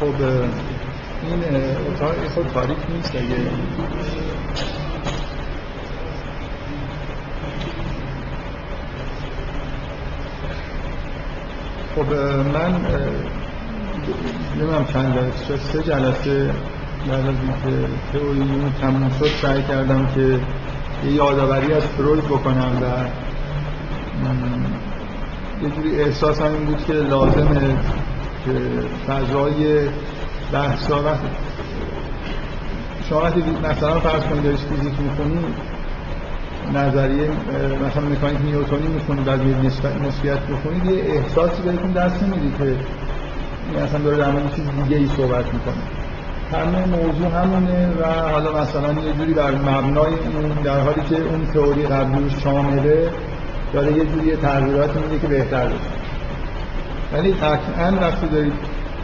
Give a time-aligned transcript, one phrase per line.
[0.00, 1.42] خب این
[1.94, 3.36] اتاق خود تاریک نیست اگه
[11.94, 12.14] خب
[12.54, 12.74] من
[14.60, 16.50] نمیم چند جلسه سه جلسه
[17.08, 18.40] بعد از اینکه تئوری
[18.80, 20.40] تموم شد سعی کردم که
[21.04, 22.84] یه یادآوری از فروید بکنم و
[25.64, 27.76] یه جوری احساس این بود که لازمه
[28.44, 28.52] که
[29.06, 29.88] فضای
[30.52, 30.78] وقت
[33.08, 35.70] شما وقتی مثلا فرض کنید دارید فیزیک می‌کنید
[36.74, 37.28] نظریه
[37.88, 39.56] مثلا مکانیک نیوتونی می‌کنید بعد یه
[40.06, 44.96] نسبیت بکنید یه احساسی بهتون دست نمی‌دید که این اصلا داره در مورد چیز دیگه
[44.96, 45.82] ای صحبت می‌کنه.
[46.52, 51.46] همه موضوع همونه و حالا مثلا یه جوری بر مبنای اون در حالی که اون
[51.54, 53.10] تئوری قبلیش شامله
[53.72, 56.09] داره یه جوری تغییرات میده که بهتر بشه.
[57.12, 58.52] ولی قطعا وقتی دارید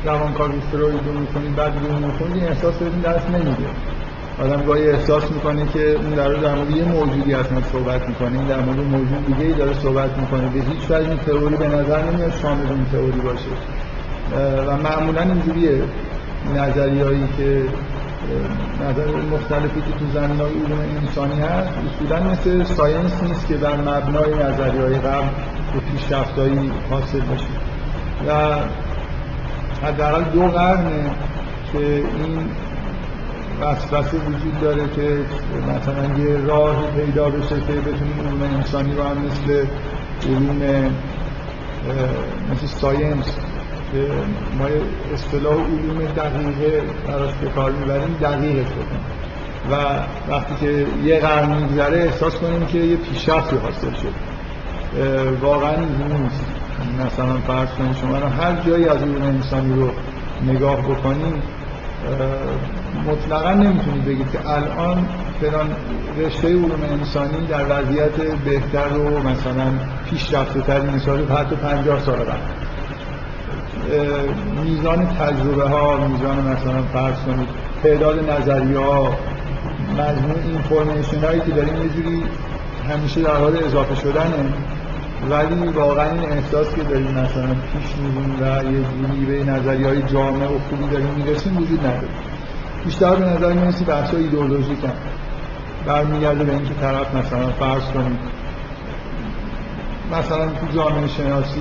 [0.05, 3.67] روانکاوی فروید رو می‌کنید بعد رو می‌کنید این احساس بهتون دست نمیده.
[4.43, 8.49] آدم گاهی احساس می‌کنه که اون در در مورد یه موجودی اصلا صحبت می‌کنه.
[8.49, 10.49] در مورد موجود دیگه ای داره صحبت می‌کنه.
[10.49, 13.51] به هیچ وجه این تئوری به نظر نمیاد شامل این تئوری باشه.
[14.69, 15.83] و معمولا اینجوریه.
[16.57, 17.63] نظریهایی که
[18.85, 23.77] نظر مختلفی که تو زمین های علوم انسانی هست اصولا مثل science نیست که بر
[23.77, 25.27] مبنای نظریه های قبل
[25.75, 27.45] به پیشرفتهایی حاصل باشه
[28.29, 28.57] و
[29.87, 31.11] حداقل دو قرنه
[31.73, 32.49] که این
[33.61, 35.19] وسوسه وجود داره که
[35.69, 39.67] مثلا یه راه پیدا بشه که بتونیم علوم انسانی رو هم مثل
[40.27, 40.93] علوم
[42.53, 43.37] مثل science
[43.93, 43.99] که
[44.59, 44.67] ما
[45.15, 49.01] اصطلاح علوم دقیقه براش به کار می‌بریم دقیقه کنیم
[49.71, 49.75] و
[50.31, 54.13] وقتی که یه قرن میگذره احساس کنیم که یه پیشرفتی حاصل شد
[55.41, 56.56] واقعا اینجوری نیست.
[57.07, 59.91] مثلا فرض کنید شما رو هر جایی از علوم انسانی رو
[60.47, 61.43] نگاه بکنید
[63.07, 65.07] مطلقا نمی‌تونید بگید که الان
[65.41, 65.77] فلان
[66.19, 69.73] رشته علوم انسانی در وضعیت بهتر و مثلا
[70.11, 72.67] پیشرفته تری نسبت حتی 50 سال قبل
[74.65, 77.49] میزان تجربه ها میزان مثلا فرض کنید
[77.83, 79.17] تعداد نظریه ها
[79.93, 82.23] مجموع اینفورمیشن هایی که داریم یه جوری
[82.91, 84.53] همیشه در حال اضافه شدنه.
[85.31, 90.03] ولی واقعا این احساس که داریم مثلا پیش میریم و یه جوری به نظریه های
[90.03, 92.09] جامع و خوبی داریم می‌رسیم وجود نداره.
[92.85, 94.93] بیشتر به نظر می‌رسی بحث های ایدئولوژیک هم.
[95.87, 98.19] برمیگرده به اینکه طرف مثلا فرض کنید
[100.13, 101.61] مثلا تو جامعه شناسی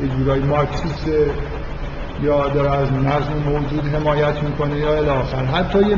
[0.00, 1.06] یه جورایی مارکسیست
[2.22, 5.96] یا داره از نظم موجود حمایت می‌کنه یا الاخر حتی یه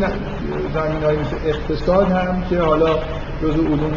[0.75, 2.95] زمین های مثل اقتصاد هم که حالا
[3.43, 3.93] جزو علوم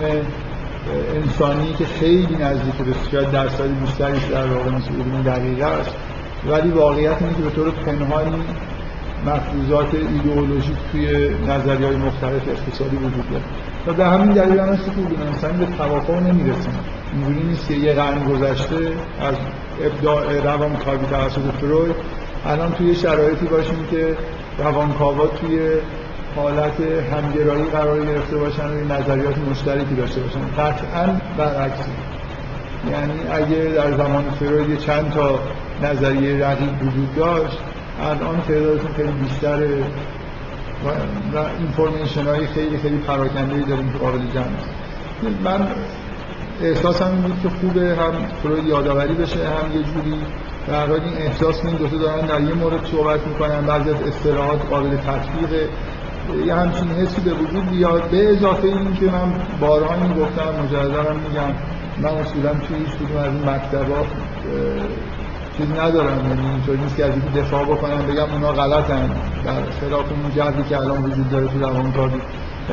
[1.15, 5.91] انسانی که خیلی نزدیک به شاید درصد بیشتریش در واقع مثل علوم دقیقه است.
[6.49, 8.43] ولی واقعیت اینه که به طور پنهانی
[9.25, 13.43] مفروضات ایدئولوژیک توی نظری های مختلف اقتصادی وجود داره.
[13.87, 14.91] و به همین دلیل هم است که
[15.27, 16.79] انسانی به توافق نمی‌رسیم
[17.13, 18.75] اینجوری نیست که یه قرن گذشته
[19.21, 19.35] از
[19.83, 21.95] ابداع روانکاوی توسط فروید
[22.45, 24.17] الان توی شرایطی باشیم که
[24.57, 25.59] روانکاوا توی
[26.37, 26.81] حالت
[27.13, 30.39] همگرایی قرار گرفته باشن و نظریات مشترکی داشته باشن.
[30.57, 31.91] قطعا برعکسی
[32.91, 35.39] یعنی اگه در زمان فروید چند تا
[35.83, 37.57] نظریه رقیب وجود داشت
[38.01, 39.83] الان تعدادشون خیلی بیشتره
[41.33, 44.45] و اینفورمیشن های خیلی خیلی پراکنده داریم که قابل جمع.
[45.43, 45.67] من
[46.61, 50.17] احساسم این بود که خوبه هم فروید یادآوری بشه هم یه جوری
[50.67, 54.97] در این احساس این دوتا دارن در یه مورد صحبت می‌کنن بعضی از اصطلاحات قابل
[54.97, 55.69] تطبیق
[56.45, 58.09] یه همچین حسی به وجود بیاد.
[58.09, 61.51] به اضافه این که من بارها گفتم مجددا میگم
[62.01, 64.05] من اصولا توی هیچ کدوم از این مکتبا
[65.57, 66.27] چیز ندارم.
[66.29, 69.09] یعنی اینطوری نیست که از اینکه دفاع بکنم بگم اونا غلطن.
[69.45, 72.21] در خلاف اون جهدی که الان وجود داره تو روانکاوی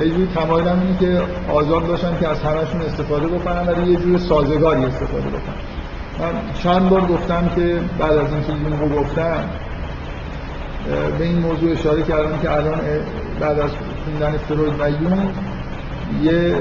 [0.02, 1.22] یه جوری تمایلم اینه که
[1.52, 5.54] آزاد باشم که از همشون استفاده بکنم ولی یه جور سازگاری استفاده بکنم
[6.20, 6.32] من
[6.62, 9.44] چند بار گفتم که بعد از اینکه این رو گفتم
[11.18, 12.80] به این موضوع اشاره کردم که الان
[13.40, 13.70] بعد از
[14.04, 15.28] خوندن فروید و یون
[16.22, 16.58] یه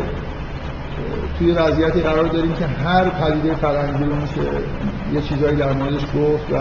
[1.40, 4.42] توی وضعیتی قرار داریم که هر پدیده فرهنگی رو میشه
[5.14, 6.58] یه چیزایی در موردش گفت و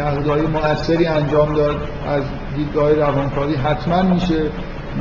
[0.00, 1.76] نقدهای مؤثری انجام داد.
[2.08, 2.22] از
[2.56, 4.42] دیدگاه روانکاوی حتما میشه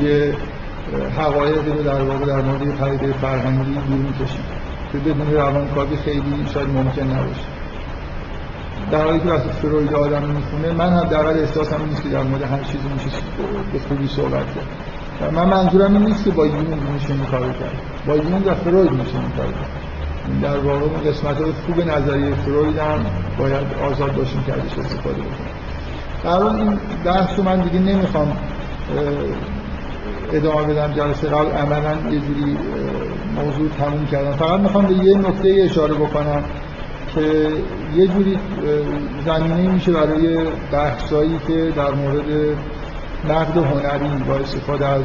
[0.02, 0.34] یه
[1.18, 4.62] حقایقی رو در واقع در مورد پدیده فرهنگی بیرون کشید
[4.92, 7.61] که بدون روانکاوی خیلی شاید ممکن نباشه.
[8.92, 12.44] در حالی که وقتی فروید آدم می‌خونه من هم در احساسم نیست که در مورد
[12.44, 13.18] هر چیزی میشه
[13.74, 15.34] به خوبی صحبت کرد.
[15.34, 16.56] من منظورم این نیست که با یون
[16.94, 17.74] میشه این کرد.
[18.08, 19.54] با یون و فروید میشه این کرد.
[20.42, 23.06] در واقع اون قسمت های خوب نظریه فروید هم
[23.38, 25.52] باید آزاد باشیم که ازش استفاده بکنیم.
[26.24, 28.38] در این بحث من دیگه نمی‌خوام
[30.34, 31.52] ادامه بدم جلسه قبل.
[31.52, 32.58] عملا یه جوری
[33.36, 34.32] موضوع تموم کردم.
[34.32, 36.44] فقط می‌خوام به یه نکته اشاره بکنم.
[37.16, 37.52] که
[37.96, 38.38] یه جوری
[39.26, 40.38] زمینه میشه برای
[40.72, 42.26] بحثایی که در مورد
[43.30, 45.04] نقد هنری با استفاده از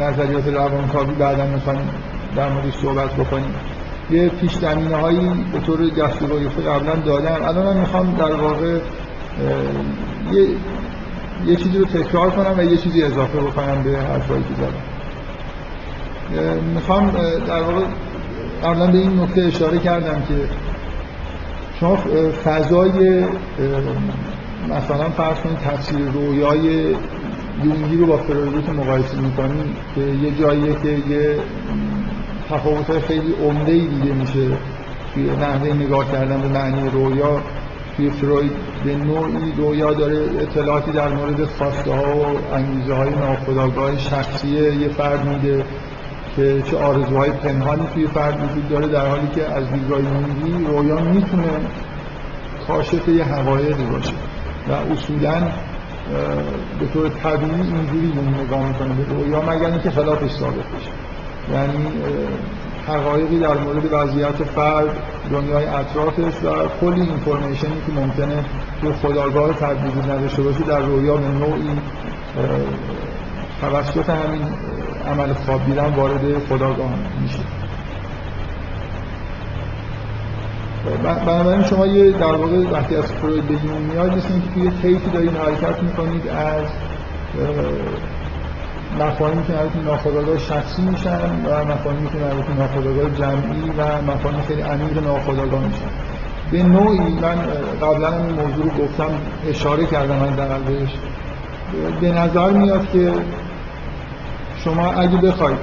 [0.00, 1.90] نظریات روانکاوی بعدا می‌خوایم
[2.36, 3.54] در موردش صحبت بکنیم.
[4.10, 5.18] یه پیش زمینه هایی
[5.52, 6.30] به طور دستور
[6.66, 7.44] قبلا دادم.
[7.44, 8.78] الان من می‌خوام در واقع
[10.32, 10.46] یه
[11.46, 14.82] یه چیزی رو تکرار کنم و یه چیزی اضافه بکنم به حرفایی که زدم.
[16.74, 17.10] می‌خوام
[17.46, 17.84] در واقع
[18.64, 20.34] قبلا به این نکته اشاره کردم که
[21.80, 21.96] شما
[22.44, 23.24] فضای
[24.68, 26.94] مثلا فرض کنید تفسیر رویای
[27.64, 31.36] یونگی رو با فروید مقایسه می‌کنید که یه جاییه که یه
[32.50, 34.56] تفاوت خیلی عمده دیده میشه
[35.14, 37.40] توی نحوه نگاه کردن به معنی رویا.
[37.96, 38.52] توی فروید
[38.84, 42.24] به نوعی رویا داره اطلاعاتی در مورد خواسته و
[42.54, 45.64] انگیزه های ناخودآگاه شخصی یه فرد میده.
[46.36, 51.00] که چه آرزوهای پنهانی توی فرد وجود داره در حالی که از دیدگاه یونگی رویا
[51.00, 51.48] می‌تونه
[52.66, 54.12] کاشف یه حقایقی باشه.
[54.68, 55.48] و اصولا
[56.80, 58.12] به طور طبیعی اینجوری
[58.44, 58.88] نگاه می‌کنه.
[58.94, 60.90] به رویا مگر اینکه خلافش ثابت بشه.
[61.52, 61.86] یعنی
[62.88, 64.88] حقایقی در مورد وضعیت فرد
[65.32, 66.50] دنیای اطرافش و
[66.80, 68.44] کلی اینفورمیشنی که ممکنه
[68.80, 71.70] توی خداگاه فرد نداشته باشه در رویا به نوعی
[73.60, 74.42] توسط همین
[75.08, 76.90] عمل خواب دیدن وارد خداگاه
[77.22, 77.38] میشه.
[81.26, 83.54] بنابراین شما یه در واقع وقتی از فروید به
[83.92, 86.64] میاد مثل اینکه توی طیفی دارید حرکت می‌کنید از
[89.00, 94.62] مفاهیمی که مربوط ناخودآگاه شخصی میشن و مفاهیمی که مربوط ناخودآگاه جمعی و مفاهیم خیلی
[94.62, 95.90] عمیق ناخودآگاه میشن.
[96.50, 97.36] به نوعی من
[97.82, 99.10] قبلا این موضوع رو گفتم
[99.48, 100.90] اشاره کردم من در بهش
[102.00, 103.12] به نظر میاد که
[104.64, 105.58] شما اگه بخواید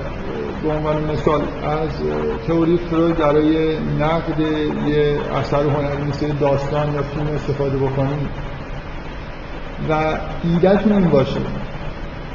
[0.64, 1.90] به عنوان مثال از
[2.48, 4.40] تئوری فروید برای نقد
[4.88, 8.30] یه اثر هنری مثل داستان یا فیلم استفاده بکنید
[9.90, 11.40] و ایدهتون این باشه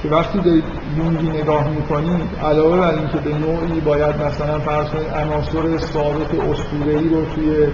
[0.02, 0.64] که وقتی دارید
[0.96, 7.08] یونگی نگاه می‌کنید علاوه بر اینکه به نوعی باید مثلا فرض کنید عناصر ثابت اسطوره‌ای
[7.08, 7.66] رو توی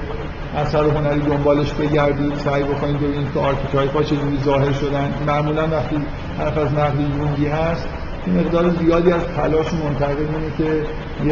[0.56, 5.14] اثر هنری دنبالش بگردید سعی بکنید ببینید که archetype ها چجوری ظاهر شدن.
[5.26, 5.96] معمولا وقتی
[6.38, 7.88] حرف از نقد یونگی هست
[8.26, 10.85] مقدار زیادی از تلاش منتقد اینه که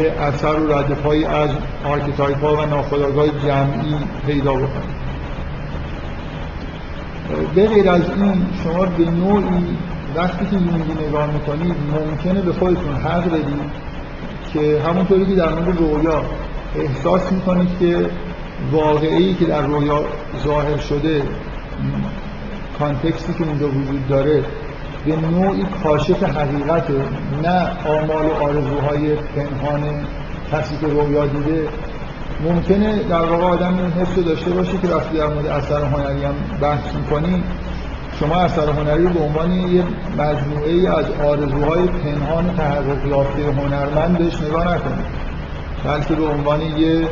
[0.03, 1.49] یه اثر رو ردپایی از
[1.85, 3.95] archetype ها و ناخودآگاه جمعی
[4.25, 4.97] پیدا بکنید
[7.55, 9.77] به غیر از این شما به نوعی
[10.15, 13.71] وقتی که یونگی نگاه می‌کنید ممکنه به خودتون حق بدید
[14.53, 16.23] که همونطوری که در مورد رویا
[16.75, 18.09] احساس می‌کنید که
[18.71, 20.03] وقایعی که در رویا
[20.43, 21.21] ظاهر شده
[22.79, 24.43] کانتکستی که اونجا وجود داره
[25.05, 26.83] به نوعی کاشف حقیقت
[27.43, 30.05] نه آمال و آرزوهای پنهان
[30.51, 31.67] کسی که رویا دیده.
[32.43, 36.33] ممکنه در واقع آدم این حس داشته باشه که وقتی در مورد اثر هنری هم
[36.61, 37.43] بحث می‌کنید
[38.19, 39.83] شما اثر هنری به عنوان یه
[40.17, 45.05] مجموعه از آرزوهای پنهان تحقق یافته هنرمند بهش نگاه نکنید
[45.85, 47.07] بلکه به عنوان یه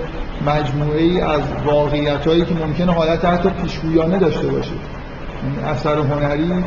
[0.47, 4.71] مجموعه ای از واقعیت هایی که ممکنه حالت حتی پیشگویانه داشته باشه.
[5.67, 6.63] اثر هنری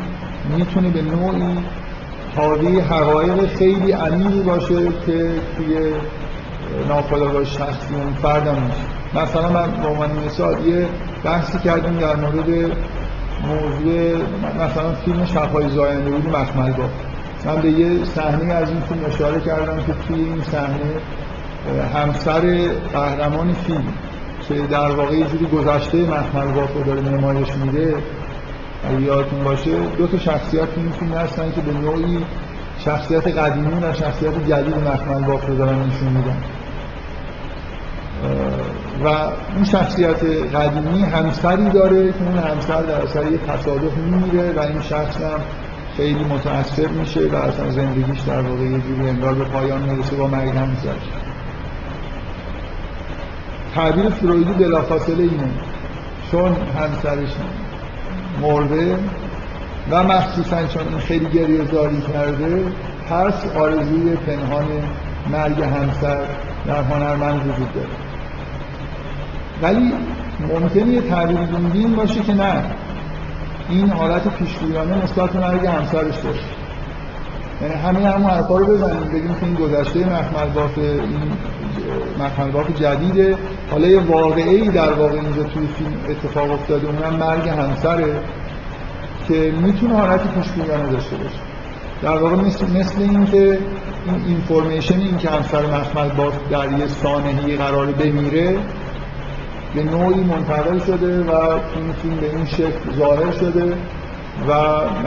[0.57, 1.57] می‌تونه به نوعی
[2.35, 4.75] حاوی حقایق خیلی عمیقی باشه
[5.05, 5.93] که توی
[6.87, 9.23] ناخودآگاه شخصی اون فردم میشه.
[9.23, 10.87] مثلا من به عنوان مثال یه
[11.23, 12.49] بحثی کردیم در مورد
[13.47, 14.17] موضوع
[14.55, 16.83] مثلا فیلم شبهای زاینده بود مخمل با
[17.45, 20.91] من به یه صحنه از این فیلم اشاره کردم که توی این صحنه
[21.95, 23.93] همسر قهرمان فیلم
[24.47, 27.93] که در واقع یه جوری گذشته مخمل رو داره نمایش میده
[28.87, 32.25] اگه یادتون باشه دو تا شخصیت این فیلم هستن که به نوعی
[32.85, 36.37] شخصیت قدیمی و شخصیت جدید مخمل باف رو دارن نشون میدن.
[39.03, 39.07] و
[39.55, 40.23] اون شخصیت
[40.55, 45.39] قدیمی همسری داره که اون همسر در اثر یه تصادف میمیره و این شخص هم
[45.97, 50.27] خیلی متاثر میشه و اصلا زندگیش در واقع یه جوری انگار به پایان می‌رسه با
[50.27, 51.09] مرگ همسرش.
[53.75, 55.49] تعبیر فرویدی بلافاصله اینه.
[56.31, 57.29] چون همسرش
[58.41, 58.95] مرده
[59.91, 62.63] و مخصوصا چون این خیلی گریه زاری کرده
[63.09, 64.65] پس آرزوی پنهان
[65.31, 66.17] مرگ همسر
[66.67, 67.87] در هنرمند وجود داره.
[69.61, 69.93] ولی
[70.39, 72.63] ممکنه یه تعبیر باشه که نه.
[73.69, 76.58] این حالت پیشگویانه نسبت مرگ همسرش داشت.
[77.61, 81.31] یعنی همه همون حرفا رو بزنیم بگیم که این گذشته مخمل باف این
[82.19, 83.37] مخمل باف جدیده.
[83.71, 88.19] حالا یه واقعی در واقع اینجا توی فیلم اتفاق افتاده اونم مرگ همسره
[89.27, 91.39] که می‌تونه حالت پیشبینیانه داشته باشه.
[92.01, 93.59] در واقع مثل, مثل این که
[94.05, 98.57] این اینفورمیشن این که همسر مخمل با در یه سانحی قرار بمیره
[99.75, 103.73] به نوعی منتقل شده و این فیلم به این شکل ظاهر شده
[104.47, 104.53] و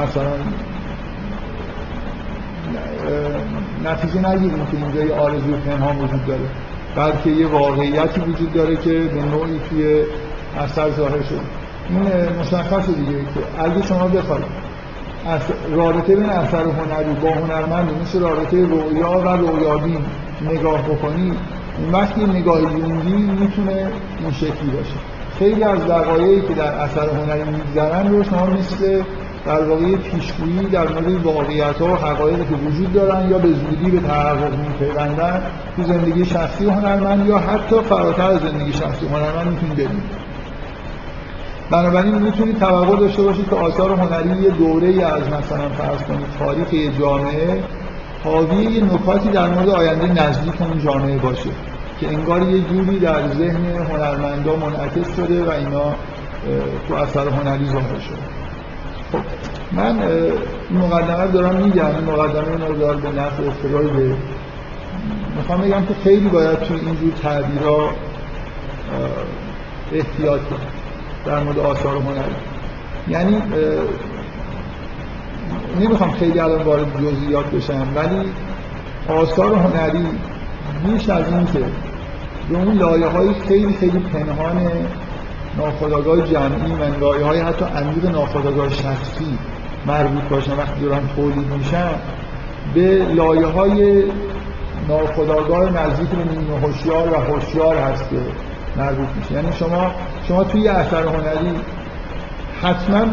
[0.03, 0.33] مثلا
[3.85, 6.41] نتیجه نگیریم که اینجا یه آرزوی پنهان وجود داره.
[6.97, 10.03] بلکه یه واقعیتی وجود داره که به نوعی توی
[10.61, 11.41] اثر ظاهر شده.
[11.89, 14.45] این مشخص دیگه که اگه شما بخواید
[15.71, 19.99] رابطه بین اثر هنری با هنرمند مثل رابطه رویا و رویابین
[20.51, 21.35] نگاه بکنید
[21.79, 23.89] اون وقتی نگاه یونگی می‌تونه
[24.21, 24.95] این شکلی باشه.
[25.39, 29.03] خیلی از دقایقی که در اثر هنری میگذرن رو شما مثل
[29.47, 33.91] در واقع پیشگویی در مورد واقعیت ها و حقایقی که وجود دارن یا به زودی
[33.91, 35.43] به تحقق میپیوندن
[35.77, 40.23] تو زندگی شخصی هنرمند یا حتی فراتر از زندگی شخصی هنرمند می‌تونید ببینید
[41.71, 46.27] بنابراین می‌تونید توقع داشته باشید که آثار هنری یه دوره ای از مثلا فرض کنید
[46.39, 47.63] تاریخ یه جامعه
[48.25, 51.51] حاوی یه نکاتی در مورد آینده نزدیک اون جامعه باشه
[52.01, 55.95] که انگار یه جوری در ذهن هنرمندا منعکس شده و اینا
[56.89, 58.42] تو اثر هنری ظاهر شده
[59.13, 59.19] خب
[59.73, 59.99] من
[60.71, 64.17] مقدمه دارم میگم این مقدمه مقدار به نفع به
[65.37, 67.91] می‌خوام بگم که خیلی باید توی اینجور تعبیرها
[69.93, 70.69] احتیاط کنیم
[71.27, 72.35] در مورد آثار هنری
[73.09, 73.43] یعنی
[75.81, 78.33] نمی‌خوام خیلی الان وارد جزئیات بشم ولی
[79.09, 80.07] آثار هنری
[80.85, 81.59] بیش از این که
[82.49, 84.61] به اون لایه های خیلی خیلی پنهان
[85.57, 89.39] ناخداگاه جمعی من لایه های حتی عمیق ناخداگاه شخصی
[89.87, 91.91] مربوط باشن وقتی دارن تولید میشن
[92.75, 94.03] به لایه های
[94.89, 98.17] ناخداگاه نزدیک به نیمه هوشیار و هوشیار هست که
[98.77, 99.35] مربوط میشه.
[99.35, 99.91] یعنی شما
[100.29, 101.55] شما توی اثر هنری
[102.63, 103.07] حتما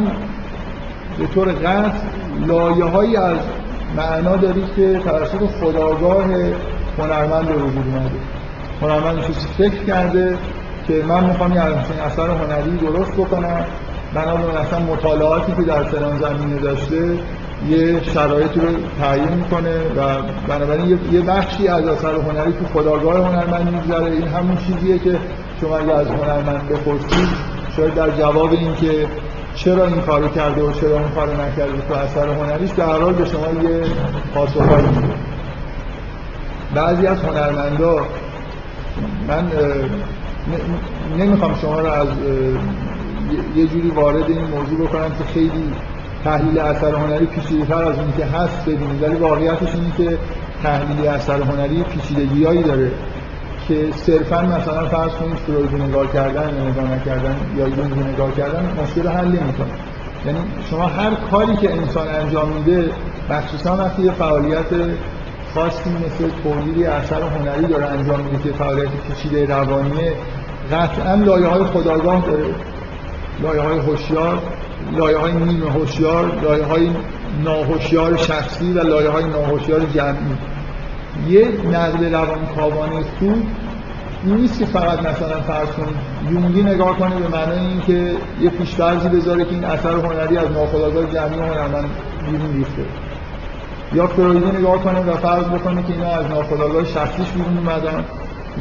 [1.20, 1.92] به طور قطع
[2.48, 3.38] لایه هایی از
[3.98, 6.26] معنا دارید که توسط خداگاه
[6.98, 8.20] هنرمند به وجود اومده.
[8.82, 10.38] هنرمند چیزی فکر کرده
[10.90, 11.62] که من می‌خوام یه
[12.06, 13.66] اثر هنری درست بکنم.
[14.14, 17.18] بنابراین اصلا مطالعاتی که در فلان زمینه داشته
[17.70, 18.68] یه شرایطی رو
[19.02, 24.12] تعیین می‌کنه و بنابراین یه بخشی از اثر هنری تو خداگاه هنرمند میگذره.
[24.12, 25.18] این همون چیزیه که
[25.62, 27.30] شما اگه از هنرمند بپرسید
[27.76, 29.08] شاید در جواب این که
[29.56, 33.26] چرا این کارو کرده و چرا اون کارو نکرده تو اثر هنریش در حال به
[33.26, 33.82] شما یه
[34.34, 35.14] پاسخهایی میده.
[36.76, 37.96] بعضی از هنرمندا
[39.28, 39.52] من
[41.20, 42.08] نمی‌خوام شما رو از
[43.56, 45.64] یه جوری وارد این موضوع بکنم که خیلی
[46.24, 49.04] تحلیل اثر هنری پیچیده‌تر از اون که هست ببینید.
[49.04, 50.18] ولی واقعیتش اینه که
[50.64, 52.92] تحلیل اثر هنری پیچیدگیایی داره
[53.68, 58.66] که صرفا مثلا فرض کنید فروید نگاه کردن یا نگاه نکردن یا یونگ نگاه کردن
[58.84, 59.74] مشکل حل نمی‌کنه.
[60.26, 62.90] یعنی شما هر کاری که انسان انجام میده
[63.30, 64.66] مخصوصا وقتی یه فعالیت
[65.56, 70.14] خاصی مثل تولیدی اثر هنری داره انجام میده که فعالیت پیچیده روانیه.
[70.72, 72.46] قطعا لایه های خداگاه داره.
[73.44, 74.42] لایه های هوشیار
[74.98, 76.90] لایه های نیمه هوشیار لایه های
[77.44, 80.38] ناهوشیار شخصی و لایه های ناهوشیار جمعی.
[81.30, 83.44] یه نقل روانکاوانه خوب
[84.26, 85.96] این نیست که فقط مثلا فرض کنید
[86.32, 91.06] یونگی نگاه کنه به معنی اینکه یه پیش‌فرضی بذاره که این اثر هنری از ناخودآگاه
[91.06, 91.90] جمعی هنرمند
[92.26, 92.86] بیرون ریخته.
[93.94, 98.06] یا فرویدی نگاه کنه و فرض بکنه که اینا از ناخودآگاه شخصیش بیرون اومدن.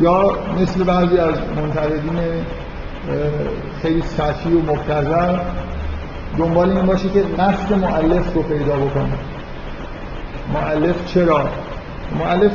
[0.00, 0.32] یا
[0.62, 2.20] مثل بعضی از منتقدین
[3.82, 5.36] خیلی سطحی و مبتذل
[6.38, 9.12] دنبال این باشه که قصد معلف رو پیدا بکنه.
[10.54, 11.48] معلف چرا؟
[12.18, 12.52] معلف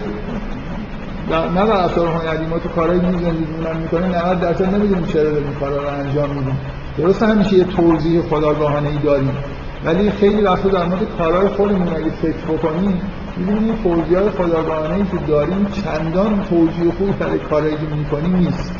[1.29, 5.77] نه در اثار هنری ما تو کارهای زندگیمون می‌کنیم 90 درصد نمی‌دونیم چرا داریم کارا
[5.77, 6.57] رو انجام میدیم.
[6.97, 9.37] درست همیشه یه توضیح خداگاهانه ای داریم.
[9.85, 13.01] ولی خیلی وقتا در مورد کارهای خودمون اگه فکر بکنیم
[13.37, 18.75] می‌بینیم این ای که داریم چندان توجیه خوبی برای کارهایی که می‌کنیم نیست.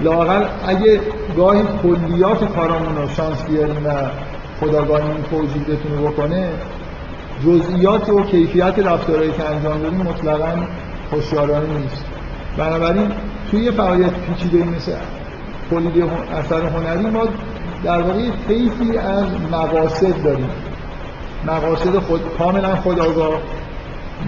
[0.00, 1.00] لاقل اگه
[1.36, 3.90] گاهی کلیات کارامون رو شانس بیاریم و
[4.60, 6.48] خداگاهی این توجیه بتونه بکنه
[7.44, 10.52] جزئیات و کیفیت رفتارهایی که انجام دادیم مطلقا
[11.10, 12.04] خوشیارانه نیست.
[12.58, 13.10] بنابراین
[13.50, 14.92] توی یه فعالیت پیچیده مثل
[15.70, 16.04] تولید
[16.38, 17.28] اثر هنری ما
[17.84, 20.50] در واقع طیفی از مقاصد داریم.
[21.46, 23.40] مقاصد خود کاملا خداگاه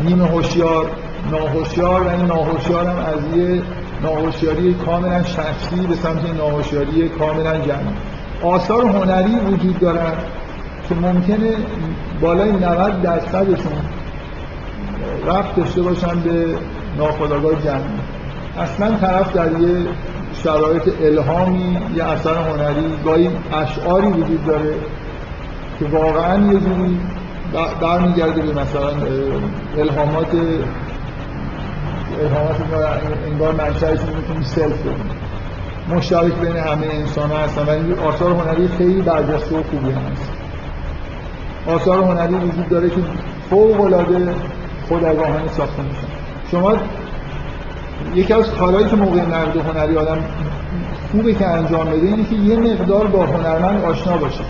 [0.04, 0.90] نیمه هوشیار
[1.30, 3.62] ناهوشیار و این ناهوشیار هم از یه
[4.02, 7.94] ناهوشیاری کاملا شخصی به سمت ناهوشیاری کاملا جمعی.
[8.42, 10.12] آثار هنری وجود دارن
[10.88, 11.50] که ممکنه
[12.20, 13.72] بالای 90 درصدشون
[15.26, 16.46] رفت داشته باشن به
[16.98, 17.98] ناخودآگاه جمعی.
[18.58, 19.86] اصلا طرف در یه
[20.32, 24.74] شرایط الهامی یه اثر هنری گاهی اشعاری وجود داره
[25.78, 27.00] که واقعا یه جوری
[27.80, 28.90] برمیگرده به مثلا
[29.78, 30.26] الهامات
[32.20, 32.56] الهامات
[33.26, 34.78] انگار منشأش می‌تونیم سلف
[35.88, 40.30] مشترک بین همه انسان ها هستن ولی آثار هنری خیلی برجسته و خوبی هست.
[41.66, 42.96] آثار هنری وجود داره که
[43.50, 44.34] فوق العاده
[44.88, 46.06] خودآگاهانه ساخته میشن.
[46.50, 46.76] شما
[48.14, 50.18] یکی از کارهایی که موقع نقد هنری آدم
[51.12, 54.40] خوبه که انجام بده اینه که یه مقدار با هنرمند آشنا باشه.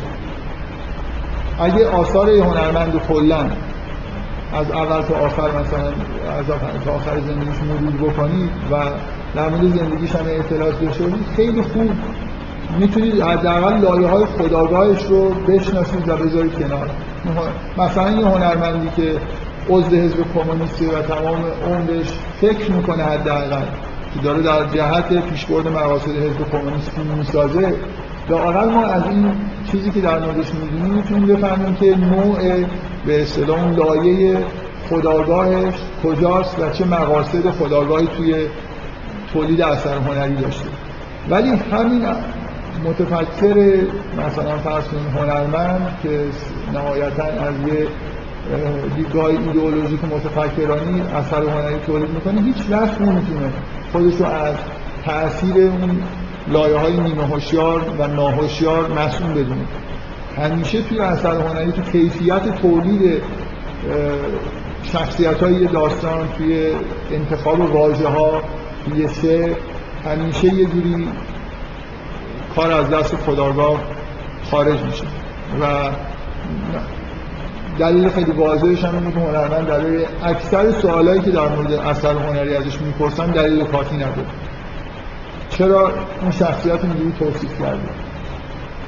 [1.61, 3.41] اگه آثار هنرمند کلا
[4.53, 5.87] از اول تا آخر مثلا
[6.39, 6.47] از
[6.85, 8.77] تا آخر زندگیش مرور بکنید و
[9.35, 11.05] در مورد زندگیش هم اطلاعات داشته
[11.37, 11.91] خیلی خوب.
[12.79, 16.91] می‌تونید حداقل لایه های خداگاهش رو بشناسید و بذارید کنار.
[17.79, 19.13] مثلا یه هنرمندی که
[19.69, 22.07] عضو حزب کمونیستی و تمام عمرش
[22.41, 23.63] فکر می‌کنه حداقل
[24.15, 27.75] که داره در جهت پیشبرد مقاصد حزب کمونیست فیلم می‌سازه
[28.31, 29.33] لااقل ما از این
[29.73, 32.65] چیزی که در موردش می‌دونیم می‌تونیم بفهمیم که نوع
[33.07, 34.39] به اصطلاح اون لایه
[34.91, 38.35] خداگاهش کجاست و چه مقاصد خداگاهی توی
[39.33, 40.69] تولید اثر هنری داشته.
[41.31, 42.07] ولی همین
[42.85, 43.77] متفکر
[44.27, 44.85] مثلا فرض
[45.17, 46.21] هنرمند که
[46.73, 47.87] نهایتا از یه
[48.97, 53.53] دیدگاه ایدئولوژیک متفکرانی اثر هنری تولید می‌کنه هیچ وقت نمی‌تونه
[53.93, 54.55] خودش رو از
[55.05, 56.03] تاثیر اون
[56.49, 59.65] لایه های نیمه هوشیار و ناهوشیار مسئول بدونه.
[60.37, 63.23] همیشه توی اثر هنری تو کیفیت تولید
[64.83, 66.73] شخصیت های داستان توی
[67.13, 68.43] انتخاب واژه ها
[68.85, 69.57] توی سه
[70.05, 71.09] همیشه یه جوری
[72.57, 73.81] کار از دست خداگاه
[74.51, 75.05] خارج میشه.
[75.61, 75.91] و
[77.79, 82.57] دلیل خیلی واضحش هم اینه که هنرمند برای اکثر سوالایی که در مورد اثر هنری
[82.57, 84.27] ازش می‌پرسن دلیل کافی نداره
[85.51, 85.93] چرا
[86.23, 87.89] اون شخصیت اینجوری توصیف کرده؟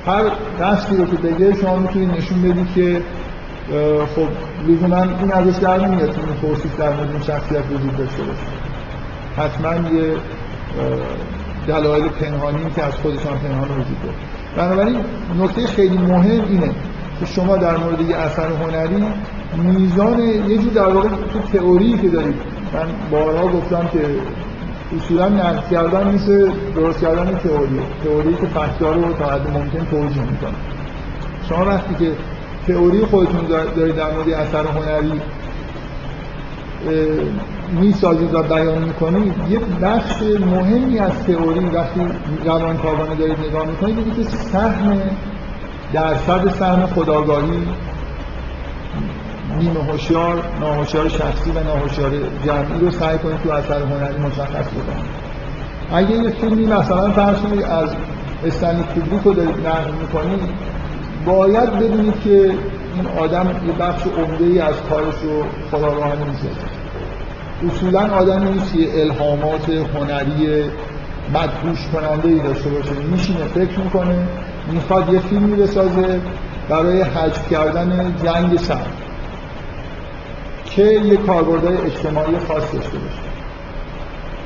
[0.07, 0.23] هر
[0.61, 3.03] دستی رو که بگه شما می‌تونید نشون بدید که
[4.17, 4.29] خب
[4.69, 8.41] لزوما این ازش در نمیاد که توصیف در مورد این شخصیت وجود داشته باشه.
[9.37, 10.17] حتما یه
[11.67, 14.15] دلایل پنهانی که از خودشان پنهان وجود داره.
[14.57, 14.97] بنابراین
[15.41, 16.71] نکته خیلی مهم اینه
[17.21, 19.05] که شما در مورد یه اثر هنری
[19.57, 22.35] میزان یه جور در واقع تو تئوری که دارید.
[22.75, 24.01] من بارها گفتم که
[24.97, 27.81] اصولا نقد کردن مثل درست کردن تئوری.
[28.05, 30.55] تئوری که فکت‌ها رو تا حد ممکن توجیه می‌کنه.
[31.49, 32.13] شما وقتی که
[32.67, 33.41] تئوری خودتون
[33.77, 35.21] دارید در مورد اثر هنری
[37.81, 42.01] می‌سازید و بیان می‌کنید یه بخش مهمی از تئوری وقتی
[42.45, 44.99] روانکاوانه دارید نگاه می‌کنید که سهم
[45.93, 47.67] درصد سهم خداگاهی
[49.59, 52.11] نیمه هوشیار ناهوشیار شخصی و ناهوشیار
[52.45, 55.21] جمعی رو سعی کنید تو اثر هنری مشخص بکنید.
[55.93, 57.37] اگه یه فیلمی مثلا فرض
[57.71, 57.89] از
[58.47, 60.41] استنی کوبریک رو دارید نقل می‌کنید
[61.27, 66.71] باید بدونید که این آدم یه بخش عمده ای از کارش رو خداگاهانه می‌سازه
[67.69, 70.65] اصولا آدمی نیست که الهامات هنری
[71.35, 72.93] مدهوش کننده ای داشته باشه.
[72.93, 74.17] میشینه فکر می‌کنه
[74.73, 76.21] می‌خواد یه فیلمی بسازه
[76.69, 78.93] برای حجب کردن جنگ سرد
[80.65, 83.31] که یه کاربردهای اجتماعی خاص داشته باشه.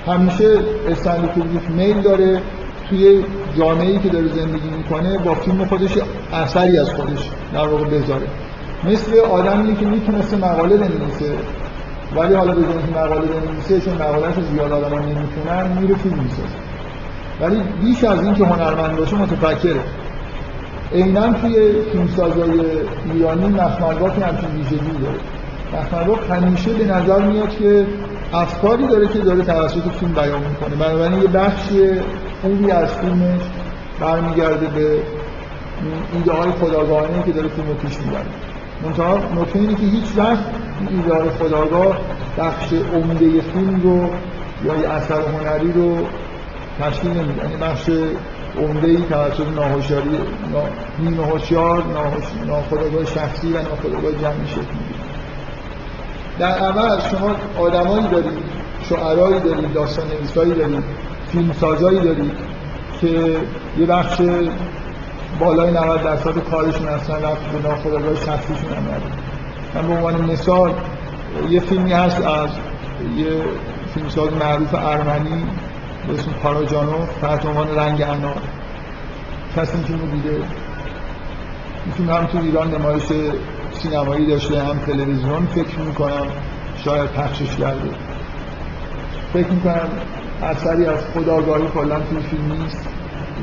[0.07, 0.59] همیشه
[0.89, 2.41] استنلی کوبریک میل داره
[2.89, 3.25] توی
[3.59, 5.99] جامعه که داره زندگی می‌کنه با فیلم خودش
[6.33, 8.27] اثری از خودش در واقع بذاره
[8.85, 11.33] مثل آدمی که می‌تونسته مقاله بنویسه
[12.17, 16.49] ولی حالا به که مقاله بنویسه چون مقالهش زیاد آدم نمی‌تونن میره فیلم می‌سازه.
[17.41, 19.81] ولی بیش از این که هنرمند باشه متفکره.
[20.95, 22.61] عینا توی فیلمسازای
[23.13, 25.19] ایرانی که همچین ویژگی داره
[25.73, 27.87] مخمرگاه همیشه به نظر میاد که
[28.33, 30.77] افکاری داره که داره توسط فیلم بیان می‌کنه.
[30.77, 31.91] بنابراین یه بخشی
[32.43, 33.41] خوبی از فیلمش
[34.01, 34.99] برمیگرده به
[36.15, 38.25] ایده های خداگاهانه که داره فیلم رو پیش می‌بره.
[38.85, 40.45] منتها نکته اینه که هیچ وقت
[40.91, 41.99] ایده های خداگاه
[42.39, 44.11] بخش عمده فیلم رو
[44.65, 45.97] یا اثر هنری رو
[46.81, 47.43] تشکیل نمیده.
[47.43, 47.91] یعنی بخش
[48.59, 50.19] عمده ای توسط ناهوشیاری
[50.99, 51.85] نیمه هوشیار
[52.47, 54.63] ناخودآگاه شخصی و ناخودآگاه جمعی شکل
[56.39, 58.39] در اول شما آدمایی دارید
[58.89, 60.85] شعرایی دارید داستان نویسایی دارید
[61.33, 62.33] فیلمسازایی دارید
[63.01, 63.37] که
[63.79, 64.21] یه بخش
[65.41, 68.85] بالای 90 درصد کارشون اصلا رفت به ناخودآگاه شخصیشون هم
[69.75, 70.73] من به عنوان مثال
[71.51, 72.51] یه فیلمی هست از
[73.17, 73.27] یه
[73.95, 75.45] فیلمساز معروف ارمنی
[76.09, 78.05] به اسم پاراجانو تحت عنوان رنگ
[79.57, 80.43] کسی این رو دیده
[81.99, 83.03] این هم تو ایران نمایش
[83.73, 85.47] سینمایی داشته هم تلویزیون.
[85.47, 86.27] فکر می‌کنم
[86.85, 87.91] شاید پخشش کرده.
[89.33, 89.89] فکر می‌کنم
[90.43, 92.89] اثری از خداگاهی کلا توی فیلم نیست.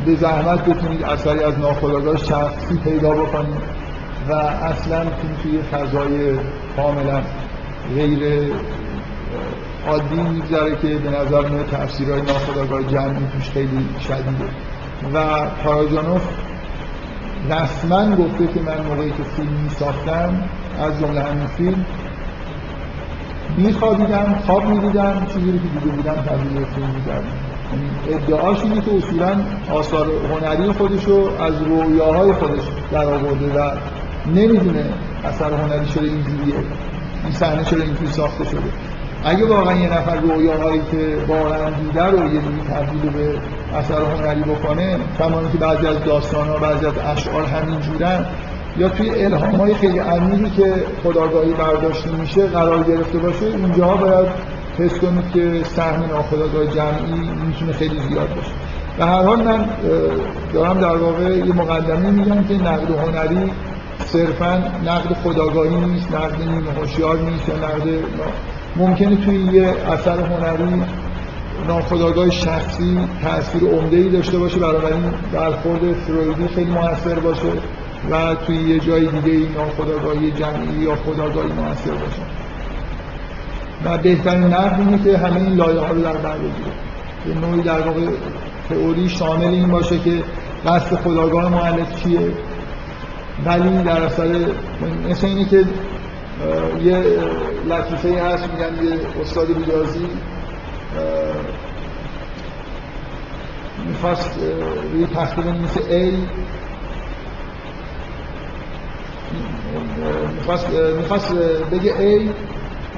[0.05, 3.61] به زحمت بتونید اثری از ناخداگاه شخصی پیدا بکنید
[4.29, 5.03] و اصلا
[5.43, 6.37] توی فضای
[6.75, 7.21] کاملا
[7.95, 8.51] غیر
[9.87, 14.49] عادی میگذره که به نظر میاد تفسیرهای ناخودآگاه جمعی توش خیلی شدیده.
[15.13, 16.21] و پاراجانوف
[17.49, 20.43] رسما گفته که من موقعی که فیلم می ساختم
[20.81, 21.85] از جمله همین فیلم
[23.57, 27.27] میخوابیدم خواب می‌دیدم چیزی رو که دیده بودم تبدیل فیلم می‌کردم.
[27.71, 29.35] یعنی ادعاش اینه که اصولا
[29.71, 33.71] آثار هنری خودش رو از رویاهای خودش در آورده و
[34.35, 34.85] نمی‌دونه
[35.23, 36.55] اثر هنری شده اینجوریه.
[37.23, 38.69] این صحنه چرا اینجوری ساخته شده.
[39.23, 43.39] اگه واقعا یه نفر رویاهایی که واقعا دیده رو یه جوری تبدیل به
[43.77, 48.25] اثر هنری بکنه کما که بعضی از داستان ها بعضی از اشعار همین جورن
[48.77, 54.27] یا توی الهام های خیلی عمیقی که خداگاهی برداشته میشه قرار گرفته باشه اینجا باید
[54.79, 58.51] حس کنید که سهم ناخداگاه جمعی می‌تونه خیلی زیاد باشه.
[58.99, 59.65] و هر حال من
[60.53, 63.51] دارم در واقع یه مقدمه میگم که نقد هنری
[64.05, 67.87] صرفا نقد خداگاهی نیست نقد نیمه هوشیار نیست یا نقد
[68.75, 70.81] ممکنه توی یه اثر هنری
[71.67, 77.51] ناخداگاه شخصی تاثیر عمده ای داشته باشه بنابراین برخورد فرویدی خیلی موثر باشه
[78.11, 82.21] و توی یه جای دیگه این ناخداگاهی جمعی یا خداگاهی موثر باشه.
[83.85, 86.71] و بهترین نقد اینه که همه این لایه ها رو در بر بگیره.
[87.27, 88.01] یه نوعی در واقع
[88.69, 90.23] تئوری شامل این باشه که
[90.65, 92.19] قصد خداگاه معلف چیه.
[93.45, 94.45] ولی در اصل
[95.09, 95.65] مثل اینه که
[96.83, 96.97] یه
[97.69, 100.07] لطیفه هست میگن یه استاد بیازی
[103.87, 104.39] می‌خواست
[104.93, 106.13] روی تخته بنویسه A.
[110.35, 111.33] می‌خواست, می‌خواست
[111.71, 112.29] بگه A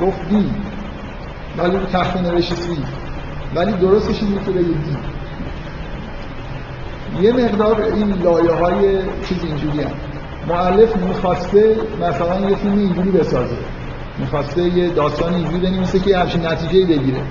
[0.02, 0.34] گفت D
[1.58, 2.60] ولی رو تخته نوشته C.
[3.56, 4.98] ولی درستش این که بگه D.
[7.22, 10.12] یه مقدار این لایه های چیز اینجوری هم
[10.48, 13.56] معلف می‌خواسته مثلا یه فیلم اینجوری بسازه.
[14.20, 17.22] می‌خواسته یه داستان اینجوری بنویسه که همچین نتیجه بگیره.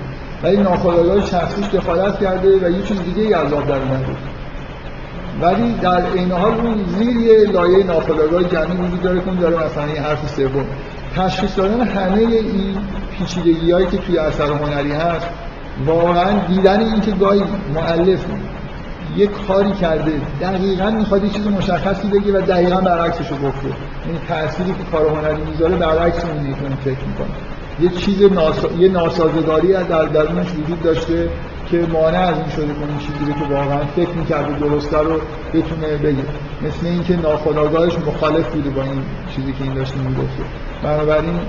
[0.43, 4.15] ولی ناخودآگاه شخصیش دخالت کرده و یه چیز دیگه از آب در اومده.
[5.41, 9.87] ولی در این حال اون زیر یه لایه ناخودآگاه جمعی وجود داره که داره مثلا
[9.87, 10.65] یه حرف سوم.
[11.15, 12.77] تشخیص دادن همه این
[13.17, 15.27] پیچیدگی هایی که توی اثر هنری هست
[15.85, 18.25] واقعا دیدن این که گاهی مؤلف
[19.17, 23.67] یه کاری کرده دقیقا می‌خواد یه چیز مشخصی بگه و دقیقا برعکسش رو گفته.
[24.05, 27.27] این تأثیری که کار هنری می‌ذاره برعکس اون که فکر می‌کنه.
[27.79, 28.67] یه چیز ناسا...
[28.77, 31.29] یه ناسازگاری در درونش وجود داشته
[31.71, 35.19] که مانع از این شده کنه چیزی که واقعا فکر می‌کرده درسته رو
[35.53, 36.23] بتونه بگه.
[36.61, 39.01] مثل اینکه ناخودآگاهش مخالف بوده با این
[39.35, 40.43] چیزی که این داشته می‌گفته.
[40.83, 41.39] بنابراین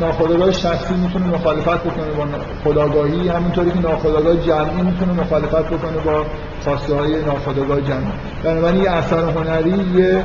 [0.00, 2.24] ناخودآگاه شخصی می‌تونه مخالفت بکنه با
[2.64, 6.24] خداگاهی همینطوری که ناخودآگاه جمعی می‌تونه مخالفت بکنه با
[6.64, 8.12] خواسته های ناخودآگاه جمعی.
[8.44, 10.24] بنابراین یه اثر هنری یه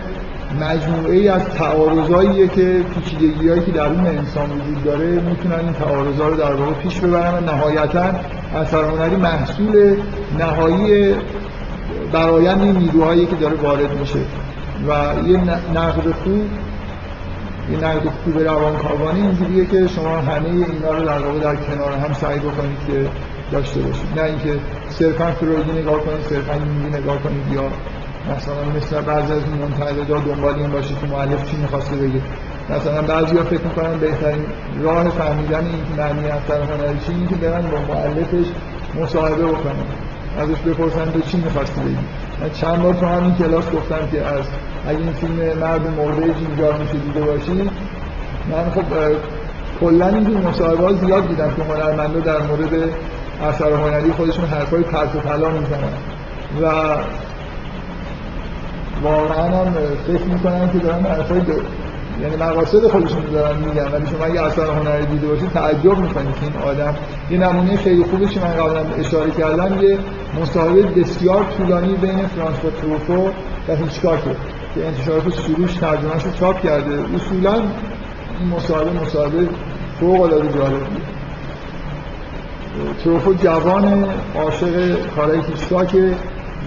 [0.61, 6.27] مجموعه ای از تعارضاییه که پیچیدگی هایی که درون انسان وجود داره می‌تونن این تعارضا
[6.27, 8.11] رو در واقع پیش ببرن و نهایتا
[8.55, 9.95] اثر هنری محصول
[10.39, 11.15] نهایی
[12.11, 14.19] برایند این نیروهایی که داره وارد میشه.
[14.87, 14.91] و
[15.27, 15.37] یه
[15.73, 16.45] نقد خوب
[17.71, 22.13] یه نقد خوب روانکاوانه اینجوریه که شما همه اینا رو در واقع در کنار هم
[22.13, 23.09] سعی بکنید که
[23.51, 24.07] داشته باشید.
[24.15, 27.63] نه اینکه صرفا فرویدی نگاه کنید صرفا یونگی نگاه کنید یا
[28.35, 32.21] مثلا مثل بعضی از منتقدا دنبال این باشه که مؤلف چی می‌خواسته بگه.
[32.69, 34.45] مثلا بعضیا فکر می‌کنن بهترین
[34.81, 38.47] راه فهمیدن این معنی اثر هنری چی اینه که برن با مؤلفش
[39.01, 39.85] مصاحبه بکنن.
[40.39, 41.97] ازش بپرسن به چی می‌خواستی بگی
[42.53, 44.45] چند بار تو همین کلاس گفتم که از
[44.87, 47.69] اگه این فیلم مرد مرده جینجار میشه دیده باشی
[48.51, 48.83] من خب
[49.79, 52.89] کلا این مصاحبه زیاد دیدم که هنرمندا در مورد
[53.49, 55.93] اثر هنری خودشون حرفای پرت و پلا می‌زنن.
[56.61, 56.65] و
[59.03, 59.73] واقعا هم
[60.07, 61.41] فکر می‌کنن که دارن حرفای
[62.21, 66.43] یعنی مقاصد خودشون دارن میگن ولی شما اگه اثر هنری دیده باشید تعجب می‌کنید که
[66.43, 66.95] این آدم
[67.31, 69.97] یه نمونه خیلی خوبی که من قبلا اشاره کردم یه
[70.41, 73.29] مصاحبه بسیار طولانی بین فرانسوا تروفو
[73.67, 74.35] و هیچکاکه
[74.75, 76.99] که انتشارات سروش ترجمهش رو چاپ کرده.
[77.15, 77.53] اصولا
[78.39, 79.47] این مصاحبه مصاحبه
[79.99, 80.87] فوق العاده جالبیه
[83.03, 86.15] تروفو جوان عاشق کارهای هیچکاکه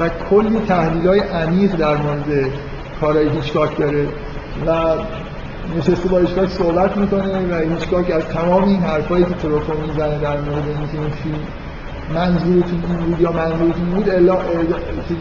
[0.01, 2.51] و کلی تحلیل های عمیق در مورد
[3.01, 4.09] کارهای هیچکاک داره
[4.67, 4.95] و
[5.79, 10.41] نشسته با هیچکاک صحبت می‌کنه و هیچکاک از تمام این حرفایی که تروفو می‌زنه در
[10.41, 11.39] مورد اینکه این فیلم
[12.15, 14.37] منظورتون این بود یا منظورتون بود الا
[15.09, 15.17] چیز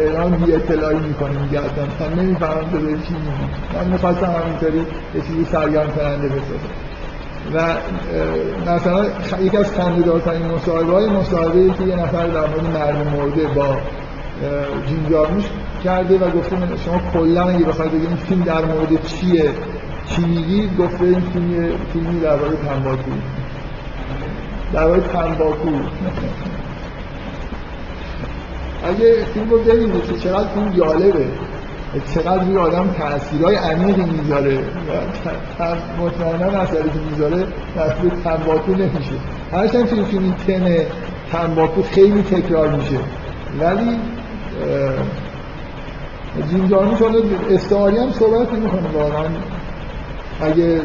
[0.00, 3.14] اعلام بی اطلاعی می‌کنه میگه اصلا نمی‌فهمم به چی
[3.74, 6.70] من می‌خواستم همینطوری یه چیزی سرگرم کننده بسازم
[7.54, 7.74] و
[8.72, 9.04] مثلا
[9.40, 13.76] یکی از خنده‌دارترین مصاحبه های مصاحبه که یه نفر در مورد مرد مرده با
[14.88, 15.44] جیم جارموش
[15.84, 19.50] کرده و گفته شما کلا اگه بخواید بگید این فیلم در مورد چیه؟
[20.06, 23.10] چی میگید گفته این فیلم فیلمی درباره تنباکو.
[24.72, 25.70] درباره تنباکو.
[28.88, 31.24] اگه فیلم رو ببینید که چقدر فیلم جالبه
[32.14, 34.58] چقدر روی آدم تاثیرهای عمیقی می‌ذاره
[35.98, 39.12] مطمئنا اثری که می‌ذاره تاثیر تنباکو نمیشه.
[39.52, 40.84] هرچند که این تم
[41.32, 42.98] تنباکو خیلی تکرار میشه.
[43.60, 43.96] ولی
[46.50, 47.02] جیم جارموش
[47.50, 49.26] استعاری هم صحبت می‌کنه واقعا.
[50.40, 50.80] اگه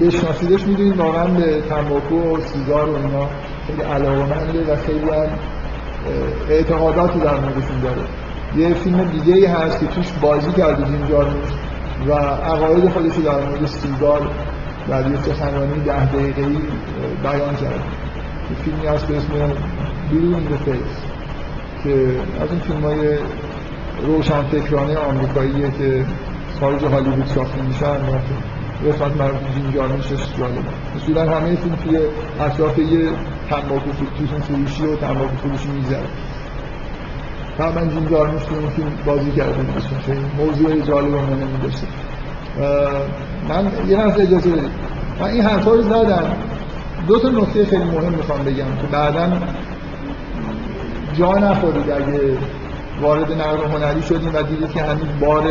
[0.00, 3.28] بشناسیدش می‌دونید واقعا به تنباکو و سیگار و اینا
[3.66, 5.28] خیلی علاقمنده و خیلی هم
[6.50, 8.02] اعتقاداتی در موردشون داره.
[8.56, 11.48] یه فیلم دیگه ای هست که توش بازی کرده جیم جارموش
[12.08, 14.30] و عقاید خودش در مورد سیگار
[14.88, 16.58] در یه سخنرانی ده دقیقه ای
[17.22, 17.82] بیان کرد
[18.64, 19.32] فیلمی هست به اسم
[20.48, 21.11] the Face
[21.84, 21.90] که
[22.40, 23.18] از این فیلم های
[24.06, 26.04] روشن فکرانه آمریکاییه که
[26.60, 27.96] خارج هالیوود ساخته میشن
[28.86, 30.60] قسمت مربوط جیم جارموشش جالبه.
[30.96, 31.98] اصولا همه فیلم توی
[32.40, 33.08] اطراف یه
[33.50, 33.90] تنباکو
[34.48, 36.06] فروشی و تنباکو فروشی می‌ذاره
[37.58, 39.64] من جیم جارموش تو اون فیلم بازی کرده
[40.06, 41.86] خیلی موضوع جالب و مهمی داشته
[43.48, 44.70] من یه لحظه اجازه بدید.
[45.20, 46.36] من این حرفا رو زدم.
[47.06, 49.32] دو تا نکته خیلی مهم می‌خوام بگم که بعدا
[51.18, 52.36] جا نخورید اگه
[53.00, 55.44] وارد نقد هنری شدیم و دیدید که همین بار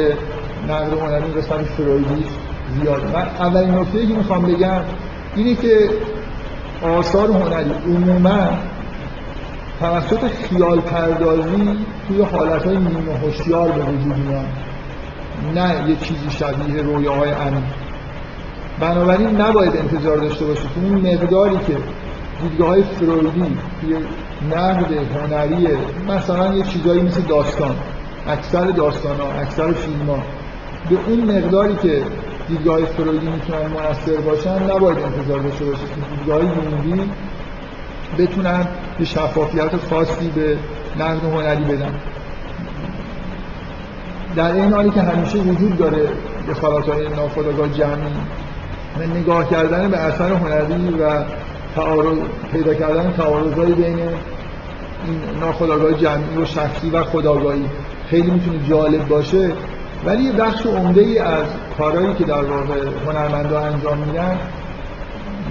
[0.69, 2.26] نقد هنری قسمت فرویدی
[2.82, 3.04] زیاد.
[3.04, 4.82] من اولین نکته که می‌خوام بگم
[5.36, 5.89] اینه که
[6.82, 8.47] آثار هنری عموما
[9.80, 14.45] توسط خیال پردازی توی حالت های نیمه هوشیار به وجود میاد.
[15.56, 17.63] نه یه چیزی شبیه رویاهای عمیق.
[18.80, 20.69] بنابراین نباید انتظار داشته باشید.
[20.76, 21.78] تو این مقداری که
[22.41, 23.95] دیدگاه های فرویدی توی
[24.50, 25.68] نقد هنری
[26.08, 27.76] مثلا یه چیزایی مثل داستان
[28.28, 30.20] اکثر داستان ها اکثر فیلم ها
[30.90, 32.04] به اون مقداری که
[32.48, 37.02] دیدگاه فرویدی می‌تونن موثر باشن نباید انتظار داشته باشید که دیدگاه های
[38.18, 38.68] بتونن
[39.00, 40.58] یه شفافیت خاصی به
[41.00, 41.94] نقد هنری بدن.
[44.36, 46.10] در این حالی که همیشه وجود داره
[46.50, 48.12] دخالت های ناخودآگاه جمعی
[49.00, 51.24] و نگاه کردن به اثر هنری و
[51.76, 52.18] تعارض
[52.52, 57.66] پیدا کردن تعارضایی بین این ناخودآگاه جمعی و شخصی و خداگاهی
[58.10, 59.52] خیلی می‌تونه جالب باشه.
[60.06, 61.46] ولی یه بخش عمده ای از
[61.78, 64.38] کارهایی که در واقع هنرمندا انجام میدن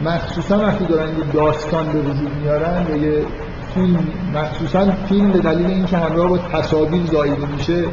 [0.04, 3.24] مخصوصا وقتی دارن یه داستان به وجود میارن و یه
[3.74, 7.84] فیلم مخصوصا فیلم به دلیل اینکه همراه با تصاویر زایده میشه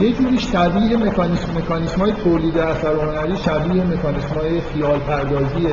[0.00, 5.70] یه جوری شبیه مکانیسم مکانیسم های تولید اثر هنری شبیه مکانیسم های خیال پردازیه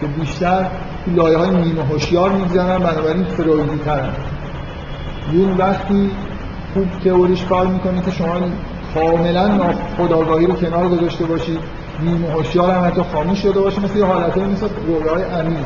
[0.00, 0.66] که بیشتر
[1.16, 4.12] لایه های نیمه هوشیار می‌گذارن بنابراین فرویدی ترن
[5.32, 6.10] اون وقتی
[6.74, 8.40] خوب تئوریش کار می‌کنه که شما
[8.94, 11.58] کاملا خداگاهی رو کنار گذاشته باشید.
[12.02, 15.64] نیمه هوشیار هم حتی خاموش شده باشه مثل یه حالته مثل رویای عمیق.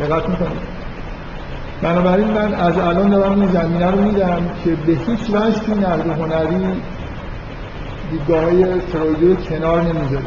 [0.00, 0.74] دقت می‌کنید.
[1.82, 6.06] بنابراین من از الان دارم این زمینه رو میدم که به هیچ وجه توی نقد
[6.06, 6.56] هنری
[8.10, 10.24] دیدگاه های کنار نمی‌ذاره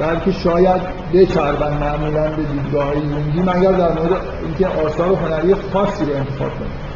[0.00, 0.80] بلکه شاید
[1.14, 6.50] بچربن معمولا به دیدگاه های یونگی مگر در مورد اینکه آثار هنری خاصی رو انتخاب
[6.50, 6.90] کنم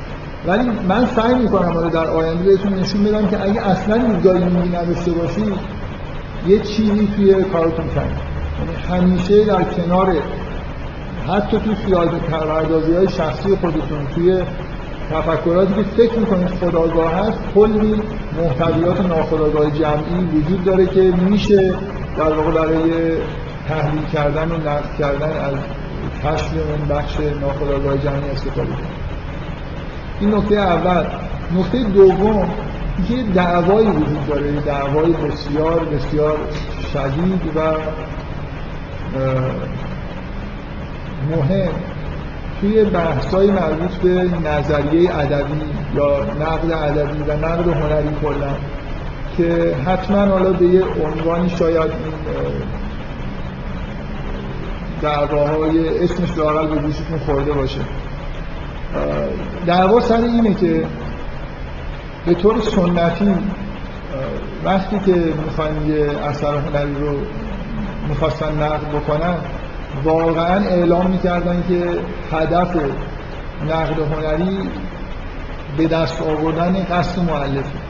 [0.47, 5.11] ولی من سعی می‌کنم در آینده بهتون نشون بدم که اگه اصلا دیدگاه یونگی نداشته
[5.11, 5.55] باشید
[6.49, 8.21] یه چیزی توی کارتون کرد
[8.59, 10.15] یعنی همیشه در کنار
[11.29, 14.43] حتی توی خیال پردازی های شخصی خودتون توی
[15.11, 18.03] تفکراتی که فکر می‌کنید خداگاه هست کلی
[18.39, 21.75] محتویات ناخداگاه جمعی وجود داره که میشه
[22.17, 23.17] در واقع برای
[23.69, 25.55] تحلیل کردن و نقد کردن از
[26.25, 29.05] کشف اون بخش ناخداگاه جمعی استفاده کنید
[30.21, 31.05] این نکته اول.
[31.59, 32.49] نکته دوم
[33.11, 34.51] یه دعوایی وجود داره.
[34.61, 36.37] دعوای بسیار بسیار
[36.93, 37.61] شدید و
[41.31, 41.73] مهم
[42.61, 44.11] توی بحثای مربوط به
[44.49, 45.61] نظریه ادبی
[45.95, 48.55] یا نقد ادبی و نقد هنری کلا.
[49.37, 52.15] که حتما حالا به یه عنوانی شاید این
[55.03, 57.81] دعواهای اسمش لاقل به گوشتون خورده باشه.
[59.67, 60.87] دعوا سر اینه که
[62.27, 63.35] به طور سنتی
[64.65, 65.13] وقتی که
[65.45, 67.17] می‌خواین یه اثر هنری رو
[68.09, 69.35] می‌خواستن نقد بکنن
[70.05, 71.83] واقعا اعلام می‌کردن که
[72.37, 72.77] هدف
[73.71, 74.59] نقد هنری
[75.77, 77.84] به دست آوردن قصد معلفه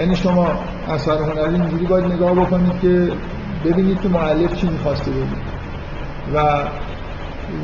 [0.00, 0.48] یعنی شما
[0.88, 3.12] اثر هنری اینجوری باید نگاه بکنید که
[3.64, 5.60] ببینید که معلف چی می‌خواسته بگید
[6.34, 6.38] و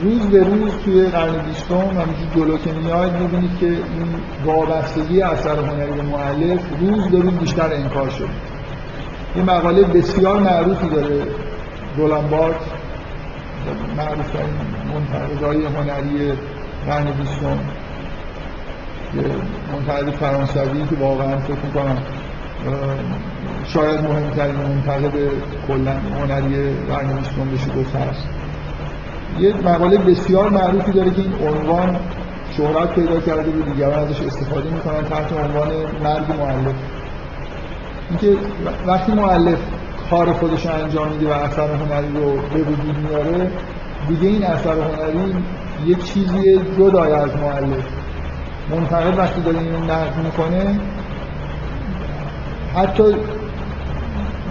[0.03, 5.59] روز به روز توی قرن بیستم همینجور جلو که میاد می‌بینید که این وابستگی اثر
[5.59, 8.29] هنری به معلف روز به روز بیشتر انکار شد
[9.37, 11.23] یه مقاله بسیار معروفی داره
[11.97, 12.61] رولان بارت
[13.97, 14.33] معروف
[14.95, 16.33] منتقدای هنری
[16.87, 17.59] قرن بیستم
[19.73, 22.03] منتقد فرانسوی که واقعا فکر می‌کنم
[23.67, 25.13] شاید مهمترین منتقد
[25.69, 26.57] کلا هنری
[27.17, 28.29] بیستم بشه گفت هست.
[29.41, 31.97] یه مقاله بسیار معروفی داره که این عنوان
[32.57, 35.69] شهرت پیدا کرده و دیگران ازش استفاده می‌کنن تحت عنوان
[36.03, 36.75] مرگ معلف
[38.11, 38.41] اینکه
[38.87, 39.59] وقتی معلف
[40.11, 43.51] کار خودش انجام میده و اثر هنری رو به وجود میاره
[44.09, 45.35] دیگه این اثر هنری
[45.87, 47.87] یه چیزی جدای از معلف
[48.71, 50.79] منتقد وقتی داره اینو نقد می‌کنه
[52.77, 53.03] حتی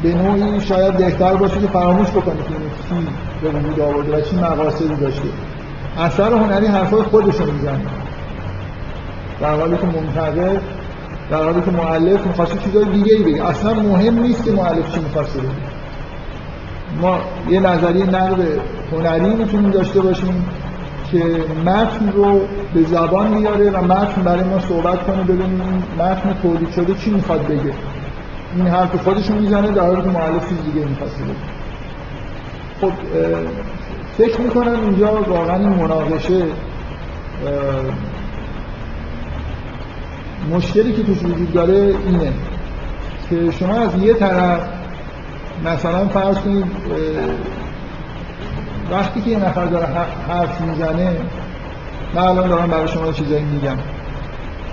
[0.04, 2.54] به نوعی شاید بهتر باشه که فراموش بکنه که
[2.90, 3.08] چی
[3.42, 5.28] به وجود آورده و چی مقاصدی داشته.
[6.00, 7.82] اثر هنری حرفای خودش رو می‌زنه.
[9.42, 10.62] در حالی که منتقد
[11.32, 13.46] در حالی که معلف می‌خواسته چیزای دیگه ای بگه.
[13.46, 15.50] اصلا مهم نیست که معلف چی می‌خواسته بگه.
[17.02, 17.18] ما
[17.50, 18.40] یه نظریه نقد
[18.92, 20.46] هنری می‌تونیم داشته باشیم
[21.12, 21.24] که
[21.66, 22.40] متن رو
[22.74, 27.48] به زبان میاره و متن برای ما صحبت کنه ببینیم متن تولید شده چی می‌خواد
[27.48, 27.74] بگه.
[28.56, 31.24] این حرف خودشون می‌زنه در حالی که معلف چیز دیگه می‌خواسته
[32.82, 32.92] خب
[34.18, 36.44] فکر می‌کنم اینجا واقعا این مناقشه
[40.52, 42.34] مشکلی که توش وجود داره اینه
[43.30, 44.60] که شما از یه طرف
[45.66, 46.66] مثلا فرض کنید
[48.92, 49.88] وقتی که یه نفر داره
[50.28, 51.12] حرف می‌زنه
[52.16, 53.78] من الان دارم برای شما چیزایی میگم.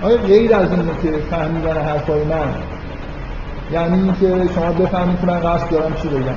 [0.03, 2.55] آیا غیر از اینه که فهمیدن حرفای من
[3.73, 6.35] یعنی اینکه شما بفهمید که من قصد دارم چی بگم.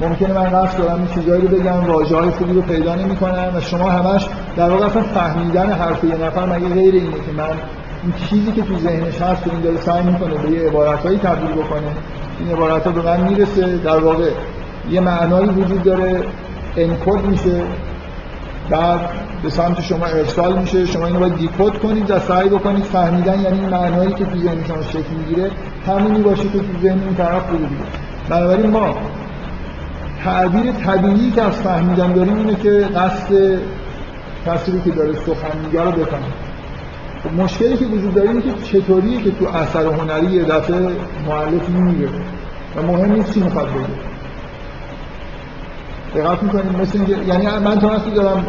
[0.00, 3.60] ممکنه من قصد دارم این چیزایی رو بگم واژه های خوبی رو پیدا نمی‌کنم و
[3.60, 7.44] شما همش در واقع اصلا فهمیدن حرف یه نفر مگه غیر اینه که من
[8.02, 11.82] این چیزی که تو ذهنش هست این داره سعی می‌کنه به یه عبارتهایی تبدیل بکنه
[12.40, 13.76] این عبارت ها به من می‌رسه.
[13.76, 14.30] در واقع
[14.90, 16.22] یه معنایی وجود داره
[16.76, 17.62] انکود میشه.
[18.70, 19.00] بعد
[19.46, 20.86] به سمت شما ارسال میشه.
[20.86, 24.64] شما اینو باید دیکود کنید و سعی بکنید فهمیدن یعنی این معنایی که تو ذهن
[24.68, 25.50] شما شکل می‌گیره
[25.86, 27.66] همونی باشه که تو ذهن این طرف بوده
[28.28, 28.98] بنابراین ما
[30.24, 33.32] تعبیر طبیعی که از فهمیدن داریم اینه که قصد
[34.72, 36.34] رو که داره سخن میگه رو بفهمیم
[37.24, 40.76] خب مشکلی که وجود داره اینه که چطوریه که تو اثر هنری یه دفعه
[41.28, 42.08] معلف میگه
[42.76, 43.86] و مهم نیست چی می‌خواد بگه.
[46.14, 48.46] دقت می‌کنیم مثل اینکه یعنی من تا دارم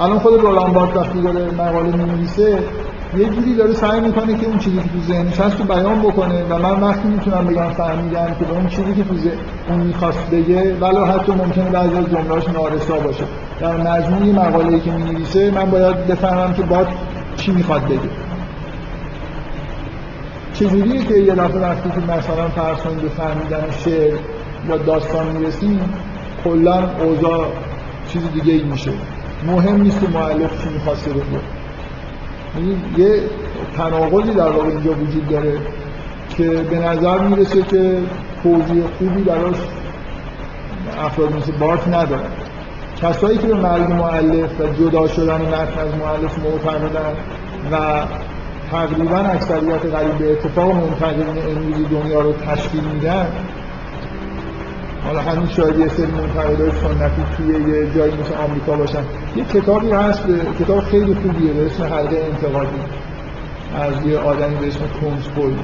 [0.00, 2.58] الان خود رولان بارت وقتی داره مقاله می‌نویسه
[3.16, 6.44] یه جوری داره سعی می‌کنه که اون چیزی که تو ذهنش هست رو بیان بکنه
[6.44, 9.14] و من وقتی می‌تونم بگم فهمیدم که به اون چیزی که تو
[9.68, 13.24] اون می‌خواست بگه ولی حتی ممکنه بعضی از جمله‌هاش نارسا باشه.
[13.60, 16.88] در مجموع مقاله‌ای که می‌نویسه من باید بفهمم که باد
[17.36, 18.10] چی می‌خواد بگه.
[20.54, 24.14] چجوریه که یه دفعه وقتی که مثلا فرض به فهمیدن شعر
[24.68, 25.80] یا داستان می‌رسیم
[26.44, 27.46] کلا اوضاع
[28.08, 28.90] چیز دیگه ای میشه.
[29.46, 31.22] مهم نیست که معلف چی می‌خواسته بگه
[32.56, 33.20] یعنی یه
[33.76, 35.58] تناقضی در واقع اینجا وجود داره
[36.36, 37.98] که به نظر می‌رسه که
[38.42, 39.56] توضیح خوبی براش
[40.98, 42.26] افراد مثل بارت نداره
[43.02, 47.12] کسایی که به مرگ معلف و جدا شدن متن از معلف معتقدن
[47.72, 48.04] و
[48.70, 51.26] تقریبا اکثریت قریب به اتفاق منتقدین
[51.56, 53.26] امروزی دنیا رو تشکیل میدن
[55.04, 59.02] حالا همین شاید یه سری منتقدای سنتی توی یه جایی مثل آمریکا باشن.
[59.36, 60.22] یه کتابی هست
[60.60, 62.80] کتاب خیلی خوبیه به اسم حلقه انتقادی.
[63.74, 65.54] از یه آدمی به اسم کونسبوی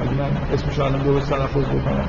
[0.00, 2.08] اگه من اسمش الان درست تلفظ بکنم.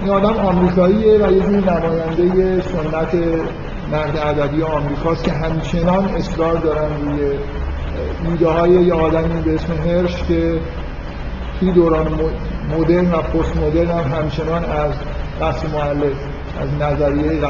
[0.00, 3.14] این آدم آمریکاییه و یه جور نماینده سنت
[3.92, 7.30] نقد ادبی آمریکاست که همچنان اصرار دارن روی
[8.30, 10.60] ایده های یه آدمی به اسم هرش که
[11.60, 12.08] توی دوران
[12.70, 14.92] مدرن و پست مدرن هم همچنان از
[15.40, 16.12] قصد معلف
[16.60, 17.40] از نظریه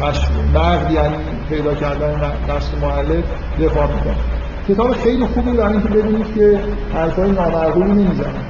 [0.00, 1.16] کشف نقد یعنی
[1.48, 3.24] پیدا کردن قصد معلف
[3.60, 4.14] دفاع می‌کنه.
[4.68, 6.60] کتاب خیلی خوبی برای اینکه ببینید که
[6.94, 8.44] حرفای نامعقولی نمی‌زنن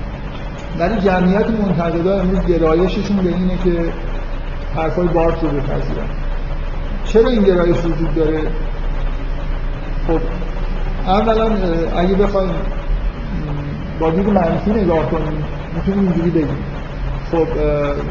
[0.79, 3.93] ولی جمعیت منتقدا امروز گرایششون به اینه که
[4.77, 6.07] حرفای بارت رو بپذیرن.
[7.05, 8.41] چرا این گرایش وجود داره؟
[10.07, 10.21] خب
[11.07, 11.51] اولا
[11.97, 12.51] اگه بخوایم
[14.01, 15.45] با دید منفی نگاه کنیم
[15.75, 16.59] می‌تونیم اینجوری بگیم.
[17.33, 17.47] خب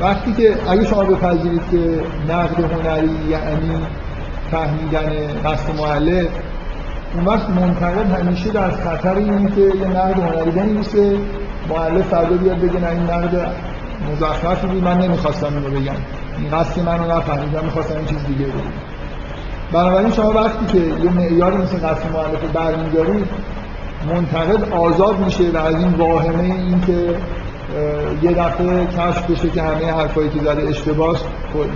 [0.01, 2.01] وقتی که اگه شما بپذیرید که
[2.33, 3.71] نقد هنری یعنی
[4.51, 5.11] فهمیدن
[5.45, 6.27] قصد معلف
[7.15, 11.17] اون وقت منتقد همیشه در خطر اینه که یه نقد هنری بنویسه
[11.69, 13.51] معلف فردا بیاد بگه نه این نقد
[14.11, 15.95] مزخرفی بود من نمی‌خواستم اینو بگم.
[16.37, 18.71] این قصد من رو نفهمیدم می‌خواستم این چیز دیگه بگم.
[19.73, 23.27] بنابراین شما وقتی که یه معیاری مثل قصد معلف برمیدارید
[24.09, 27.15] منتقد آزاد میشه و از این واهمه این که
[28.21, 31.23] یه دفعه کشف بشه که همه حرفایی که زده اشتباس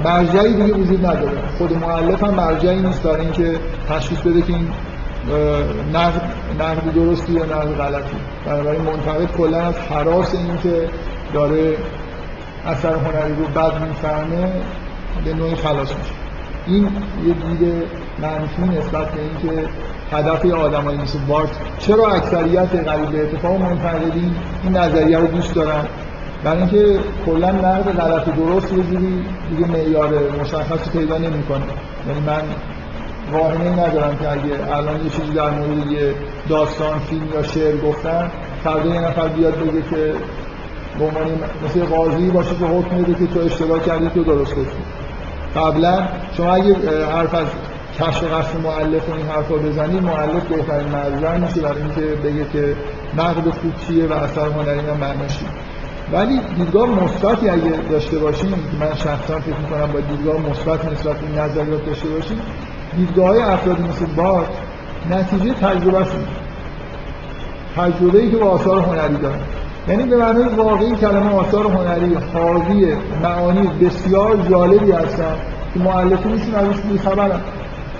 [0.03, 1.37] مرجعی دیگه وجود نداره.
[1.57, 4.67] خود معلف هم مرجعی نیست برای اینکه تشخیص بده که این
[5.93, 6.21] نقد
[6.59, 8.15] نقد درستی یا نقد غلطی.
[8.45, 10.89] بنابراین منتقد کلا از حراس این که
[11.33, 11.77] داره
[12.65, 14.51] اثر هنری رو بد می‌فهمه
[15.25, 16.11] به نوعی خلاص میشه.
[16.67, 16.83] این
[17.25, 17.83] یه دید
[18.21, 19.67] منفی نسبت به اینکه
[20.11, 21.49] هدف آدمایی مثل بارت.
[21.79, 25.85] چرا اکثریت قریب به اتفاق منتقدین این نظریه رو دوست دارن
[26.43, 30.09] برای اینکه کلا نقد غلط درست یه جوری دیگه معیار
[30.41, 31.65] مشخصی پیدا نمی‌کنه.
[32.07, 32.41] یعنی من
[33.33, 36.13] واهمه ندارم که اگه الان یه چیزی در مورد یه
[36.49, 38.31] داستان فیلم یا شعر گفتن
[38.63, 40.13] فردا یه نفر بیاد بگه که
[40.99, 41.25] به عنوان
[41.65, 44.77] مثل قاضی باشه که حکم بده که تو اشتباه کردی تو درست گفتی.
[45.55, 46.75] قبلا شما اگه
[47.05, 47.47] حرف از
[47.99, 52.75] کشف قصد معلف و این حرفا بزنید معلف بهترین مرجع میشه برای اینکه بگه که
[53.17, 55.39] نقد خوب چیه و اثر هنری هم معناش
[56.11, 61.41] ولی دیدگاه مثبتی اگه داشته باشیم من شخصا فکر می‌کنم با دیدگاه مثبت نسبت به
[61.41, 62.41] نظریات داشته باشیم
[62.97, 64.47] دیدگاه های افرادی مثل بارت
[65.11, 66.27] نتیجه تجربه شون
[67.75, 69.39] تجربه ای که با آثار هنری دارن.
[69.87, 72.93] یعنی به معنای واقعی کلمه آثار هنری حاوی
[73.23, 75.35] معانی بسیار جالبی هستن
[75.73, 77.41] که معلفینشون ازش بیخبرن.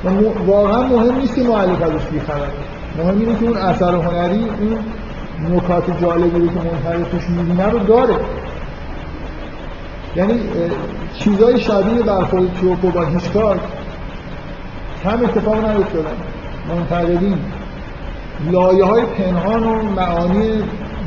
[0.06, 0.10] و
[0.48, 2.48] واقعا مهم نیست که معلف ازش بیخبر
[2.98, 7.80] مهم اینه که اون اثر هنری اون نکات جالبی رو که منتقد توش می‌بینه رو
[7.80, 8.16] داره.
[10.16, 10.40] یعنی
[11.20, 13.60] چیزای شبیه برخورد چوکو با هیچکار
[15.06, 16.18] هم اتفاق نیفتادن
[16.70, 17.38] منتقدین
[18.52, 20.64] لایه های پنهان و معانی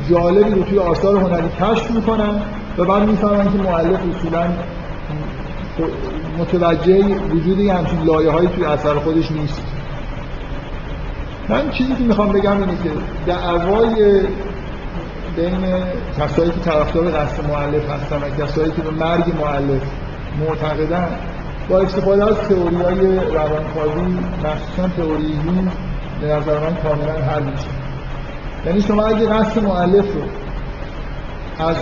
[0.09, 2.41] جالبی رو توی آثار هنری کشف می‌کنن
[2.77, 4.43] و بعد می‌فهمن که معلف اصولا
[6.39, 9.61] متوجه وجودی همچین لایه هایی توی اثر خودش نیست.
[11.49, 12.89] من چیزی که می‌خوام بگم اینه که
[13.27, 14.21] دعوای
[15.35, 15.65] بین
[16.19, 19.81] کسایی که طرفدار قصد معلف هستن و کسایی که به مرگ معلف
[20.39, 21.07] معتقدن
[21.69, 25.39] با استفاده از تئوری های روانکاوی مخصوصا تئوری
[26.21, 27.67] به نظر من کاملا حل میشه.
[28.65, 30.21] یعنی شما اگه قصد معلف رو
[31.65, 31.77] از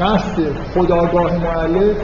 [0.00, 0.42] قصد
[0.74, 1.96] خداگاه معلف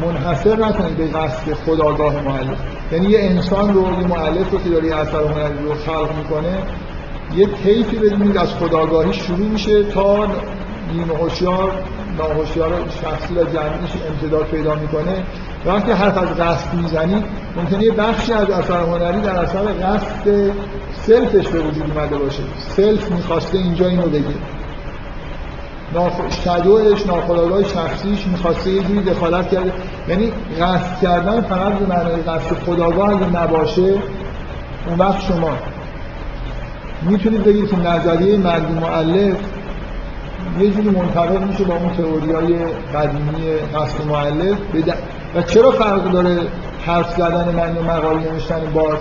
[0.00, 2.58] منحصر نکنید به قصد خداگاه معلف
[2.92, 6.58] یعنی یه انسان رو یه معلف رو که داره اثر هنری رو خلق می‌کنه
[7.36, 10.26] یه طیفی بدونید از خداگاهی شروع میشه تا
[10.92, 11.72] نیمه هوشیار
[12.18, 12.72] ناهوشیار
[13.02, 15.22] شخصی و جمعیش امتداد پیدا می‌کنه.
[15.66, 17.24] وقتی حرف از قصد می‌زنید
[17.56, 20.50] ممکنه یه بخشی از اثر هنری در اثر قصد
[20.92, 22.42] سلفش به وجود اومده باشه.
[22.58, 24.34] سلف می‌خواسته اینجا اینو بگه.
[25.94, 26.12] ناخ...
[26.44, 27.02] شدوش
[27.74, 29.72] شخصیش می‌خواسته یه جوری دخالت کرده.
[30.08, 33.94] یعنی قصد کردن فقط به معنای قصد خداگاه اگه نباشه.
[34.86, 35.50] اون وقت شما
[37.02, 39.36] می‌تونید بگید که نظریه مرگ معلف
[40.60, 42.56] یه جوری منطبق میشه با اون تئوری های
[42.94, 44.58] قدیمی قصد معلف
[45.34, 46.38] و چرا فرق داره
[46.86, 48.98] حرف زدن من مقاله نوشتن بارت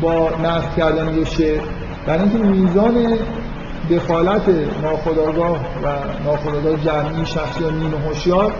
[0.00, 1.60] با نقد کردن یه شعر؟
[2.06, 3.18] برای اینکه میزان
[3.90, 4.42] دخالت
[4.82, 5.86] ناخودآگاه و
[6.24, 8.52] ناخودآگاه جمعی شخصی و نیمه هوشیار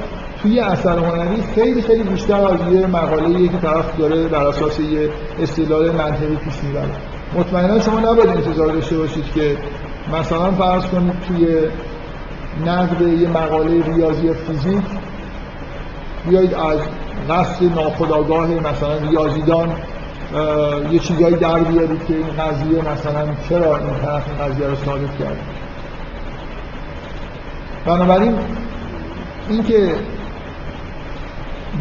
[0.42, 5.10] توی اثر هنری خیلی خیلی بیشتر از یه مقاله که طرف داره بر اساس یه
[5.42, 6.88] استدلال منطقی پیش می‌بره.
[7.34, 9.56] مطمئنا شما نباید انتظار داشته باشید که
[10.20, 11.46] مثلا فرض کنید توی
[12.66, 14.84] نقد یه مقاله ریاضی فیزیک
[16.28, 16.78] بیایید از
[17.30, 19.76] قصد ناخودآگاه مثلا ریاضیدان
[20.92, 25.18] یه چیزایی در بیارید که این قضیه مثلا چرا این طرف این قضیه رو ثابت
[25.18, 25.36] کرد؟
[27.86, 28.34] بنابراین
[29.48, 29.94] اینکه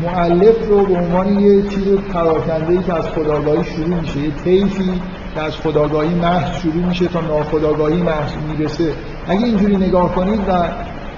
[0.03, 5.01] معلف رو به عنوان یه چیز پراکنده ای که از خداگاهی شروع میشه یه طیفی
[5.35, 8.93] که از خداگاهی محض شروع میشه تا ناخداگاهی محض می‌رسه.
[9.27, 10.51] اگه اینجوری نگاه کنید و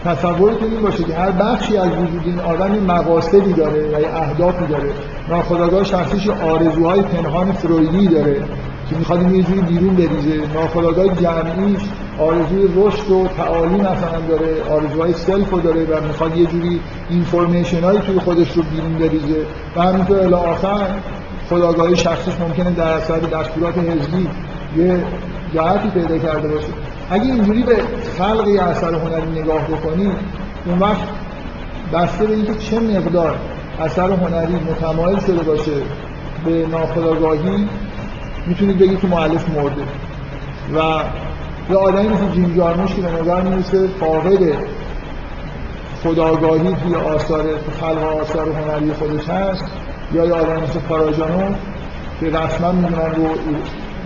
[0.06, 4.16] تصورتون این باشه که هر بخشی از وجود این آدم این مقاصدی داره و یه
[4.16, 4.89] اهدافی داره.
[5.30, 8.36] ناخداگاه شخصیش آرزوهای پنهان فرویدی داره
[8.89, 10.54] که می‌خواد یه جوری بیرون بریزه.
[10.54, 11.82] ناخداگاه جمعیش
[12.20, 16.80] آرزوی رشد و تعالی مثلا داره آرزوهای سلف رو داره و می‌خواد یه جوری
[17.10, 19.45] اینفورمیشن هایی توی خودش رو بیرون بریزه.
[19.76, 20.88] و همینطور الی آخر
[21.50, 24.28] خداگاهی شخصیش ممکنه در اثر دستورات حزبی
[24.78, 25.04] یه
[25.54, 26.68] جهتی پیدا کرده باشه.
[27.12, 27.78] اگه اینجوری به
[28.18, 30.12] خلق یه اثر هنری نگاه بکنید
[30.66, 31.07] اون وقت
[31.93, 33.39] بسته به اینکه چه مقدار
[33.82, 35.72] اثر هنری متمایل شده باشه
[36.45, 37.68] به ناخودآگاهی
[38.47, 39.82] می‌تونید بگید که معلف مرده.
[40.76, 41.03] و
[41.70, 44.39] یه آدمی مثل جیم جارموش که به نظر می‌رسه فاقد
[46.03, 47.45] خداگاهی توی آثار
[47.82, 49.66] خلق آثار هنری خودش هست
[50.14, 51.55] یا یه آدم مثل پاراجانو
[52.20, 53.28] که رسما می‌دونن رو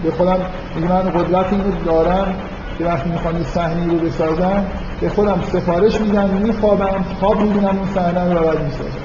[0.04, 0.38] به خودم
[0.76, 2.36] میگه من قدرت اینو دارم
[2.78, 4.66] که وقتی می‌خوام یه صحنه رو بسازم
[5.02, 9.04] به خودم سفارش میدم میخوابم خواب می‌بینم اون صحنه رو بعد می‌سازم.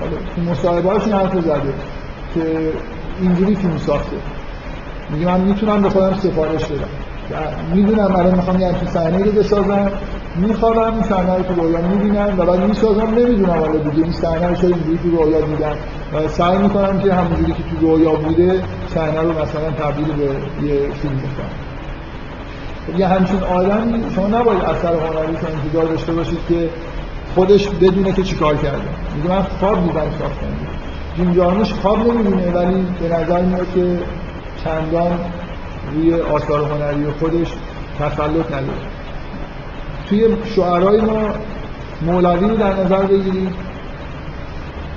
[0.00, 1.74] حالا تو مصاحبه‌هاش این حرف زده
[2.34, 2.72] که
[3.20, 4.16] اینجوری فیلم ساخته.
[5.10, 6.88] میگه من می‌تونم به خودم سفارش بدم.
[7.74, 9.90] می‌دونم الان می‌خوام یه همچین صحنه رو بسازم.
[10.36, 13.06] میخوابم این صحنه رو تو رویا می‌بینم و بعد می‌سازم.
[13.06, 15.76] نمی‌دونم حالا دیگه این صحنه رو شاید اینجوری تو رویا دیدم.
[16.14, 18.62] و سعی می‌کنم که همونجوری که تو رویا بوده
[18.94, 20.24] صحنه رو مثلا تبدیل به
[20.66, 21.67] یه فیلم بکنم.
[22.96, 26.68] یه همچین آدمی شما نباید اثر هنری رو انتظار داشته باشید که
[27.34, 28.88] خودش بدونه که چیکار کرده.
[29.16, 30.46] میگه من خواب دیدم ساختم
[31.16, 33.98] جیم جارموش خواب نمی‌بینه ولی به نظر میاد که
[34.64, 35.18] چندان
[35.94, 37.48] روی آثار هنری خودش
[37.98, 38.88] تسلط نداره.
[40.08, 41.28] توی شعرهای ما
[42.02, 43.54] مولوی رو در نظر بگیرید.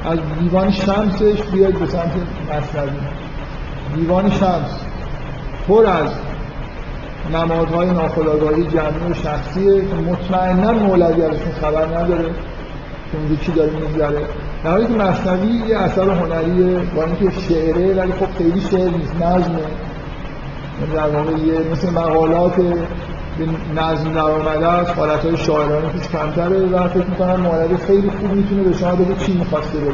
[0.06, 2.12] از دیوان شمسش بیاید به سمت
[2.50, 2.90] مصنوی.
[3.96, 4.80] دیوان شمس
[5.68, 6.10] پر از
[7.34, 12.30] نمادهای ناخودآگاهی جمعی و شخصیه که مطمئنا مولوی ازشون خبر نداره.
[13.12, 14.22] که اونجا چی داره میگذره
[14.64, 19.16] در حالی که مصنوی یه اثر هنریه با اینکه شعره ولی خب خیلی شعر نیست
[19.16, 19.60] نظمه
[20.94, 23.46] در واقع یه مثل مقالات به
[23.82, 28.32] نظم در آمده است حالت های شاعرانه توش کمتره و فکر می‌کنم مولوی خیلی خوب
[28.32, 29.94] می‌تونه به شما بگه چی می‌خواسته بگه.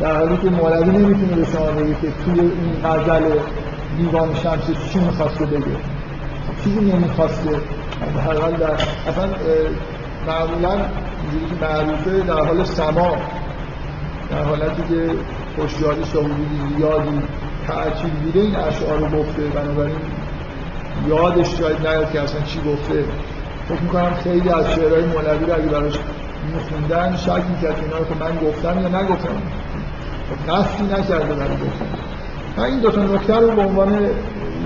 [0.00, 3.22] در حالی که مولوی نمی‌تونه به شما بگه که توی این غزل
[3.98, 5.97] دیوان شمس چی می‌خواسته بگه.
[6.64, 7.50] چیزی نمی‌خواسته.
[8.16, 8.72] در حال در
[9.08, 9.28] اصلا
[10.26, 13.16] معمولا اینجوری که معروفه در حال سما.
[14.30, 15.10] در حالتی که
[15.56, 16.46] خوشیاری شهودی
[16.76, 17.22] زیادی
[17.66, 19.42] تعجیل دیده این اشعار رو گفته.
[19.42, 19.96] بنابراین
[21.08, 23.04] یادش شاید نیاد که اصلا چی گفته.
[23.68, 25.98] فکر می‌کنم خیلی از شعرهای مولوی رو اگه براش
[26.54, 29.42] میخوندن شک می‌کرد اینا رو که من گفتم یا نگفتم.
[30.28, 31.86] خب قصدی نکرده برای گفتم
[32.56, 33.92] من این دو تا نکته رو به عنوان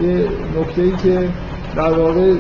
[0.03, 0.29] یه
[0.61, 1.29] نکته ای که
[1.77, 2.35] در واقع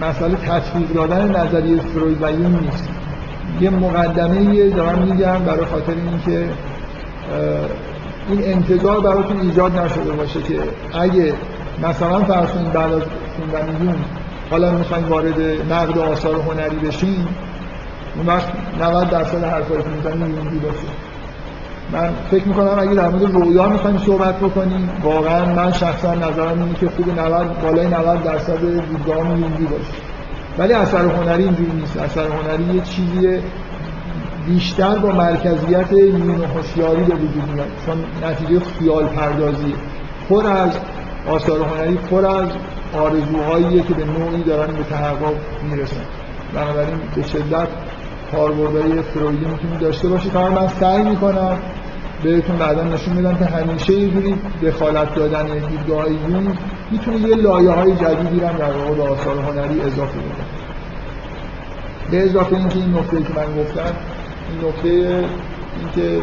[0.00, 2.88] مسئله تطبیق دادن نظریه فروید و یون نیست.
[3.60, 6.48] یه مقدمه یه دارم میگم برای خاطر اینکه
[8.28, 10.58] این انتظار براتون ایجاد نشده باشه که
[10.98, 11.34] اگه
[11.82, 13.02] مثلا فرض بعد از
[13.36, 13.96] خوندن یون
[14.50, 15.40] حالا می‌خواین وارد
[15.72, 17.26] نقد آثار هنری بشین
[18.16, 18.48] اون وقت
[18.80, 21.13] 90 درصد حرفایی که می‌زنید یونگی باشه.
[21.92, 26.74] من فکر می‌کنم اگه در مورد رویا می‌خوایم صحبت بکنیم واقعا من شخصا نظرم اینه
[26.80, 29.92] که خوب 90 بالای 90 درصد دیدگاه یونگی باشه.
[30.58, 31.96] ولی اثر هنری اینجوری نیست.
[31.96, 33.38] اثر هنری یه چیزی
[34.46, 37.68] بیشتر با مرکزیت نیمه هوشیاری به وجود میاد.
[37.86, 39.74] چون نتیجه خیال پردازی
[40.28, 40.70] پر از
[41.28, 42.48] آثار هنری پر از
[42.94, 45.34] آرزوهاییه که به نوعی دارن به تحقق
[45.70, 46.04] می‌رسن.
[46.54, 47.68] بنابراین به شدت
[48.36, 50.36] کاربردهای فرویدی می‌تونید داشته باشید.
[50.36, 51.58] اما من سعی می‌کنم
[52.22, 56.58] بهتون بعدا نشون میدم که همیشه یه جوری دخالت دادن دیدگاه یون
[56.90, 60.44] می‌تونه یه لایه های جدیدی رو در واقع به آثار هنری اضافه بده.
[62.10, 63.94] به اضافه اینکه این نکته که من گفتم
[64.50, 65.24] این نکته
[65.80, 66.20] اینکه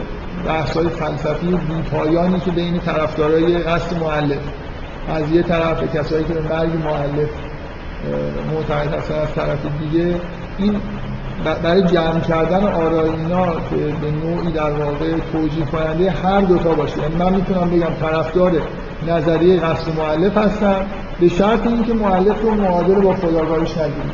[0.48, 4.40] بحث های فلسفی بیپایانی که بین طرفدارای قصد معلف
[5.10, 7.30] از یه طرف کسایی که به مرگ معلف
[8.54, 10.16] معتقد هستن از طرف دیگه
[10.58, 10.76] این
[11.44, 16.98] برای جمع کردن آرای اینا که به نوعی در واقع توجیه کننده هر دوتا باشه.
[16.98, 18.52] یعنی من می‌تونم بگم طرفدار
[19.08, 20.76] نظریه قصد معلف هستم
[21.20, 24.12] به شرط اینکه معلف رو معادل با خداگاهیش نگیریم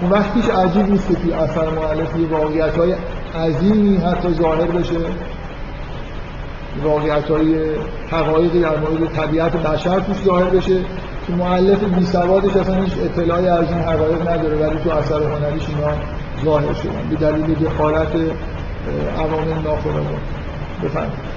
[0.00, 2.94] اون وقتیش عجیب نیست که اثر معلف یه واقعیت های
[3.34, 4.96] عظیمی حتی ظاهر بشه.
[6.82, 7.54] واقعیت های
[8.10, 10.76] حقایقی در مورد طبیعت بشر توش ظاهر بشه.
[11.30, 15.62] که معلف بی سوادش اصلا هیچ اطلاعی از این حقایق نداره ولی تو اثر هنریش
[15.68, 15.92] اینا
[16.44, 18.12] ظاهر شدن به دلیل دخالت
[19.18, 20.20] عوامل ناخودآگاه.
[20.84, 21.30] بفرمایید.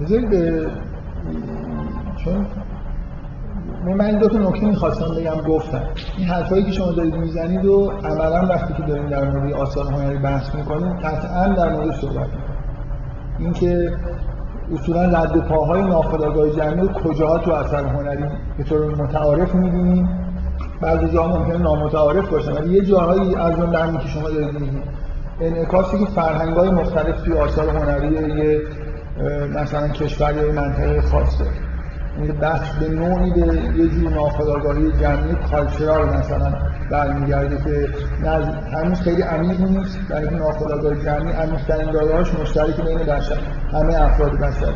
[0.00, 0.68] بذارید
[2.16, 2.46] چون
[3.96, 5.82] من دو تا نکته می‌خواستم بگم گفتم.
[6.18, 10.18] این حرفایی که شما دارید می‌زنید و عملا وقتی که داریم در مورد آثار هنری
[10.18, 12.58] بحث می‌کنیم قطعا در مورد صحبت می‌کنیم.
[13.38, 13.92] اینکه
[14.74, 18.24] اصولا رد پاهای ناخودآگاه جمعی رو کجاها تو اثر هنری
[18.58, 20.08] به طور متعارف می‌بینیم؟
[20.80, 24.82] بعضی جاها ممکنه نامتعارف باشه ولی یه جاهایی از اون درمی که شما دارید می‌بینید.
[25.40, 28.60] انعکاسی که فرهنگ‌های مختلف توی آثار هنری یه
[29.54, 31.67] مثلا کشور یا منطقه خاصه یعنی
[32.26, 33.40] بخش به نوعی به
[33.76, 36.52] یه جور ناخودآگاهی جمعی کالچرال مثلا
[36.90, 37.88] برمیگرده که
[38.72, 39.98] هنوز خیلی عمیق نیست.
[40.08, 43.38] در این ناخودآگاه جمعی عمیق‌ترین دادهاش مشترک بین بشر
[43.72, 44.72] همه افراد بشر.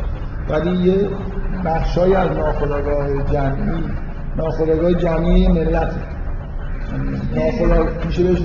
[0.49, 1.09] ولی یه
[1.65, 3.83] بخشای از ناخودآگاه جمعی
[4.37, 5.91] ناخودآگاه جمعی ملت.
[7.35, 8.41] ناخودآگاه میشه بهش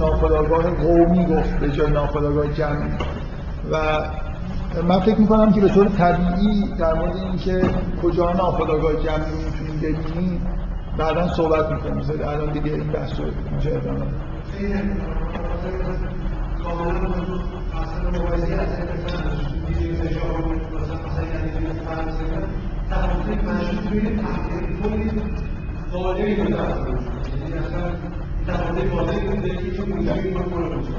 [0.71, 2.89] قومی گفت به جای ناخودآگاه جمعی.
[3.73, 3.77] و
[4.89, 7.63] من فکر می‌کنم که به طور طبیعی در مورد اینکه
[8.03, 10.41] کجا ناخودآگاه جمعی می‌تونیم ببینیم
[10.99, 11.95] بعدا صحبت می‌کنیم.
[11.95, 14.07] مثلا الان دیگه این بحث رو میشه ادامه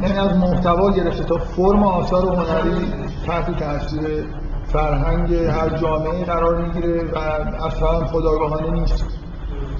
[0.01, 4.25] یعنی از محتوا گرفته تا فرم آثار هنری تحت تاثیر
[4.65, 7.17] فرهنگ هر جامعه قرار می‌گیره و
[7.65, 9.05] اصلا خداگاهانه نیست.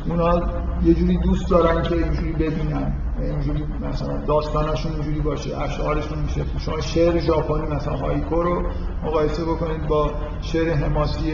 [0.10, 0.42] اونا
[0.84, 2.94] یه جوری دوست دارن که اینجوری ببینن.
[3.22, 6.42] اینجوری مثلا داستانشون اینجوری باشه اشعارشون میشه.
[6.60, 8.64] شما شعر ژاپنی مثلا هایکو رو
[9.04, 11.34] مقایسه بکنید با شعر حماسی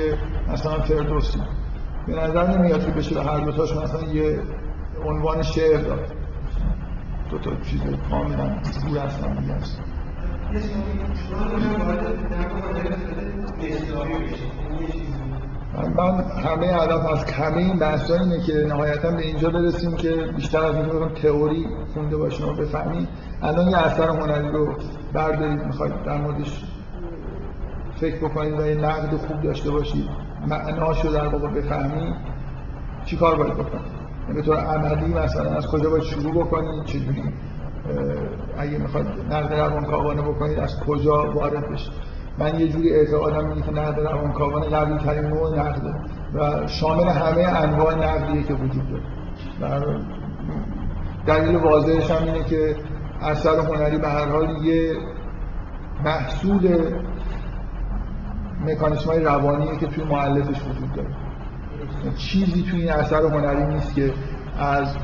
[0.50, 1.40] مثلا فردوسی.
[2.08, 4.40] به نظر نمیاد که بشه هر دوتاش مثلا یه
[5.06, 6.06] عنوان شعر داد.
[7.32, 8.48] دو تا چیز کاملا
[8.88, 9.56] دور هستن دیگه
[15.96, 20.64] من همه هدف از کمه این بحث اینه که نهایتا به اینجا برسیم که بیشتر
[20.64, 23.08] از این رو تئوری خونده باشیم و بفهمیم.
[23.42, 24.74] الان یه اثر هنری رو
[25.14, 25.66] بردارید.
[25.66, 26.64] می‌خواید در موردش
[27.96, 30.10] فکر بکنید و یه نقد خوب داشته باشید.
[30.48, 32.16] معناش رو در واقع بفهمید.
[33.06, 33.96] چی کار باید بکنید؟
[34.36, 37.24] به طور عملی مثلا از کجا باید شروع بکنید؟ چجوری؟
[38.58, 41.94] اگه می‌خواد نقد روانکاوانه بکنید از کجا وارد بشید؟
[42.40, 45.94] من یه جوری اعتقادم اینه که نقد روانکاوانه قوی ترین نوع نقده
[46.34, 49.02] و شامل همه انواع نقدیه که وجود
[49.60, 50.00] داره.
[51.26, 52.76] دلیل واضحش هم اینه که
[53.22, 54.96] اثر هنری به هر حال یه
[56.06, 56.92] محصول
[58.66, 61.10] مکانیسم های روانیه که توی معلفش وجود داره.
[62.18, 64.14] چیزی توی این اثر هنری نیست که
[64.60, 64.96] از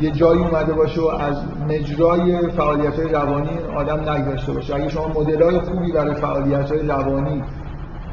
[0.00, 1.36] یه جایی اومده باشه و از
[1.68, 4.74] مجرای فعالیت های روانی آدم نگذاشته باشه.
[4.74, 7.42] اگه شما مدل های خوبی برای فعالیت های روانی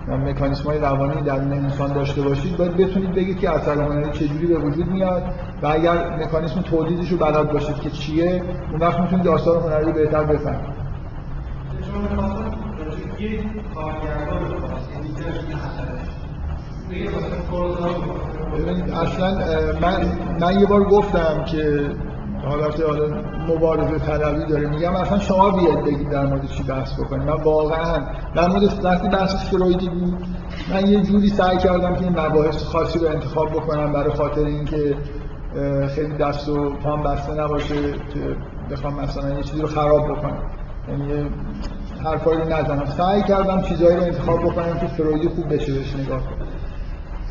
[0.07, 4.47] و مکانیسم های روانی در انسان داشته باشید باید بتونید بگید که اثر هنری چجوری
[4.47, 5.23] به وجود میاد
[5.61, 9.91] و اگر مکانیسم تولیدش رو بلد باشید که چیه اون وقت می‌تونید آثار هنری رو
[9.91, 10.82] بهتر بفهمید.
[18.93, 19.36] اصلا
[19.82, 20.06] من,
[20.41, 21.89] من یه بار گفتم که
[22.45, 23.06] حالت حالا
[23.47, 27.28] مبارزه طلبی داره میگم اصلا شما بیاید بگید در مورد چی بحث بکنید.
[27.28, 27.97] من واقعا
[28.36, 30.26] در مورد وقتی بحث فرویدی بود
[30.74, 34.95] من یه جوری سعی کردم که مباحث خاصی رو انتخاب بکنم برای خاطر اینکه
[35.95, 38.36] خیلی دست و پام بسته نباشه که
[38.72, 40.43] بخوام مثلا یه چیزی رو خراب بکنم.
[40.89, 41.30] یعنی
[42.06, 42.86] حرفایی رو نزنم.
[42.86, 46.47] سعی کردم چیزایی رو انتخاب بکنم که فرویدی خوب بشه بهش نگاه کنم.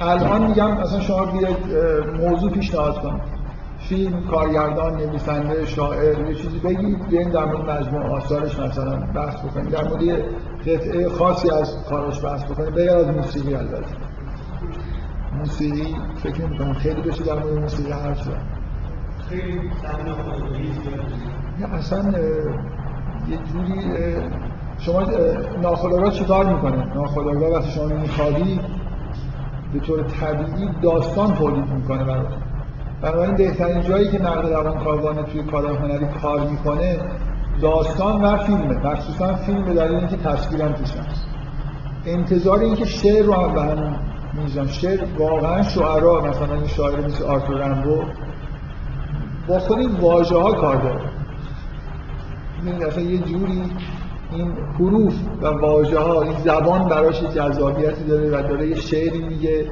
[0.01, 1.57] الان میگم مثلا شما بیاید
[2.21, 3.21] موضوع پیشنهاد کن.
[3.79, 9.71] فیلم کارگردان نویسنده شاعر یه چیزی بگید بیاین در مورد مجموع آثارش مثلا بحث بکنید
[9.71, 10.03] در مورد
[10.67, 13.95] قطعه خاصی از کارش بحث بکنید بغیر از موسیقی البته.
[15.39, 18.43] موسیقی فکر نمی خیلی بشه در مورد موسیقی حرف زد.
[19.29, 19.61] خیلی
[21.73, 22.19] اصلا
[23.29, 23.83] یه جوری
[24.79, 25.03] شما
[25.63, 28.80] ناخودآگاه چیکار می‌کنه ناخودآگاه وقتی شما میخوابید
[29.73, 32.39] به طور طبیعی داستان تولید می‌کنه براتون.
[33.03, 36.99] بنابراین بهترین جایی که نقد روانکاوانه توی کارهای هنری کار می‌کنه
[37.61, 38.87] داستان و فیلمه.
[38.87, 41.27] مخصوصا فیلم به دلیل اینکه تصویرم توش هست.
[42.07, 47.57] انتظار اینکه شعر رو هم به همون شعر واقعا شعرا مثلا این شاعر مثل آرتور
[47.57, 48.03] رمبو
[49.49, 51.01] با خود این واژه ها کار داره.
[52.87, 53.63] اصلا یه جوری
[54.33, 59.67] این حروف و واژه ها این زبان براش جذابیتی داره و داره یه شعری میگه.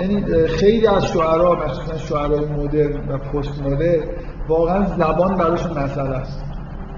[0.00, 4.04] یعنی خیلی از شعرها مخصوصا شعرهای مدرن و پست مدرن
[4.48, 6.44] واقعا زبان براشون مسئله است.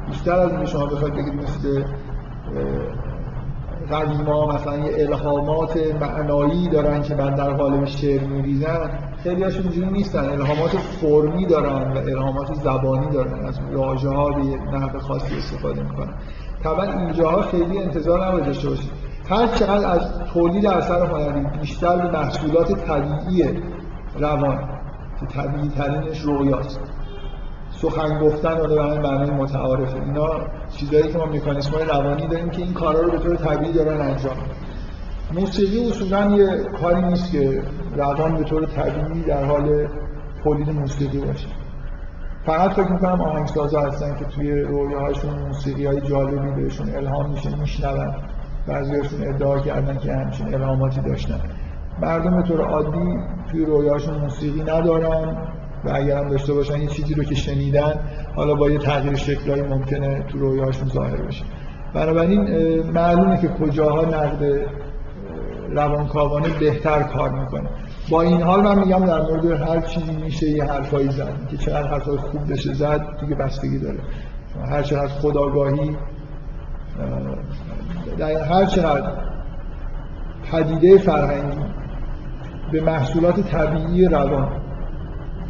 [0.09, 1.85] بیشتر از اینکه شما بخواید بگید مثل
[3.93, 8.91] قدیما مثلا یه الهامات معنایی دارن که بعد در قالب شعر میریزن
[9.23, 10.25] خیلی هاشون اینجوری نیستن.
[10.25, 13.47] الهامات فرمی دارن و الهامات زبانی دارن.
[13.47, 16.15] از واژه ها به نحو خاصی استفاده می‌کنن.
[16.65, 18.91] طبعا اینجاها خیلی انتظار نباید داشته باشید.
[19.31, 20.01] هر چقدر از
[20.35, 23.63] تولید اثر هنری بیشتر به محصولات طبیعی
[24.19, 24.59] روان
[25.21, 26.81] که طبیعی ترینش رویاست
[27.71, 30.03] سخن گفتن رو به معنی متعارفه.
[30.03, 30.31] اینا
[30.77, 34.01] چیزایی که ما مکانیسم های روانی داریم که این کارا رو به طور طبیعی دارن
[34.01, 34.37] انجام
[35.35, 37.63] موسیقی اصولا یه کاری نیست که
[37.97, 39.89] روان به طور طبیعی در حال
[40.45, 41.49] تولید موسیقی باشه.
[42.47, 48.15] فقط فکر می‌کنم آهنگسازا هستن که توی رویاهاشون موسیقی های جالبی بهشون الهام میشه میشنون.
[48.69, 51.41] بعضیاشون ادعا کردن که همچین الهاماتی داشتن.
[52.03, 53.17] مردم به طور عادی
[53.51, 55.37] توی رویاهاشون موسیقی ندارن
[55.85, 57.95] و اگر هم داشته باشن یه چیزی رو که شنیدن
[58.37, 61.45] حالا با یه تغییر شکلایی ممکنه تو رویاهاشون ظاهر بشه.
[61.95, 62.41] بنابراین
[62.91, 64.67] معلومه که کجاها نقد
[65.71, 67.69] روانکاوانه بهتر کار می‌کنه.
[68.11, 71.49] با این حال من میگم در مورد هر چیزی میشه یه حرفایی زد.
[71.51, 73.99] که چقدر حرفای خوب بشه زد دیگه بستگی داره.
[74.71, 75.97] هر چقدر خداگاهی
[78.19, 79.11] در هر چقدر
[80.53, 81.65] پدیده فرهنگی
[82.73, 84.49] به محصولات طبیعی روان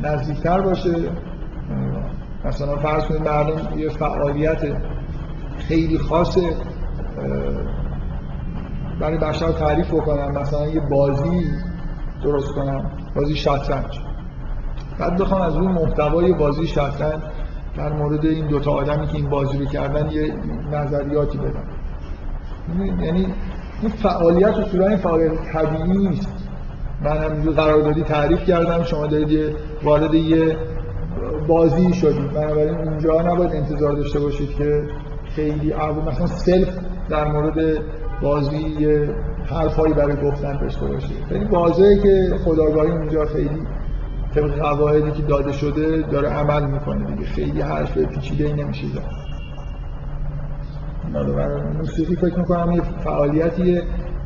[0.03, 0.95] نزدیکتر باشه
[2.45, 4.63] مثلا فرض کنید مردم یه فعالیت
[5.59, 6.43] خیلی خاصه
[9.01, 11.47] برای بشر تعریف بکنم مثلا یه بازی
[12.25, 14.01] درست کنم بازی شطرنج.
[14.99, 17.23] بعد بخوام از اون محتوای بازی شطرنج
[17.77, 20.35] در مورد این دوتا آدمی که این بازی رو کردن یه
[20.73, 21.69] نظریاتی بدم.
[23.05, 23.27] یعنی
[23.83, 26.29] این فعالیت اصولا این فعالیت طبیعی نیست.
[27.05, 30.57] من هم قراردادی تعریف کردم شما دارید وارد یه
[31.49, 32.33] بازی شدید.
[32.33, 34.85] بنابراین اونجا نباید انتظار داشته باشید که
[35.25, 35.75] خیلی
[36.07, 36.69] مثلا سلف
[37.09, 37.79] در مورد
[38.23, 39.11] بازی یه
[39.45, 43.67] حرفایی برای گفتن داشته باشید خیلی واضحه که خداگاهی اونجا خیلی
[44.35, 47.27] طبق قواعدی که داده شده داره عمل می‌کنه دیگه.
[47.27, 48.87] خیلی حرف پیچیده ای نمیشه.
[48.87, 49.23] زد
[51.79, 53.81] موسیقی فکر می‌کنم یه فعالیتی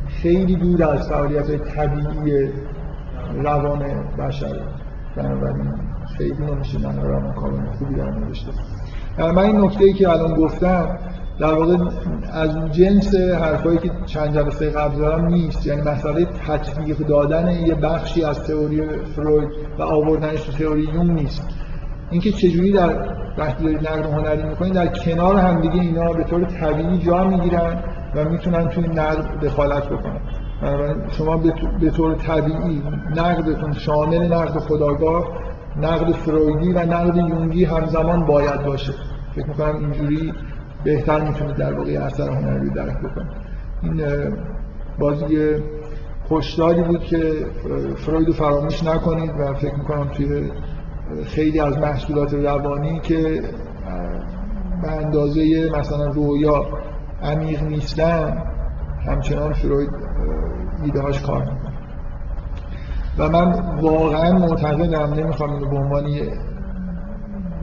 [0.07, 2.49] خیلی دور از فعالیت طبیعی
[3.43, 3.79] روان
[4.19, 4.61] بشره
[5.15, 5.73] بنابراین
[6.17, 6.79] خیلی نمیشه.
[6.79, 8.51] من روان کارون خوبی در نوشته
[9.17, 10.97] من این نکته ای که الان گفتم
[11.39, 11.77] در واقع
[12.33, 15.67] از جنس حرفایی که چند جلسه قبل دارم نیست.
[15.67, 18.81] یعنی مسئله تطبیق دادن یه بخشی از تئوری
[19.15, 21.47] فروید و آوردنش تو تئوری یون نیست.
[22.11, 26.97] اینکه چجوری در وقتی دارید نقد هنری می‌کنید در کنار همدیگه اینا به طور طبیعی
[26.97, 27.83] جا می‌گیرن
[28.15, 30.21] و می‌تونن توی نقد دخالت بکنن.
[31.11, 31.37] شما
[31.79, 32.83] به طور طبیعی
[33.15, 35.27] نقدتون شامل نقد خداگاه
[35.81, 38.93] نقد فرویدی و نقد یونگی همزمان باید باشه.
[39.35, 40.33] فکر می‌کنم اینجوری
[40.87, 43.31] بهتر می‌تونید در واقع اثر هنری درک بکنید
[43.83, 44.01] این
[44.99, 45.55] بازی
[46.27, 47.45] خوشداری بود که
[47.95, 50.51] فروید فراموش نکنید و فکر می‌کنم توی
[51.25, 53.41] خیلی از محصولات روانی که
[54.81, 56.65] به اندازه مثلا رویا
[57.23, 58.43] عمیق نیستن
[59.07, 59.89] همچنان فروید
[60.83, 61.73] ایده هاش کار می‌کنه.
[63.17, 66.05] و من واقعا معتقدم نمی‌خوام اینو به عنوان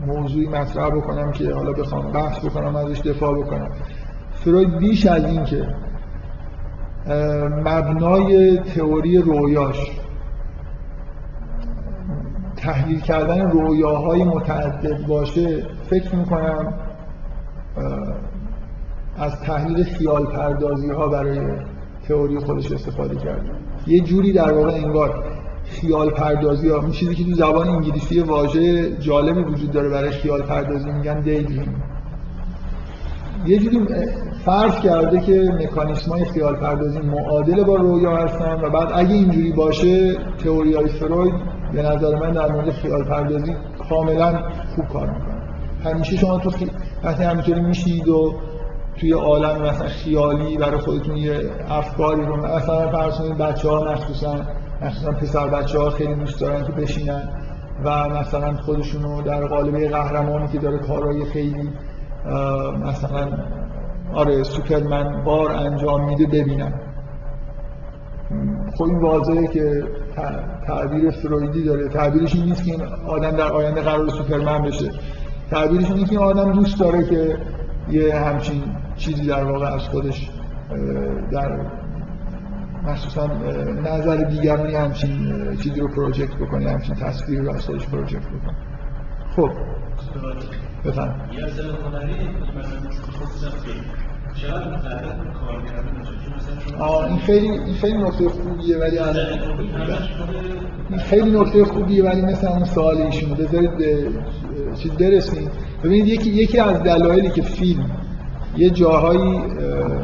[0.05, 3.69] موضوعی مطرح بکنم که حالا بخوام بحث بکنم ازش دفاع بکنم.
[4.31, 5.67] فروید بیش از این که
[7.65, 9.91] مبنای تئوری رویاش
[12.57, 16.73] تحلیل کردن رویاهای متعدد باشه فکر می‌کنم
[19.17, 21.39] از تحلیل خیال پردازی ها برای
[22.07, 23.45] تئوری خودش استفاده کرد
[23.87, 25.23] یه جوری در واقع انگار
[25.65, 26.89] خیال پردازی ها.
[26.89, 31.83] چیزی که تو زبان انگلیسی واژه جالبی وجود داره برای خیال پردازی میگن دیدریم
[33.45, 33.79] یه جوری
[34.45, 39.51] فرض کرده که مکانیسم های خیال پردازی معادل با رویا هستن و بعد اگه اینجوری
[39.51, 41.33] باشه تئوری های فروید
[41.73, 43.55] به نظر من در مورد خیال پردازی
[43.89, 44.43] کاملا
[44.75, 45.35] خوب کار می‌کنه.
[45.83, 46.71] همیشه شما تو خی...
[47.03, 48.33] وقتی همینطوری میشید و
[48.97, 51.39] توی عالم مثلا خیالی برای خودتون یه
[51.69, 54.35] افکاری رو مثلا فرض کنید بچه‌ها مخصوصا
[54.81, 57.29] مخصوصا پسر بچه ها خیلی دوست دارن که بشینن
[57.83, 61.69] و مثلا خودشونو در قالب قهرمانی که داره کارهای خیلی
[62.85, 63.27] مثلا
[64.13, 66.73] آره سوپرمن بار انجام میده ببینن.
[68.77, 69.83] خب این واضحه که
[70.67, 71.89] تعبیر فرویدی داره.
[71.89, 74.91] تعبیرش این نیست که این آدم در آینده قرار سوپرمن بشه.
[75.49, 77.37] تعبیرش اینه که آدم دوست داره که
[77.89, 78.63] یه همچین
[78.95, 80.31] چیزی در واقع از خودش
[81.31, 81.59] در
[82.87, 83.27] مخصوصا
[83.85, 88.55] نظر دیگرانی همچین چیزی رو پروژکت بکنه همچین تصویر رو از خودش پروژکت بکنه
[89.35, 89.51] خب.
[90.85, 91.21] بفهم
[97.09, 98.99] این خیلی این خیلی نکته خوبیه ولی
[100.89, 103.71] این خیلی نکته خوبیه ولی مثل اون سوال ایشون بذارید
[104.75, 105.49] چیز برسیم.
[105.83, 108.04] ببینید یکی یکی از دلایلی که فیلم
[108.57, 109.37] یه جاهایی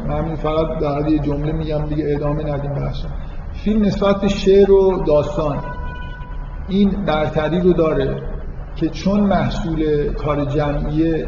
[0.08, 2.98] من فقط در یه جمله میگم دیگه ادامه ندیم بحث
[3.54, 5.60] فیلم نسبت به شعر و داستان
[6.68, 8.22] این برتری رو داره
[8.76, 11.28] که چون محصول کار جمعیه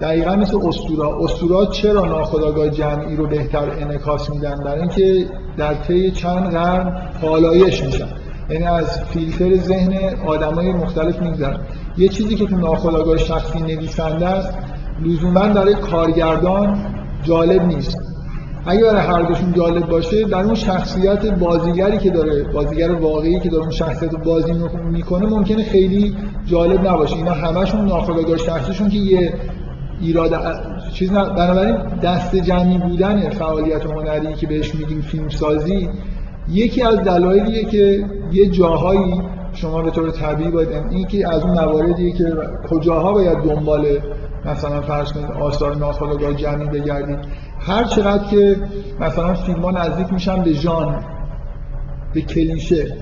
[0.00, 5.26] دقیقا مثل استورا استورا چرا ناخداگاه جمعی رو بهتر انعکاس میدن؟ برای اینکه
[5.56, 8.08] در طی چند قرن پالایش میشن.
[8.50, 9.92] یعنی از فیلتر ذهن
[10.26, 11.60] آدمای مختلف میگذرن.
[11.96, 14.58] یه چیزی که تو ناخداگاه شخصی نویسنده است
[15.04, 16.78] لزوما برای کارگردان
[17.22, 17.98] جالب نیست.
[18.66, 23.48] اگه برای هر دوشون جالب باشه در اون شخصیت بازیگری که داره بازیگر واقعی که
[23.48, 24.52] داره اون شخصیت بازی
[24.90, 27.16] می‌کنه ممکنه خیلی جالب نباشه.
[27.16, 29.34] اینا همشون ناخودآگاه شخصیشون که یه
[30.00, 30.34] ایراد
[30.92, 35.88] چیز بنابراین دست جمعی بودن فعالیت هنری که بهش میگیم فیلم سازی
[36.48, 39.22] یکی از دلایلیه که یه جاهایی
[39.52, 42.32] شما به طور طبیعی باید این که از اون مواردیه که
[42.70, 43.86] کجاها باید دنبال
[44.44, 47.18] مثلا فرض کنید آثار ناخودآگاه جمعی بگردید.
[47.60, 48.56] هر چقدر که
[49.00, 51.04] مثلا فیلم ها نزدیک میشن به ژان
[52.14, 52.96] به کلیشه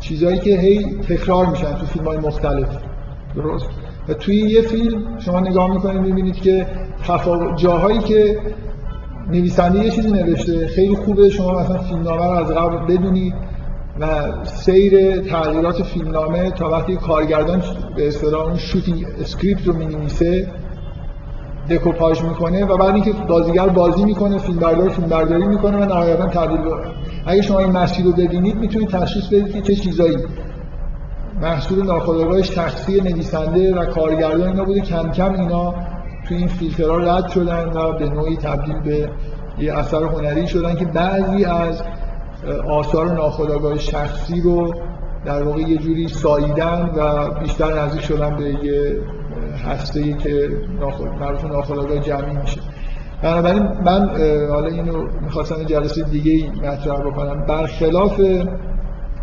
[0.00, 2.68] چیزهایی که هی تکرار میشن تو فیلم های مختلف.
[3.34, 3.66] درست؟
[4.08, 6.66] و توی یه فیلم شما نگاه می‌کنید می‌بینید که
[7.04, 8.40] تفاوت جاهایی که
[9.30, 13.34] نویسنده یه چیزی نوشته خیلی خوبه شما مثلا فیلمنامه رو از قبل بدونید.
[14.00, 17.62] و سیر تغییرات فیلمنامه تا وقتی کارگردان
[17.96, 20.50] به اصطلاح اون shooting script رو می‌نویسه
[21.70, 26.26] دکوپاژ می‌کنه و بعد اینکه بازیگر بازی می‌کنه فیلم بردار فیلم برداری می‌کنه و نهایتا
[26.26, 26.58] تبدیل
[27.26, 30.18] اگه شما این مسیر رو ببینید می‌تونید تشخیص بدید که چه چیزایی.
[31.40, 34.80] محصول ناخودآگاهش تقصیر نویسنده و کارگردان اینا بوده.
[34.80, 35.74] کم کم اینا
[36.28, 39.10] توی این فیلترها رد شدن و به نوعی تبدیل به
[39.58, 41.82] یه اثر هنری شدن که بعضی از
[42.68, 44.74] آثار ناخودآگاه شخصی رو
[45.24, 49.00] در واقع یه جوری ساییدن و بیشتر نزدیک شدن به یه
[49.66, 50.48] هسته که
[51.20, 52.60] معروف ناخودآگاه جمعی میشه.
[53.22, 54.08] بنابراین من
[54.50, 57.46] حالا اینو می‌خواستم جلسه دیگه مطرح بکنم.
[57.46, 58.20] برخلاف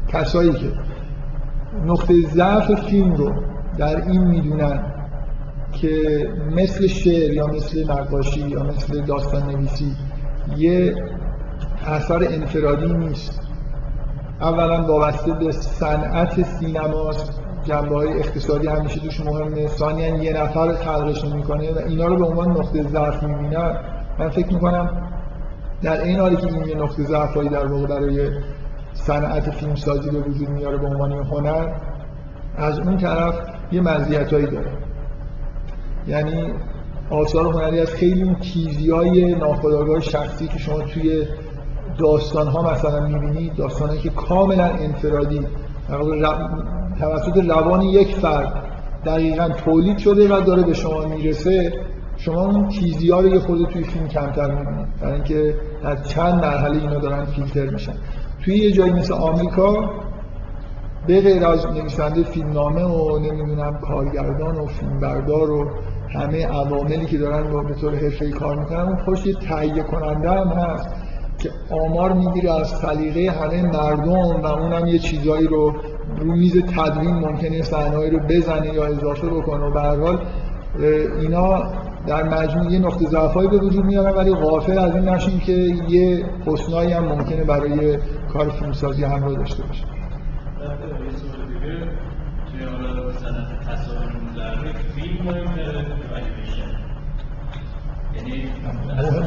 [0.07, 0.71] کسایی که
[1.85, 3.33] نقطه ضعف فیلم رو
[3.77, 4.83] در این می‌دونن
[5.71, 9.95] که مثل شعر یا مثل نقاشی یا مثل داستان نویسی
[10.57, 10.95] یه
[11.89, 13.41] اثر انفرادی نیست.
[14.41, 17.41] اولا وابسته به صنعت سینماست.
[17.63, 22.25] جنبه های اقتصادی همیشه توش مهمه ثانیا یه نفر خلقش می‌کنه و اینا رو به
[22.25, 23.77] عنوان نقطه ضعف می‌بینن.
[24.19, 25.11] من فکر می‌کنم
[25.81, 28.29] در این حالی که این یه نقطه ضعفایی در واقع برای
[28.93, 31.73] صنعت فیلم سازی به وجود میاره به عنوان هنر
[32.57, 33.35] از اون طرف
[33.71, 34.71] یه مزیتایی داره.
[36.07, 36.53] یعنی
[37.09, 39.35] آثار هنری از خیلی اون تیزی های
[40.01, 41.25] شخصی که شما توی
[41.99, 45.39] داستان ها مثلا می‌بینید داستان که کاملا انفرادی
[46.99, 48.63] توسط روان یک فرد
[49.05, 51.73] دقیقا تولید شده و داره به شما می‌رسه
[52.17, 56.33] شما اون تیزی ها رو یه خود توی فیلم کمتر می‌بینید برای اینکه در چند
[56.45, 57.93] مرحله اینا دارن فیلتر میشن.
[58.45, 59.89] توی یه جایی مثل آمریکا
[61.07, 65.69] به غیر از نویسنده فیلمنامه و نمی‌دونم کارگردان و فیلمبردار و
[66.09, 70.31] همه عواملی که دارن با به طور حرفه‌ای کار می‌کنن اون پشت یه تهیه کننده
[70.31, 70.89] هم هست.
[71.39, 75.75] که آمار می‌گیره از سلیقه همه مردم و اونم یه چیزایی رو
[76.17, 79.65] رو میز تدوین ممکنه صحنه‌ای رو بزنه یا اضافه بکنه.
[79.65, 80.19] و به هر حال
[81.21, 81.63] اینا
[82.07, 85.51] در مجموع یه نقطه ضعفایی به وجود میارن ولی غافل از این نشین که
[85.89, 87.97] یه حسنایی هم ممکنه برای
[88.33, 89.83] کار فیلمسازی همراه داشته باشه.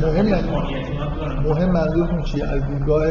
[0.02, 0.91] مهم مهم
[1.49, 3.07] منظورتون چیه؟ از دیدگاه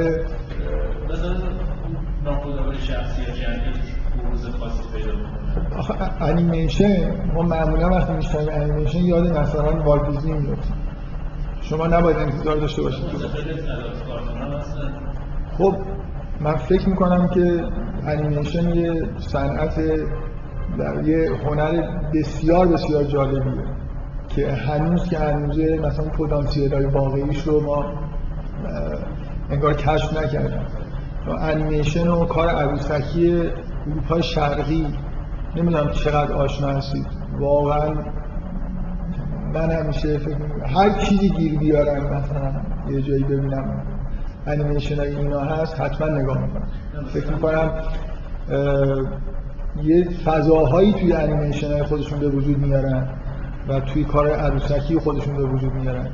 [5.77, 10.75] آخه انیمیشن ما معمولا وقتی میشنیم انیمیشن یاد مثلا والت دیزنی میفتیم
[11.61, 13.05] شما نباید انتظار داشته باشید.
[15.57, 15.75] خب
[16.41, 17.63] من فکر می‌کنم که
[18.07, 19.75] انیمیشن یه صنعت
[20.77, 23.63] در یه هنر بسیار بسیار جالبیه
[24.27, 27.85] که هنوز که هنوزه مثلا پتانسیل های واقعیش رو ما
[29.49, 30.61] انگار کشف نکردیم
[31.39, 33.49] انیمیشن و کار عروسکی
[33.87, 34.87] اروپای شرقی
[35.55, 37.07] نمی‌دونم چقدر آشنا هستید.
[37.39, 37.93] واقعا
[39.53, 40.37] من همیشه فکر
[40.75, 42.51] هر چیزی گیر بیارم مثلا
[42.89, 43.83] یه جایی ببینم
[44.47, 46.67] انیمیشن های اینا هست حتما نگاه می‌کنم.
[47.13, 47.71] فکر می‌کنم
[49.83, 53.07] یه فضاهایی توی انیمیشن های خودشون به وجود میارن
[53.69, 56.09] و توی کار عروسکی خودشون به وجود میارن.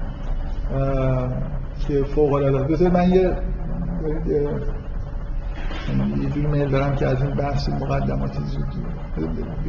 [1.87, 2.73] که فوق العاده.
[2.73, 3.31] بذار من یه
[6.21, 8.65] یه جوری میل دارم که از این بحث مقدمات زود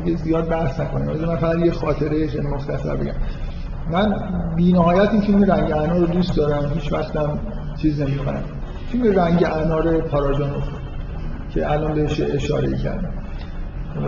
[0.05, 1.27] دیگه زیاد بحث نکنیم.
[1.27, 3.15] من فقط یه خاطره مختصر بگم.
[3.93, 4.15] من
[4.57, 6.71] بینهایت این فیلم رنگ انار رو دوست دارم.
[6.75, 7.39] هیچ وقتم
[7.77, 8.43] چیز نمی کنم
[8.93, 10.65] فیلم رنگ انار پاراجانوف
[11.51, 13.13] که الان بهش اشاره کردم.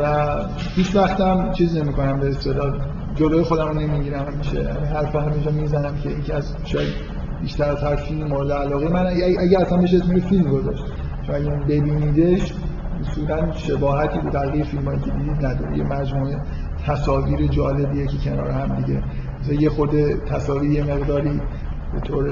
[0.01, 0.27] و
[0.75, 2.75] هیچ وقتم چیز نمی کنم به اصطلاح
[3.17, 4.27] جلوی خودم رو نمی‌گیرم.
[4.35, 4.63] همیشه
[4.95, 9.07] حرف همینجا می‌زنم که یکی از شاید بیشتر از هر فیلم مورد علاقه من.
[9.41, 10.85] اگه اصلا بشه اسم فیلم گذاشت.
[11.27, 12.55] چون اگه ببینیدش
[13.01, 16.41] اصولا شباهتی به بقیه فیلم هایی که دیدید نداره یه مجموعه
[16.87, 19.03] تصاویر جالبیه که کنار هم دیگه.
[19.41, 19.91] مثلا یه خود
[20.25, 21.41] تصاویر یه مقداری
[21.95, 22.29] به طور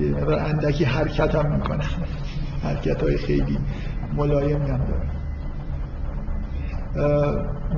[0.00, 1.84] یه مقدار اندکی حرکت هم می‌کنه.
[2.64, 3.58] حرکت های خیلی
[4.16, 5.08] ملایم هم داره.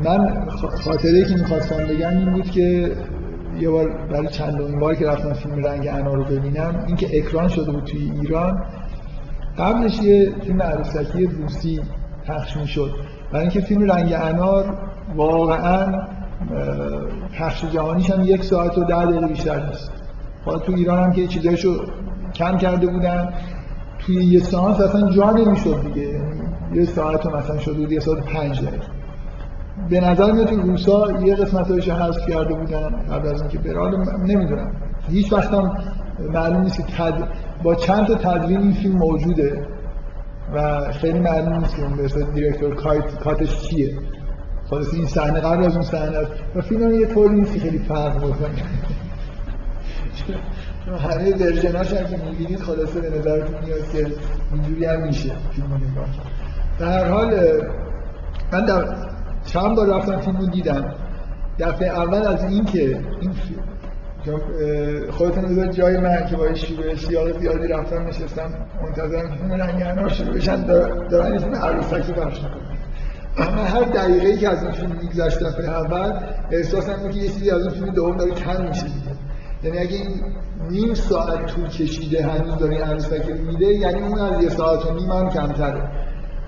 [0.04, 0.48] من
[0.84, 2.96] خاطره که می‌خواستم بگم این بود که
[3.58, 7.72] یه بار برای چندمین بار که رفتم فیلم رنگ انار رو ببینم اینکه اکران شده
[7.72, 8.64] بود توی ایران
[9.58, 11.80] قبلش یه فیلم عروسکی روسی
[12.26, 12.90] پخش می‌شد.
[13.32, 14.78] برای اینکه فیلم رنگ انار
[15.16, 15.92] واقعا
[17.38, 19.92] پخش جهانیش هم یک ساعت و ده دقیقه بیشتر نیست.
[20.44, 21.84] حالا تو ایران هم که چیزایشو
[22.34, 23.32] کم کرده بودن.
[23.98, 26.20] توی یه سانس اصلا جا نمی‌شد دیگه.
[26.74, 28.99] یه ساعت و مثلا شده بود یه ساعت پنج دقیقه.
[29.88, 34.72] به نظر میاد روسا یه قسمت هایش حذف کرده بودن قبل از اینکه برال نمی‌دونم.
[35.08, 35.72] هیچ وقتم
[36.32, 37.28] معلوم نیست که تد...
[37.62, 39.66] با چند تا تدوین این فیلم موجوده
[40.54, 43.98] و خیلی معلوم نیست که اون به دیرکتور کایت کاتش چیه.
[44.70, 46.32] خلاص این صحنه قبل از اون صحنه است.
[46.56, 48.50] و فیلم یه طوری نیست خیلی فرق بکنه.
[50.98, 54.06] همه ورژناش هم که می‌بینید خلاصه به نظرتون میاد که
[54.52, 56.08] اینجوری هم میشه فیلم نگاه
[56.78, 57.34] در حال
[58.52, 58.84] من در
[59.52, 60.94] چند بار رفتم فیلم رو دیدم.
[61.58, 63.32] دفعه اول از این که این
[65.10, 68.50] خودتون بذار جای من که با شیوه سیاق زیادی رفتم نشستم
[68.82, 70.66] منتظرم فیلم رنگ انار شروع بشن
[71.10, 72.40] دارن فیلم عروسکی پخش
[73.38, 76.12] اما هر دقیقه که از این فیلم میگذشت دفعه اول
[76.50, 78.86] احساسم که یه چیزی از این فیلم دوم داره کم میشه
[79.62, 80.22] یعنی اگه این
[80.70, 84.94] نیم ساعت طول کشیده هنوز داره این عروسکی میده یعنی اون از یه ساعت و
[84.94, 85.88] نیم هم کمتره.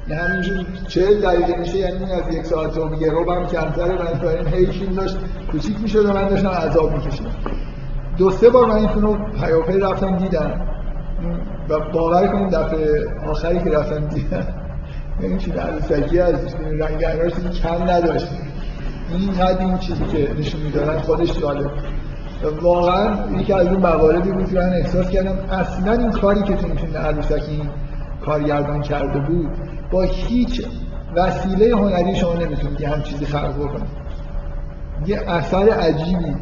[0.09, 4.67] یعنی همینجور چهل دقیقه میشه یعنی از یک ساعت و یه هم کمتره بنابراین هی
[4.67, 5.17] فیلم داشت
[5.53, 7.31] کوچیک می‌شد و من داشتم عذاب میکشیدم.
[8.19, 10.61] دو سه بار من این رو پیاپی رفتم دیدم.
[11.69, 14.47] و باور کنیم دفعه آخری که رفتم دیدم.
[15.21, 17.33] این چیز عروسکی از رنگ انارش
[17.63, 18.29] کم نداشت.
[19.13, 21.71] این حد این چیزی که نشون می‌دادن خودش جالب.
[22.63, 26.69] واقعا یکی از اون مواردی بود که من احساس کردم اصلا این کاری که تو
[26.69, 27.63] فیلم عروسکی
[28.25, 29.51] کارگردان کرده بود
[29.93, 30.67] با هیچ
[31.17, 34.03] وسیله هنری شما نمی‌تونید که هم چیزی خلق بکنید
[35.07, 36.37] یه اثر عجیبی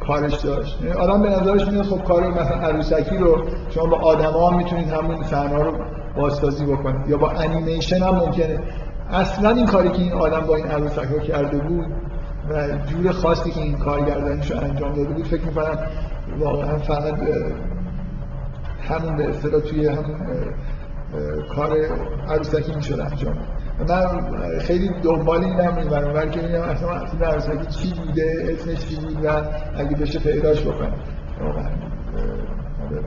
[0.00, 0.80] کارش داشت.
[0.82, 4.88] یعنی آدم به نظرش میاد خب کار مثلا عروسکی رو شما با آدما هم می‌تونید
[4.88, 5.72] همون صحنه رو
[6.16, 8.58] بازسازی بکنید یا با انیمیشن هم ممکنه.
[9.10, 11.86] اصلا این کاری که این آدم با این عروسک رو کرده بود
[12.50, 15.78] و جور خاصی که این کارگردانیش رو انجام داده بود فکر می‌کنم
[16.38, 17.14] واقعا فقط
[18.88, 20.16] همون به اصطلاح توی همون
[21.56, 21.76] کار
[22.28, 23.36] عروسکی می‌شد انجام.
[23.88, 25.56] من خیلی دنبال این
[25.88, 29.28] برابر که ببینم اصلا اصلا عروسکی چی بوده اسمش چی بود و
[29.76, 30.94] اگه بشه پیداش بکنم.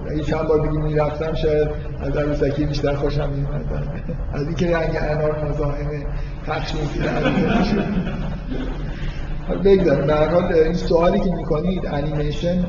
[0.09, 1.67] اگه چند بار دیگه می‌رفتم شاید
[2.01, 3.65] از عروسکی بیشتر خوشم میومد
[4.33, 5.89] از اینکه رنگ انار مزاحم
[6.47, 6.73] پخش
[9.63, 10.07] بگذاریم.
[10.07, 12.65] به هر حال این سوالی که می‌کنید انیمیشن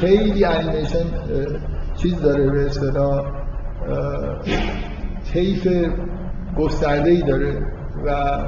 [0.00, 1.04] خیلی انیمیشن
[1.96, 3.41] چیز داره به اصطلاح.
[5.32, 5.68] طیف
[6.58, 7.66] گسترده ای داره
[8.06, 8.38] و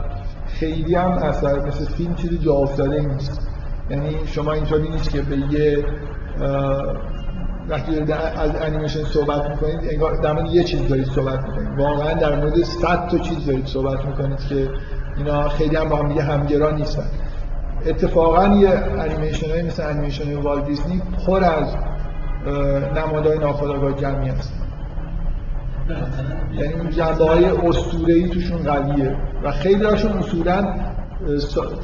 [0.46, 3.48] خیلی هم اثر مثل فیلم چیزی جا افتاده نیست.
[3.90, 5.84] یعنی شما اینطوری نیست که به یه
[7.68, 11.78] وقتی از انیمیشن صحبت می‌کنید انگار در مورد یه چیز دارید صحبت می‌کنید.
[11.78, 14.70] واقعا در مورد صد تا چیز دارید صحبت می‌کنید که
[15.16, 17.06] اینا خیلی هم با هم دیگه همگرا نیستن.
[17.86, 18.68] اتفاقا یه
[18.98, 21.76] انیمیشن های مثل انیمیشن های والت دیزنی پر از
[22.96, 24.63] نمادهای ناخودآگاه جمعی هست.
[26.54, 29.16] یعنی اون جنبه های اسطوره‌ای توشون قویه.
[29.44, 30.74] و خیلی هاشون اصولا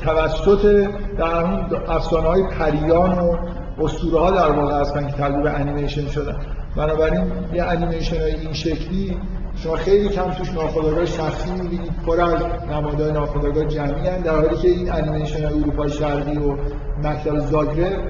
[0.05, 0.89] توسط
[1.19, 3.37] در اون افسانه های پریان و
[3.79, 6.37] اسطوره ها در واقع هستن که تبدیل به انیمیشن شدن.
[6.77, 9.17] بنابراین یه انیمیشن های این شکلی
[9.57, 11.93] شما خیلی کم توش ناخودآگاه شخصی می‌بینید.
[12.07, 14.25] پر از نمادهای ناخودآگاه جمعی هستند.
[14.25, 16.57] در حالی که این انیمیشن های اروپا شرقی و
[17.03, 18.01] مکتب زاگرب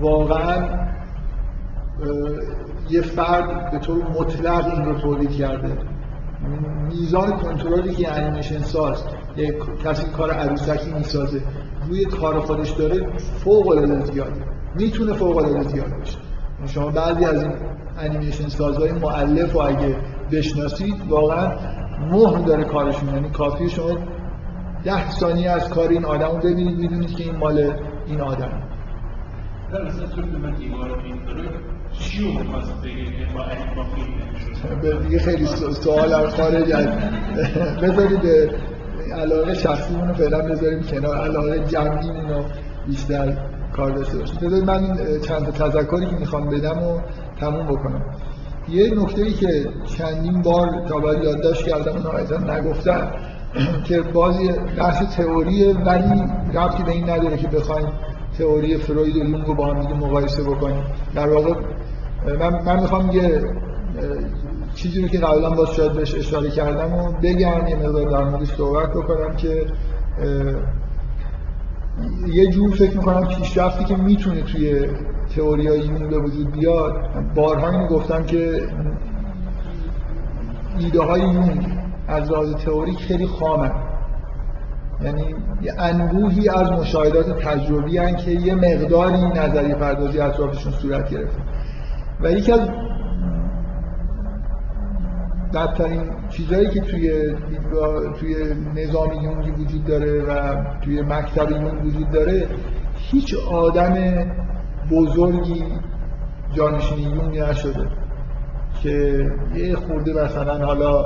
[0.00, 0.84] واقعا
[2.90, 5.78] یه فرد به طور مطلق این رو تولید کرده.
[6.88, 9.04] میزان کنترلی که انیمیشن ساز
[9.36, 9.54] یک
[9.84, 11.42] کسی کار عروسکی می‌سازه
[11.88, 16.18] روی کار خودش داره فوق العاده زیاده می‌تونه فوق العاده زیاد بشه
[16.66, 17.52] شما بعضی از این
[17.98, 19.96] انیمیشن سازهای مؤلف و اگه
[20.32, 21.52] بشناسید واقعا
[22.10, 23.14] مهر داره کارشون.
[23.14, 23.98] یعنی کافی شما
[24.84, 27.72] ده ثانیه از کار این آدم رو ببینید می‌دونید که این مال
[28.06, 28.62] این آدم.
[29.72, 29.90] در
[32.00, 32.82] اصلا تو که من دیوار رو چی رو می‌خواست
[34.82, 36.86] که با دیگه خیلی سوال از خارج از
[37.82, 38.50] بذارید
[39.12, 42.44] علاقه شخصیمون رو فعلا بذاریم کنار علاقه جمعیمون رو
[42.86, 43.36] بیشتر
[43.76, 44.36] کار داشته باشیم.
[44.36, 44.96] بذارید من
[45.28, 47.00] چند تا تذکری که می‌خوام بدم و
[47.40, 48.02] تموم بکنم.
[48.68, 49.68] یه نکته ای که
[49.98, 53.10] چندین بار تا باید یادداشت کردم اون نگفتم
[53.86, 56.22] که بازی بحث تئوریه ولی
[56.54, 57.88] ربطی به این نداره که بخوایم
[58.38, 60.84] تئوری فروید و یونگ رو با هم دیگه مقایسه بکنیم.
[61.14, 61.54] در واقع
[62.26, 63.42] من, من می‌خوام یه
[64.74, 68.54] چیزی رو که قبلا باز شاید بهش اشاره کردم و بگم یه مقدار در موردش
[68.54, 69.66] صحبت بکنم که
[72.26, 74.86] یه جور فکر می‌کنم پیشرفتی که می‌تونه توی
[75.36, 76.92] تئوری های به وجود بیاد.
[77.34, 78.68] بارها اینو گفتم که
[80.78, 83.72] ایده های یونگ از لحاظ تئوریک خیلی خامن.
[85.04, 91.38] یعنی یه انبوهی از مشاهدات تجربی هن که یه مقداری نظری پردازی اطرافشون صورت گرفته.
[92.20, 92.68] و یکی از
[95.54, 97.34] بدترین چیزهایی که توی
[98.20, 98.34] توی
[98.74, 102.48] نظام یونگی وجود داره و توی مکتب یونگ وجود داره
[102.96, 103.94] هیچ آدم
[104.90, 105.64] بزرگی
[106.52, 107.88] جانشین یونگ نشده
[108.82, 111.04] که یه خورده مثلا حالا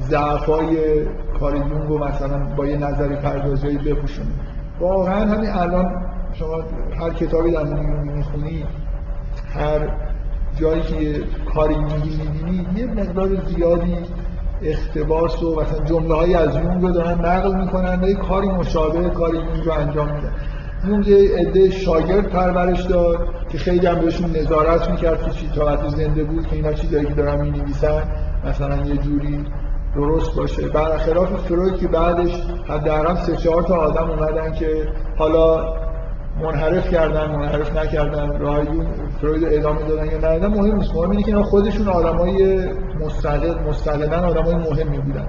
[0.00, 1.04] ضعفای
[1.40, 4.28] کار یونگ رو مثلا با یه نظری پردازی بپوشونه.
[4.80, 6.64] واقعا همین الان شما
[7.00, 8.64] هر کتابی در مورد می‌خونی
[9.54, 9.88] هر
[10.60, 13.96] جایی که کار یونگی می‌بینی یه مقدار زیادی
[14.62, 19.08] اختباس و مثلا جمله های از یونگ رو دارن نقل می‌کنن و یه کاری مشابه
[19.08, 20.32] کار یونگ رو انجام میدن.
[20.88, 25.88] یونگ یه عده شاگرد پرورش داد که خیلی هم بهشون نظارت می‌کرد که چی تا
[25.88, 28.02] زنده بود که اینا چیزایی که دارن می‌نویسن
[28.44, 29.44] مثلا یه جوری
[29.94, 30.68] درست باشه.
[30.68, 34.88] برخلاف فروید که بعدش حداقل سه چهار تا آدم اومدن که
[35.18, 35.74] حالا
[36.42, 38.86] منحرف کردن منحرف نکردن راهیون
[39.20, 40.94] فروید ادامه دادن یا ندادن مهم نیست.
[40.94, 42.64] مهم اینه که خودشون آدمای
[43.00, 45.26] مستقل مستقلا آدمای مهمی بودن.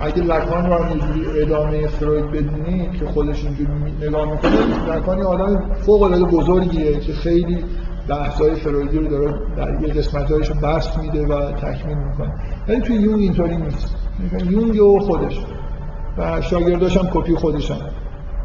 [0.00, 6.02] اگه لکان رو اینجوری ادامه فروید بدونید که خودش اینجوری نگاه می‌کنه لکان آدم فوق
[6.02, 7.64] العاده بزرگیه که خیلی
[8.08, 12.34] بحث‌های فرویدی رو داره در یه قسمت‌هایش رو بست میده و تکمیل می‌کنه.
[12.68, 13.94] ولی توی یونگ اینطوری نیست.
[14.50, 15.40] یونگ و خودش.
[16.18, 17.80] و شاگرداش هم کپی خودشم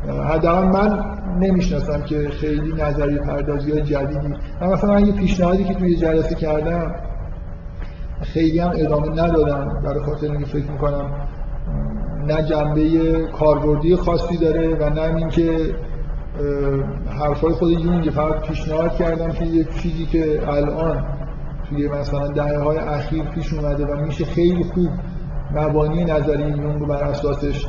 [0.08, 4.28] حداقل من نمی‌شناسم که خیلی نظری پردازی های جدیدی.
[4.62, 6.96] من مثلا من یه پیشنهادی که توی جلسه کردم
[8.22, 11.28] خیلی هم ادامه ندادم برای خاطر اینکه فکر می‌کنم
[12.28, 12.90] نه جنبه
[13.40, 15.76] کاربردی خاصی داره و نه اینکه
[17.20, 21.06] حرفای خود یونگ فقط پیشنهاد کردم که یه چیزی که الان
[21.70, 24.90] توی مثلا دهه های اخیر پیش اومده و میشه خیلی خوب
[25.56, 27.66] مبانی نظری یونگ رو بر اساسش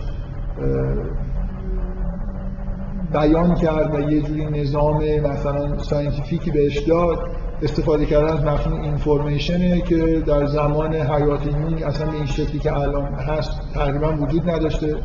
[3.12, 7.18] بیان کرد و یه جوری نظام مثلا scientific ی بهش داد
[7.62, 12.72] استفاده کردن از مفهوم information ه که در زمان حیات یونگ اصلا این شکلی که
[12.72, 14.96] الان هست تقریبا وجود نداشته.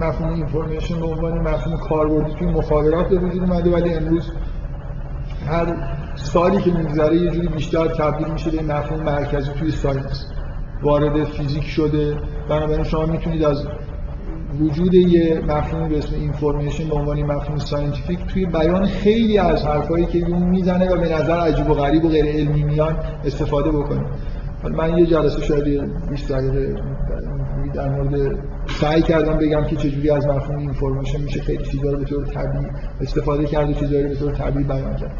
[0.00, 4.32] مفهوم information به عنوان مفهوم کاربردی توی مخابرات به وجود اومده ولی امروز
[5.46, 5.76] هر
[6.14, 10.26] سالی که میگذره یه جوری بیشتر تبدیل میشه به مفهوم مرکزی توی science
[10.82, 12.16] وارد فیزیک شده.
[12.48, 13.66] بنابراین شما می‌تونید از
[14.58, 20.06] وجود یه مفهوم به اسم information به عنوان مفهوم scientific توی بیان خیلی از حرفایی
[20.06, 24.06] که اون می‌زنه و به نظر عجیب و غریب و غیر علمی میان استفاده بکنید
[24.64, 26.74] من یه جلسه شاید 20 دقیقه
[27.74, 28.38] در مورد
[28.80, 32.66] سعی کردم بگم که چجوری از مفهوم information میشه خیلی چیزا رو به طور طبیعی
[33.00, 35.14] استفاده کرد و چیزایی رو به طور طبیعی بیان کرد.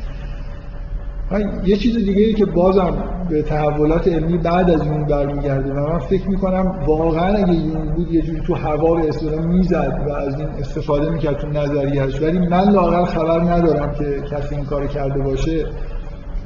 [1.64, 2.94] یه چیز دیگه ای که بازم
[3.28, 8.12] به تحولات علمی بعد از اون برمیگرده و من فکر می‌کنم واقعا اگه یون بود
[8.12, 12.38] یه جوری تو هوا به اصطلاح می‌زد و از این استفاده می‌کرد تو نظریهش ولی
[12.38, 15.66] من لاقل خبر ندارم که کسی این کار کرده باشه.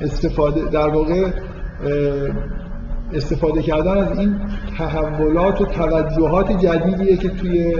[0.01, 1.31] استفاده در واقع
[3.15, 4.37] استفاده کردن از این
[4.79, 7.77] تحولات و توجهات جدیدیه که توی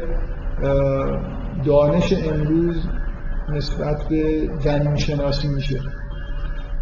[1.65, 2.87] دانش امروز
[3.53, 5.81] نسبت به جنین شناسی میشه.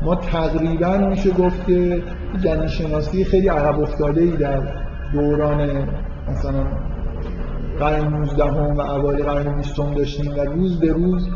[0.05, 2.03] ما تقریبا میشه گفت که
[2.45, 4.61] جنین شناسی خیلی عقب افتاده ای در
[5.13, 5.89] دوران
[6.29, 6.67] مثلا
[7.79, 11.29] قرن 19 و اوایل قرن 20 داشتیم و روز به روز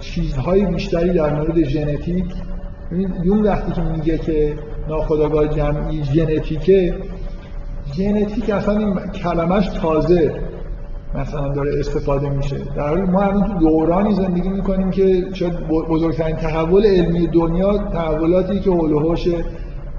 [0.00, 2.26] چیزهای بیشتری در مورد ژنتیک.
[3.22, 4.54] یون وقتی که میگه که
[4.88, 6.94] ناخودآگاه جمعی ژنتیکه
[7.92, 10.47] ژنتیک اصلا این کلمش تازه.
[11.14, 12.56] مثلا داره استفاده میشه.
[12.76, 18.60] در حالی ما الان تو دورانی زندگی می‌کنیم که شاید بزرگترین تحول علمی دنیا تحولاتی
[18.60, 19.16] که حول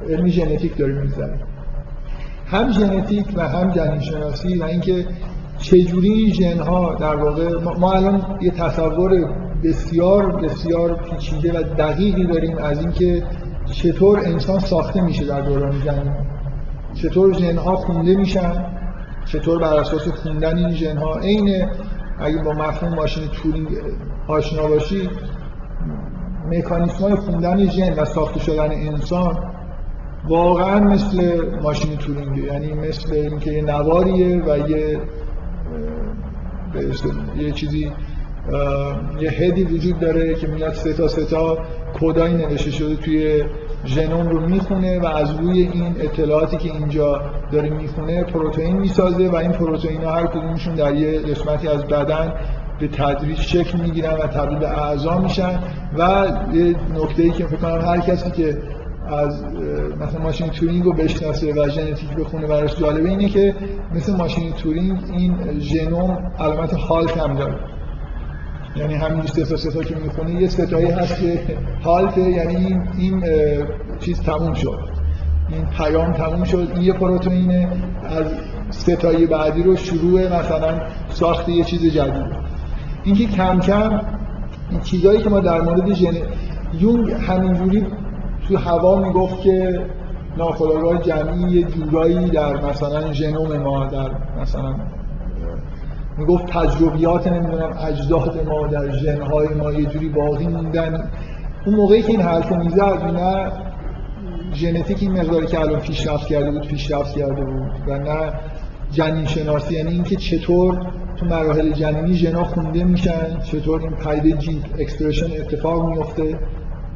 [0.09, 1.39] علمی ژنتیک داره می‌زنه
[2.45, 5.05] هم ژنتیک و هم جنین شناسی و اینکه
[5.57, 9.29] چجوری این ژن ها در واقع ما الان یه تصور
[9.63, 13.23] بسیار بسیار پیچیده و دقیقی داریم از اینکه
[13.71, 16.13] چطور انسان ساخته میشه در دوران جنین.
[16.93, 18.65] چطور ژن ها خونده میشن.
[19.31, 21.65] چطور بر اساس خوندن این ژن ها عین
[22.19, 23.67] اگه با مفهوم ماشین تورینگ
[24.27, 25.09] آشنا باشی
[26.47, 29.37] مکانیسم های خوندن ژن و ساخته شدن انسان
[30.27, 34.99] واقعا مثل ماشین تورینگ یعنی مثل اینکه یه نواریه و یه
[37.37, 37.91] یه چیزی
[39.19, 41.57] یه head ی وجود داره که میاد سه تا سه تا
[42.01, 43.43] کدایی نوشته شده توی
[43.85, 49.35] ژنوم رو می‌خونه و از روی این اطلاعاتی که اینجا داره می‌خونه پروتئین می‌سازه و
[49.35, 52.33] این پروتئین ها هر کدومشون در یه قسمتی از بدن
[52.79, 55.59] به تدریج شکل می‌گیرن و تبدیل به اعضا میشن
[55.97, 58.57] و یه نکته ای که فکر کنم هر کسی که
[59.07, 59.43] از
[60.01, 63.55] مثلا ماشین تورینگ رو بشناسه و ژنتیک بخونه براش جالبه اینه که
[63.95, 67.55] مثل ماشین تورینگ این ژنوم علامت halt هم داره.
[68.79, 71.39] یعنی همین سه سه تا که می‌خونه یه ستایی هست که
[71.83, 73.23] هالت یعنی این, این
[73.99, 74.79] چیز تموم شد.
[75.49, 76.67] این پیام تموم شد.
[76.73, 77.67] این یه پروتئینه.
[78.09, 78.25] از
[78.69, 80.79] ستایی بعدی رو شروع مثلا
[81.09, 82.49] ساخت یه چیز جدید.
[83.03, 84.01] اینکه کم کم
[84.69, 86.17] این چیزایی که ما در مورد ژن
[86.79, 87.85] یونگ همینجوری
[88.47, 89.85] تو هوا می‌گفت که
[90.37, 94.09] ناخودآگاه جمعی یه جورایی در مثلا ژنوم ما در
[94.41, 94.75] مثلا
[96.19, 101.11] می‌گفت تجربیات نمی‌دونم اجداد ما در ژنهای ما یه جوری باقی موندن.
[101.65, 103.51] اون موقعی که این حرفو می‌زد نه
[104.53, 108.33] ژنتیک این مقداری که الان پیشرفت کرده بود پیشرفت کرده بود و نه
[108.91, 109.75] جنین شناسی.
[109.75, 110.87] یعنی اینکه چطور
[111.17, 116.23] تو مراحل جنینی ژنا خونده میشن چطور این پدیده gene expression اتفاق میفته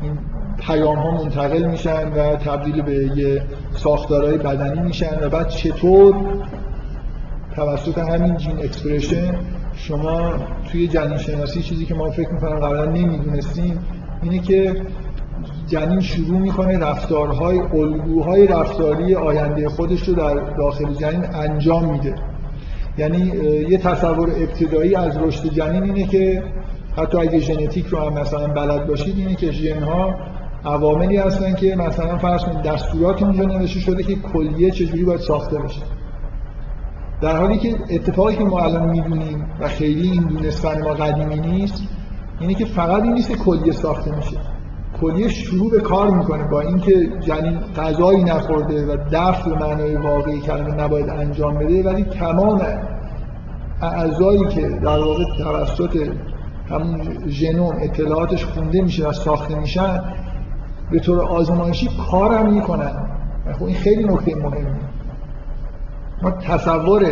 [0.01, 0.17] این
[0.59, 3.41] پیام ها منتقل میشن و تبدیل به یه
[3.71, 6.15] ساختارهای بدنی میشن و بعد چطور
[7.55, 9.35] توسط همین gene expression
[9.75, 10.33] شما
[10.71, 13.79] توی جنین شناسی چیزی که ما فکر می‌کنم قبلا نمی‌دونستیم
[14.23, 14.75] اینه که
[15.67, 22.15] جنین شروع می‌کنه رفتارهای الگوهای رفتاری آینده خودش رو در داخل جنین انجام میده.
[22.97, 23.31] یعنی
[23.69, 26.43] یه تصور ابتدایی از رشد جنین اینه که
[26.97, 30.15] حتی اگه ژنتیک رو هم مثلا بلد باشید اینه که ژنها
[30.65, 35.59] عواملی هستن که مثلا فرض کنید دستورات اونجا نوشته شده که کلیه چجوری باید ساخته
[35.59, 35.81] بشه.
[37.23, 41.83] در حالی که اتفاقی که ما الان می‌دونیم و خیلی این دونستن ما قدیمی نیست
[42.39, 44.37] اینه که فقط این نیست که کلیه ساخته میشه.
[45.01, 50.39] کلیه شروع به کار می‌کنه با اینکه جنین غذایی نخورده و دفع به معنای واقعی
[50.39, 52.61] کلمه نباید انجام بده ولی تمام
[53.81, 56.09] اعضایی که در واقع توسط
[56.69, 60.03] همون ژنوم اطلاعاتش خونده میشه و ساخته میشن
[60.91, 63.09] به طور آزمایشی کار هم می‌کنن.
[63.59, 64.92] خب این خیلی نکته مهمه
[66.23, 67.05] ما تصور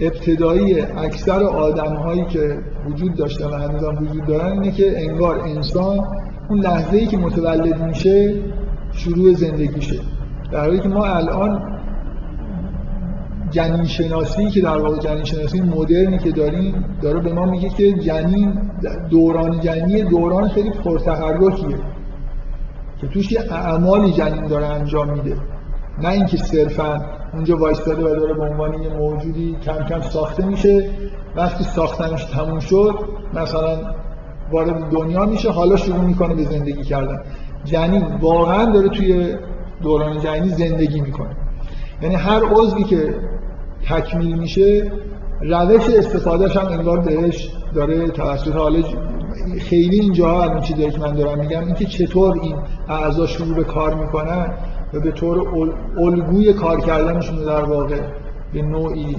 [0.00, 5.38] ابتدایی اکثر آدم هایی که وجود داشتن و هنوز هم وجود دارن اینه که انگار
[5.38, 5.98] انسان
[6.48, 8.34] اون لحظه ای که متولد میشه
[8.92, 10.00] شروع زندگیشه.
[10.52, 11.62] در حالی که ما الان
[13.50, 17.92] جنین شناسی که در واقع جنین شناسی مدرنی که داریم داره به ما میگه که
[17.92, 18.70] جنین
[19.10, 21.78] دوران جنینی دوران خیلی پرتحرکیه
[23.00, 25.36] که توش یه اعمالی جنین داره انجام میده.
[26.02, 30.90] نه اینکه صرفا اونجا وایستاده و داره به عنوان یه موجودی کم کم ساخته میشه.
[31.36, 32.94] وقتی ساختنش تموم شد
[33.34, 33.78] مثلا
[34.52, 37.22] وارد دنیا میشه حالا شروع می‌کنه به زندگی کردن.
[37.64, 39.36] جنین واقعا داره توی
[39.82, 41.36] دوران جنینی زندگی می‌کنه.
[42.02, 43.14] یعنی هر عضوی که
[43.88, 44.92] تکمیل میشه
[45.40, 48.52] روش استفادهش هم انگار بهش داره توسط.
[48.52, 48.78] حالا
[49.58, 52.56] خیلی اینجا الان چیزی که من دارم میگم اینکه چطور این
[52.88, 54.50] اعضا شروع به کار می‌کنن
[55.00, 55.48] به طور
[55.98, 58.00] الگوی کار کردنشون در واقع
[58.52, 59.16] به نوعی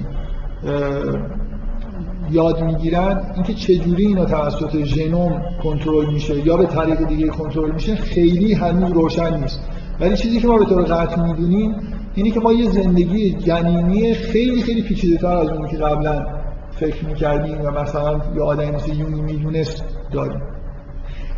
[2.30, 3.20] یاد می‌گیرن.
[3.34, 8.92] اینکه چجوری اینا توسط ژنوم کنترل میشه یا به طریق دیگه کنترل میشه خیلی هنوز
[8.92, 9.60] روشن نیست.
[10.00, 11.74] ولی چیزی که ما به طور قطع می‌دونیم
[12.14, 16.26] اینه که ما یه زندگی جنینی خیلی خیلی پیچیده تر از اونی که قبلا
[16.70, 20.42] فکر می‌کردیم و مثلا یه آدمی مثل یونی می‌دونست داریم.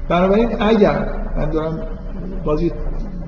[0.09, 1.07] بنابراین اگر
[1.37, 1.79] من دارم
[2.45, 2.73] بازی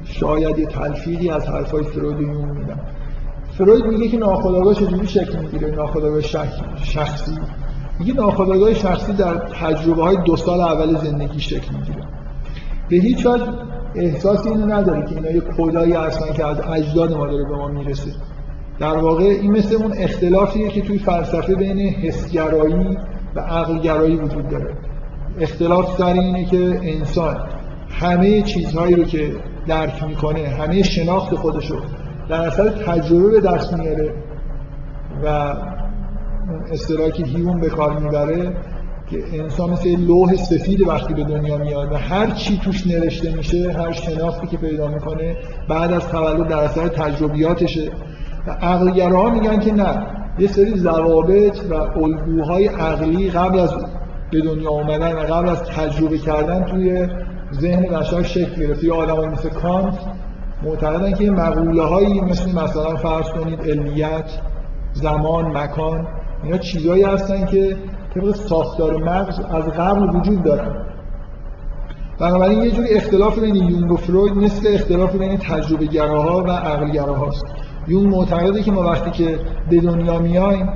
[0.04, 2.80] شاید یه تلفیقی از حرفای فروید و میدم
[3.52, 6.20] فروید میگه که ناخودآگاه چجوری شکل می‌گیره؟ ناخودآگاه
[6.76, 7.32] شخصی.
[7.98, 12.06] میگه ناخودآگاه شخصی در تجربه های دو سال اول زندگی شکل می‌گیره.
[12.88, 13.44] به هیچ وجه
[13.94, 17.68] احساس اینو نداره که اینا یه کدایی هستن که از اجداد ما داره به ما
[17.68, 18.10] می‌رسه.
[18.78, 22.98] در واقع این مثل اون اختلافیه که توی فلسفه بین حسگرایی
[23.34, 24.76] و عقلگرایی وجود داره.
[25.40, 27.36] اختلاف سر اینه که انسان
[27.90, 29.30] همه چیزهایی رو که
[29.66, 30.48] درک می‌کنه.
[30.48, 31.76] همه شناخت خودش رو
[32.28, 34.14] در اثر تجربه به دست میاره
[35.24, 35.54] و
[36.72, 38.56] اصطلاحی که هیون به کار می‌بره
[39.10, 43.72] که انسان مثل لوح سفید وقتی به دنیا میاد و هر چی توش نوشته میشه
[43.72, 45.36] هر شناختی که پیدا می‌کنه
[45.68, 47.90] بعد از تولد در اثر تجربیاتشه.
[48.46, 50.06] و عقلگراها میگن که نه
[50.38, 53.74] یه سری ضوابط و الگوهای عقلی قبل از
[54.30, 57.08] به دنیا آمدن و قبل از تجربه کردن توی
[57.60, 58.84] ذهن بشر شکل گرفت.
[58.84, 59.98] یا آدم مثل کانت
[60.62, 64.30] معتقدن که مقوله هایی مثل مثلا فرض کنید علیت
[64.92, 66.06] زمان مکان
[66.44, 67.76] اینا چیزهایی هستن که
[68.14, 70.92] طبق ساختار مغز از قبل وجود دارن.
[72.18, 76.90] بنابراین یه جوری اختلاف بین یونگ و فروید مثل اختلاف بین تجربه گراها و عقل
[76.90, 77.44] گراهاست
[77.88, 79.38] یونگ معتقده که ما وقتی که
[79.70, 80.68] به دنیا میایم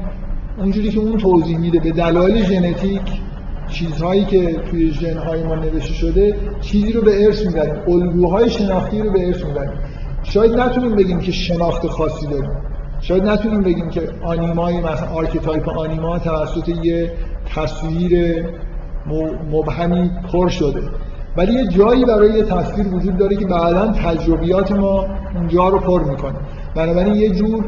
[0.58, 3.02] اونجوری که اون توضیح میده به دلایل ژنتیک
[3.68, 7.74] چیزهایی که توی ژنهای ما نوشته شده چیزی رو به ارث می‌بریم.
[7.88, 9.78] الگوهای شناختی رو به ارث می‌بریم.
[10.22, 12.50] شاید نتونیم بگیم که شناخت خاصی داریم.
[13.00, 17.12] شاید نتونیم بگیم که آنیمای مثلا archetype آنیما توسط یه
[17.54, 18.44] تصویر
[19.52, 20.82] مبهمی پر شده.
[21.36, 26.04] ولی یه جایی برای یه تصویر وجود داره که بعدا تجربیات ما اونجا رو پر
[26.04, 26.36] می‌کنه.
[26.74, 27.64] بنابراین یه جور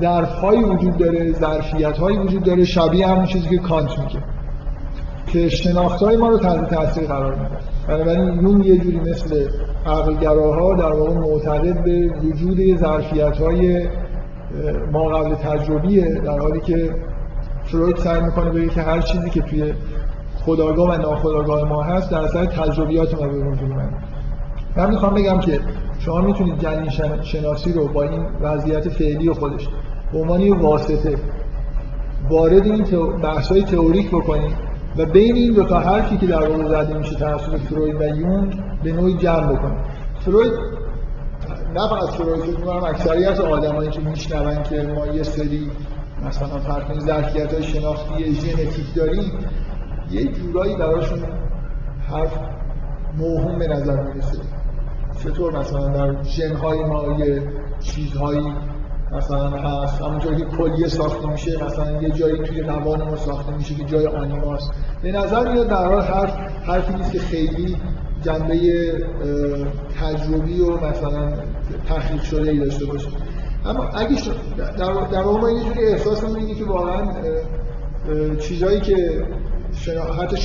[0.00, 4.18] ظرفهایی وجود داره ظرفیتهایی وجود داره شبیه همون چیزی که کانت میگه.
[5.32, 7.50] که شناختهای ما رو تحت تاثیر قرار میده
[7.88, 9.48] بنابراین یون یه جوری مثل
[9.86, 13.88] عقلگراها در واقع معتقد به وجود ظرفیت‌های
[14.92, 16.94] ما قبل تجربیه در حالی که
[17.64, 19.74] فروید سعی می‌کنه بگه که هر چیزی که توی
[20.44, 23.92] خداگاه و ناخداگاه ما هست در اثر تجربیات ما به وجود اومده
[24.76, 25.60] من می‌خوام بگم که
[25.98, 26.88] شما می‌تونید جنین
[27.22, 29.68] شناسی رو با این وضعیت فعلی خودش
[30.12, 31.16] به عنوان واسطه
[32.30, 32.84] وارد این
[33.22, 34.71] بحث‌های تئوریک بکنید.
[34.96, 38.62] و بین این دو تا حرفی که در واقع زده میشه توسط فروید و یونگ
[38.82, 39.84] به نوعی جمع بکنید
[40.20, 40.52] فروید
[41.74, 45.70] نه فقط فروید فکر می‌کنم اکثریت آدمایی که میشنون که ما یه سری
[46.26, 49.32] مثلا فرق کنید ظرفیت های شناختی ژنتیک داریم
[50.10, 51.22] یه جورایی براشون
[52.10, 52.38] حرف
[53.18, 54.38] موهوم به نظر می‌رسه.
[55.24, 57.42] چطور مثلا در ژنهای ما یه
[57.80, 58.54] چیزهایی
[59.12, 60.02] مثلا هست.
[60.02, 64.06] همونجایی که کلیه ساخته میشه مثلا یه جایی توی روان ما ساخته میشه که جای
[64.06, 64.70] آنیماست
[65.02, 66.36] به نظر میاد در حال حرف
[66.66, 67.76] حرفی نیست که خیلی
[68.22, 68.54] جنبه
[70.00, 71.32] تجربی و مثلا
[71.88, 73.08] تحقیق شده ای داشته باشه.
[73.64, 74.16] اما اگه
[74.56, 77.12] در, در واقع یه جوری احساس میگه که واقعا
[78.40, 79.26] چیزهایی که
[79.72, 80.02] شنا...
[80.02, 80.36] حتی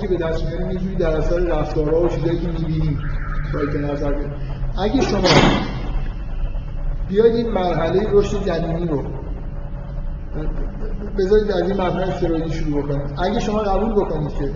[0.00, 2.98] که به دست میاریم یه جوری در اثر رفتارها و چیزهایی که می‌بینیم.
[3.54, 4.30] باید به نظر بیاد.
[4.78, 5.28] اگه شما
[7.12, 9.02] بیاید این مرحله رشد جنینی رو.
[11.18, 14.50] بذارید از این مبنای فرویدی شروع بکنید اگه شما قبول بکنید که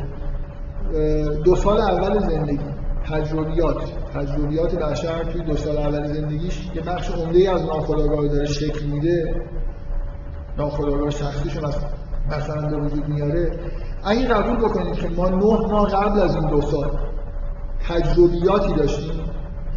[1.45, 2.59] دو سال اول زندگی
[3.11, 3.77] تجربیات
[4.15, 9.35] تجربیات بشر توی دو سال اول زندگیش که بخش عمده از ناخودآگاه داره شکل میده.
[10.59, 11.65] ناخودآگاه شخصیشون
[12.29, 13.59] مثلا به وجود میاره.
[14.05, 15.37] اگه قبول بکنید که ما نه
[15.71, 16.91] ماه قبل از این دو سال
[17.89, 19.21] تجربیاتی داشتیم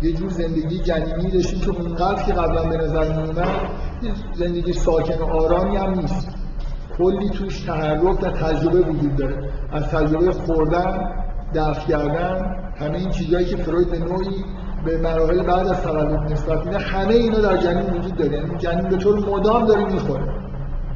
[0.02, 3.50] یه جور زندگی جنینی داشتیم که اونقدر که قبلا به نظر میومد
[4.36, 6.28] زندگی ساکن و آرامی هم نیست.
[6.98, 9.50] کلی توش تحرک و تجربه وجود داره.
[9.72, 11.12] از تجربه خوردن
[11.56, 14.46] دفع کردن همه این چیزهایی که فروید به نوعی
[14.86, 18.38] به مراحل بعد از تولد نسبت میده همه اینا در جنین وجود داره.
[18.38, 20.24] یعنی جنین به طور مدام داره می‌خوره.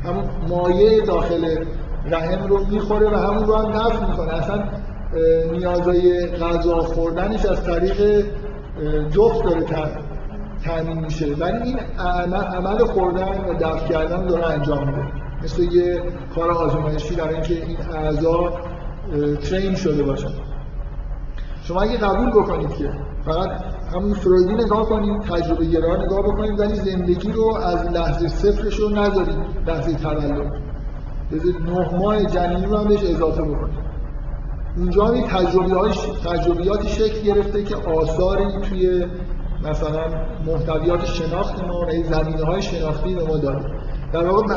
[0.03, 1.65] همون مایه داخل
[2.05, 4.33] رحم رو می‌خوره و همون رو هم دفع می‌کنه.
[4.33, 4.63] اصلا
[5.51, 8.25] نیازهای غذا خوردنش از طریق
[9.11, 9.65] جفت داره
[10.65, 11.35] تامین میشه.
[11.35, 11.79] ولی این
[12.29, 15.23] عمل خوردن و دفع کردن داره انجام میده.
[15.43, 16.03] مثل یه
[16.35, 18.53] کار آزمایشی در اینکه این اعضا
[19.49, 20.29] ترین شده باشن
[21.63, 22.89] شما اگه قبول بکنید که
[23.25, 23.49] فقط
[23.95, 28.89] همون فرویدی نگاه کنید تجربه گرا نگاه بکنید ولی زندگی رو از لحظه صفرش رو
[28.89, 29.35] نذارید
[29.67, 30.51] لحظه تولد.
[31.31, 33.92] بذارید نه ماه جنینی رو هم بهش اضافه بکنید.
[34.77, 35.21] اونجا هم
[36.25, 39.05] تجربیاتی شکل گرفته که آثاری توی
[39.63, 40.03] مثلا
[40.45, 43.65] محتویات شناخت ما و زمینه های شناختی به ما داره
[44.13, 44.55] در واقع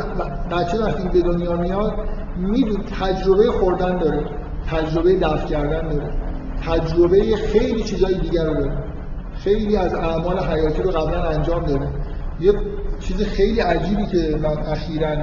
[0.51, 1.93] بچه وقتی به دنیا میاد
[2.37, 4.25] میدون تجربه خوردن داره
[4.67, 6.11] تجربه دفع کردن داره
[6.67, 8.73] تجربه خیلی چیزای دیگر داره.
[9.35, 11.89] خیلی از اعمال حیاتی رو قبلا انجام داره.
[12.41, 12.53] یه
[13.01, 15.17] چیز خیلی عجیبی که من اخیرا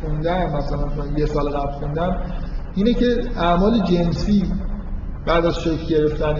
[0.00, 2.16] خوندم مثلا یه سال قبل خوندم
[2.78, 4.52] اینه که اعمال جنسی
[5.26, 6.34] بعد از شکل گرفتن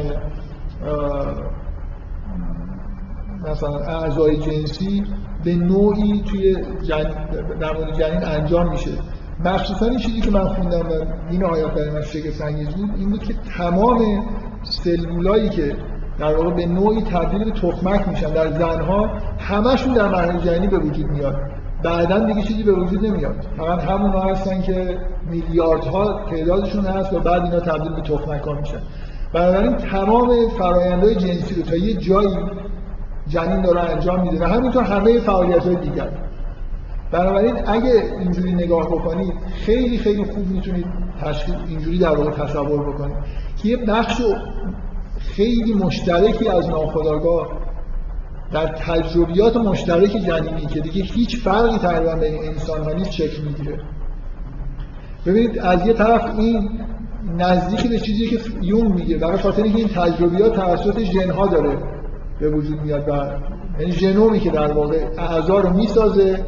[3.50, 5.04] مثلا اعضای جنسی
[5.44, 7.04] به نوعی توی جن...
[7.60, 8.90] در مورد جنین انجام میشه.
[9.44, 10.92] مخصوصا این چیزی که من خوندم و
[11.30, 14.24] این آیات برای من شگفت انگیز بود این بود که تمام
[14.62, 15.76] سلولایی که
[16.18, 19.06] در واقع به نوعی تبدیل به تخمک میشن در زنها
[19.38, 21.57] همشون در مرحله جنینی به وجود میاد.
[21.82, 23.46] بعدا دیگه چیزی به وجود نمیاد.
[23.56, 24.98] فقط همون هستن که
[25.30, 28.78] میلیاردها تعدادشون هست و بعد اینا تبدیل به تخمک ها میشن.
[29.32, 32.36] بنابراین تمام فرایندهای جنسی رو تا یه جایی
[33.28, 36.08] جنین داره انجام میده و همینطور همه فعالیت های دیگر.
[37.10, 40.86] بنابراین اگه اینجوری نگاه بکنید خیلی خیلی خوب می‌تونید
[41.22, 43.16] تشخیص اینجوری در واقع تصور بکنید
[43.62, 44.22] که یه بخش
[45.18, 47.48] خیلی مشترکی از ناخودآگاه
[48.52, 53.78] در تجربیات مشترک جنینی که دیگه هیچ فرقی تقریبا بین انسان ها نیست شکل می‌گیره.
[55.26, 56.70] ببینید از یه طرف این
[57.38, 61.78] نزدیک به چیزی که یون میگه برای خاطر اینکه این تجربیات توسط ژن ها داره
[62.40, 63.12] به وجود میاد و
[63.80, 66.44] یعنی ژنومی که در واقع اعضا رو می‌سازه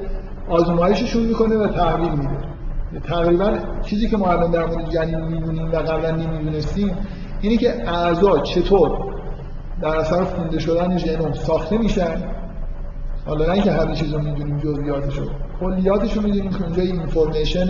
[0.49, 2.39] آزمایششون می‌کنه و تحویل میده.
[3.05, 6.97] تقریبا چیزی که ما الان در مورد جنین می‌دونیم و قبلا نمی‌دونستیم
[7.41, 8.91] اینه که اعضا چطور
[9.83, 12.23] در اثر خونده شدن ژنوم ساخته میشن
[13.27, 15.21] حالا نه اینکه همه چیز رو می‌دونیم جزئیاتش
[15.61, 17.69] کلیاتش رو می‌دونیم که اونجا اینفورمیشن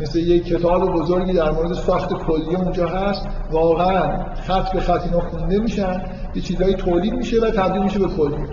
[0.00, 3.28] مثل یک کتاب بزرگی در مورد ساخت کلیه اونجا هست.
[3.50, 6.02] واقعا خط به خط اینا خونده میشن.
[6.34, 8.48] یه چیزایی تولید میشه و تبدیل میشه به کلیه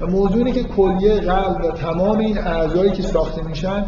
[0.00, 3.84] و موضوع اینه که کلیه قلب و تمام این اعضایی که ساخته میشن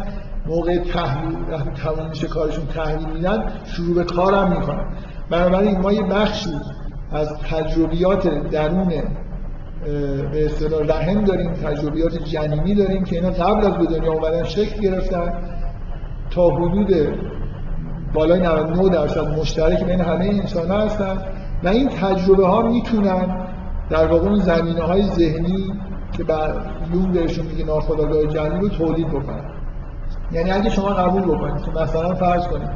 [0.47, 1.37] موقع تحلیل
[1.83, 4.85] تمام میشه کارشون تحلیل میدن شروع به کارم می‌کنن.
[5.29, 6.49] بنابراین ما یه بخشی
[7.11, 8.87] از تجربیات درون
[10.31, 14.81] به اصطلاح رحم داریم تجربیات جنینی داریم که اینا قبل از به دنیا اومدن شکل
[14.81, 15.33] گرفتن
[16.31, 16.93] تا حدود
[18.13, 21.17] بالای 99 درصد مشترک بین همه انسان ها هستن
[21.63, 23.47] و این تجربه ها می‌تونن
[23.89, 25.73] در واقع اون زمینه های ذهنی
[26.11, 26.53] که بر
[26.93, 29.43] یون بهشون میگه ناخودآگاه جنین رو تولید بکنن.
[30.31, 32.69] یعنی اگه شما قبول بکنید که مثلا فرض کنید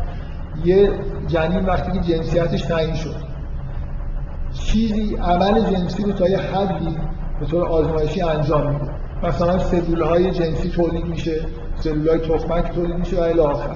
[0.66, 0.90] یه
[1.28, 3.33] جنین وقتی که جنسیتش تعیین شد
[4.54, 6.98] چیزی عمل جنسی رو تا یه حدی
[7.40, 8.92] به طور آزمایشی انجام میده.
[9.24, 11.42] مثلا سلول های جنسی تولید میشه
[11.80, 13.76] سلول های تخمک تولید میشه و الی آخر.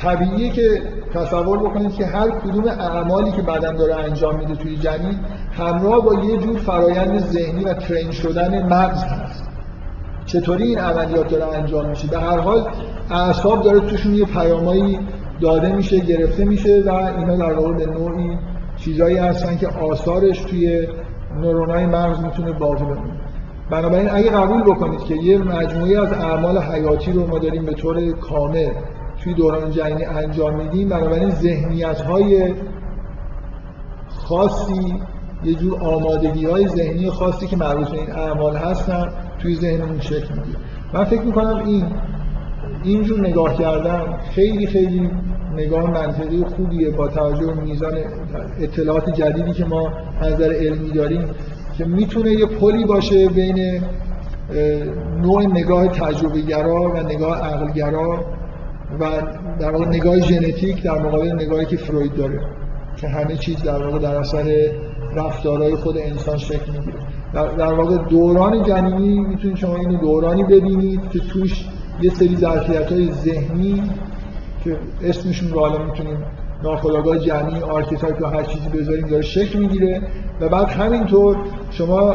[0.00, 0.82] طبیعیه که
[1.14, 5.18] تصور بکنید که هر کدوم اعمالی که بدن داره انجام میده توی جنین
[5.52, 9.44] همراه با یه جور فرایند ذهنی و ترین شدن مغز هست.
[10.26, 12.68] چطوری این عملیات داره انجام میشه؟ به هر حال
[13.10, 14.98] اعصاب داره توشون یه پیامایی
[15.40, 18.38] داده میشه گرفته میشه و اینا در واقع به نوعی
[18.84, 20.88] چیزایی هستن که آثارش توی
[21.40, 23.20] نورونای مغز می‌تونه باقی بمونه.
[23.70, 28.12] بنابراین اگه قبول بکنید که یه مجموعه از اعمال حیاتی رو ما داریم به طور
[28.12, 28.68] کامل
[29.24, 32.54] توی دوران جنینی انجام میدیم بنابراین ذهنیت های
[34.08, 34.94] خاصی
[35.44, 40.34] یه جور آمادگی های ذهنی خاصی که مربوط به این اعمال هستن توی ذهنمون شکل
[40.34, 40.58] می‌گیره.
[40.94, 41.86] من فکر می‌کنم این
[42.84, 45.10] اینجور نگاه کردن خیلی خیلی
[45.56, 47.94] نگاه منطقی خوبیه با توجه به میزان
[48.60, 49.92] اطلاعات جدیدی که ما
[50.22, 51.24] نظر علمی داریم
[51.78, 53.82] که می‌تونه یه پلی باشه بین
[55.22, 58.24] نوع نگاه تجربه گرا و نگاه عقلگرا
[59.00, 59.08] و
[59.60, 62.40] در واقع نگاه ژنتیک در مقابل نگاهی که فروید داره
[62.96, 64.72] که همه چیز در واقع در اثر
[65.14, 66.98] رفتارهای خود انسان شکل می‌گیره.
[67.58, 71.64] در, واقع دوران جنینی می‌تونید شما اینو دورانی ببینید که توش
[72.02, 73.82] یه سری ظرفیت ذهنی
[74.64, 76.24] که اسمشون رو حالا می‌تونیم
[76.62, 80.02] ناخودآگاه جمعی archetype یا هر چیزی بذاریم داره شکل می‌گیره.
[80.40, 81.36] و بعد همینطور
[81.70, 82.14] شما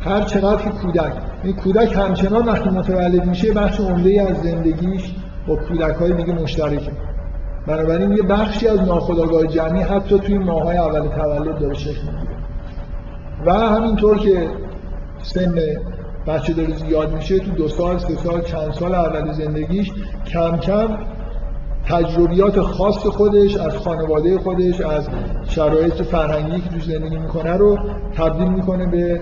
[0.00, 1.12] هر چقدر کودک
[1.44, 5.14] این کودک همچنان وقتی متولد میشه بخش عمده از زندگیش
[5.46, 6.92] با کودک های دیگه مشترکه.
[7.66, 12.36] بنابراین یه بخشی از ناخودآگاه جمعی حتی توی ماهای اول تولد داره شکل می‌گیره.
[13.46, 14.48] و همینطور که
[15.22, 15.54] سن
[16.26, 19.92] بچه داره زیاد میشه تو دو سال سه سال چند سال اول زندگیش
[20.26, 20.88] کم کم
[21.86, 25.08] تجربیات خاص خودش از خانواده خودش از
[25.48, 27.78] شرایط فرهنگی که توش زندگی می‌کنه رو
[28.16, 29.20] تبدیل می‌کنه به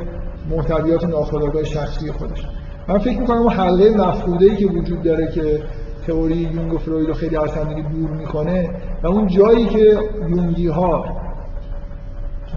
[0.50, 2.46] محتویات ناخودآگاه شخصی خودش.
[2.88, 5.62] من فکر می‌کنم اون حلقه مفقوده ای که وجود داره که
[6.06, 8.70] تئوری یونگ و فروید رو خیلی از دیگه دور می‌کنه
[9.02, 11.04] و اون جایی که یونگی ها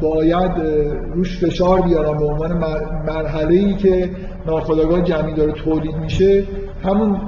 [0.02, 0.52] باید
[1.14, 2.58] روش فشار بیارن به عنوان
[3.08, 4.10] مرحله ای که
[4.46, 6.44] ناخودآگاه جمعی داره تولید میشه
[6.84, 7.22] همون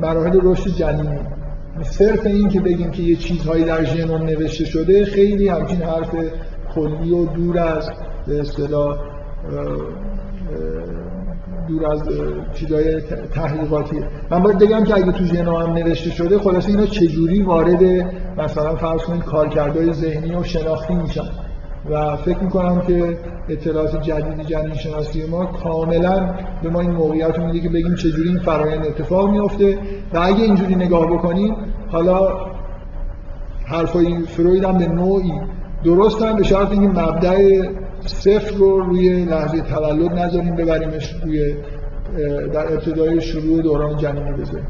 [0.00, 1.18] مراحل رشد جنینی
[1.82, 6.10] صرف این که بگیم که یه چیزهایی در ژنوم نوشته شده خیلی همچین حرف
[6.74, 7.90] کلی و دور از
[8.26, 8.98] به اصطلاح
[11.68, 12.02] دور از
[12.54, 13.00] چیزهای
[13.34, 13.96] تحقیقاتی.
[14.30, 17.82] من باید بگم که اگه تو ژنوم هم نوشته شده خلاصه اینا چجوری وارد
[18.38, 21.47] مثلا فرض کنید کارکردهای ذهنی و شناختی میشن.
[21.90, 23.18] و فکر می‌کنم که
[23.48, 28.28] اطلاعات جدید جنین شناسی ما کاملا به ما این موقعیت رو میده که بگیم چجوری
[28.28, 29.78] این فرایند اتفاق میفته
[30.14, 31.56] و اگه اینجوری نگاه بکنیم
[31.90, 32.28] حالا
[33.64, 35.32] حرفای فروید هم به نوعی
[35.84, 37.62] درست هم به شرط اینکه مبدع
[38.06, 41.54] صفر رو روی لحظه تولد نذاریم ببریمش روی
[42.52, 44.66] در ابتدای شروع دوران جنینی بذاریم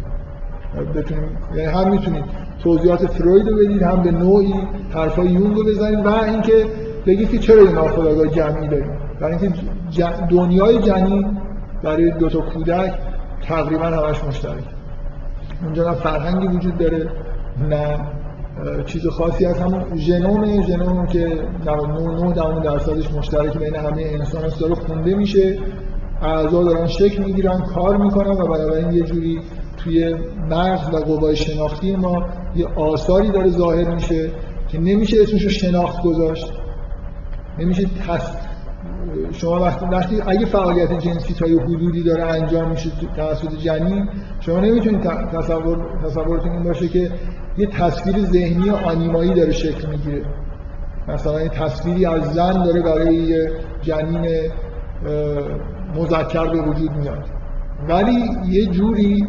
[0.96, 2.24] بتونیم یعنی هم می‌تونید
[2.62, 4.54] توضیحات فروید رو بدید هم به نوعی
[4.90, 6.06] حرفای یونگ رو بزنید.
[6.06, 6.66] و اینکه
[7.08, 9.58] بگید که چرا این ناخودآگاه جمعی داریم برای اینکه
[10.30, 11.36] دنیای جنین
[11.82, 12.94] برای دو تا کودک
[13.42, 14.64] تقریبا همش مشترک.
[15.64, 17.10] اونجا نه فرهنگی وجود داره
[17.68, 17.98] نه
[18.86, 21.28] چیز خاصی از همون ژنوم ژنوم که
[21.66, 25.58] 99 درصدش مشترک بین همه انسان هست داره خونده میشه.
[26.22, 29.40] اعضا دارن شکل می‌گیرن کار می‌کنن و بنابراین یه جوری
[29.76, 30.14] توی
[30.50, 32.26] مغز و قوای شناختی ما
[32.56, 34.30] یه آثاری داره ظاهر میشه
[34.68, 36.52] که نمیشه اسمش رو شناخت گذاشت.
[37.58, 38.38] نمیشه تست
[39.32, 44.08] شما وقتی, وقتی اگه فعالیت جنسی تا یه حدودی داره انجام میشه توسط جنین
[44.40, 45.00] شما نمی‌تونید
[45.32, 47.10] تصور تصورتون این باشه که
[47.58, 50.22] یه تصویر ذهنی آنیمایی داره شکل می‌گیره.
[51.08, 53.48] مثلا یه تصویری از زن داره برای
[53.82, 54.26] جنین
[55.96, 57.24] مذکر به وجود میاد.
[57.88, 59.26] ولی یه جوری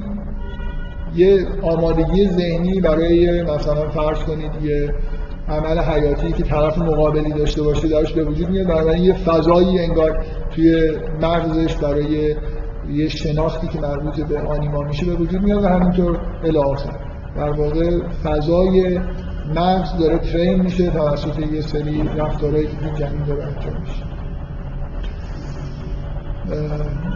[1.16, 4.94] یه آمادگی ذهنی برای مثلا فرض کنید یه
[5.50, 8.68] عمل حیاتی که طرف مقابلی داشته باشه درش به وجود میاد.
[8.68, 12.36] بنابراین یه فضایی انگار توی مغزش برای
[12.94, 16.60] یه شناختی که مربوط به آنیما میشه به وجود میاد و همینطور الی
[17.36, 19.00] در واقع فضای
[19.56, 24.09] مغز داره ترین میشه توسط یه سری رفتارهایی که تو جنین داره انجام میشه.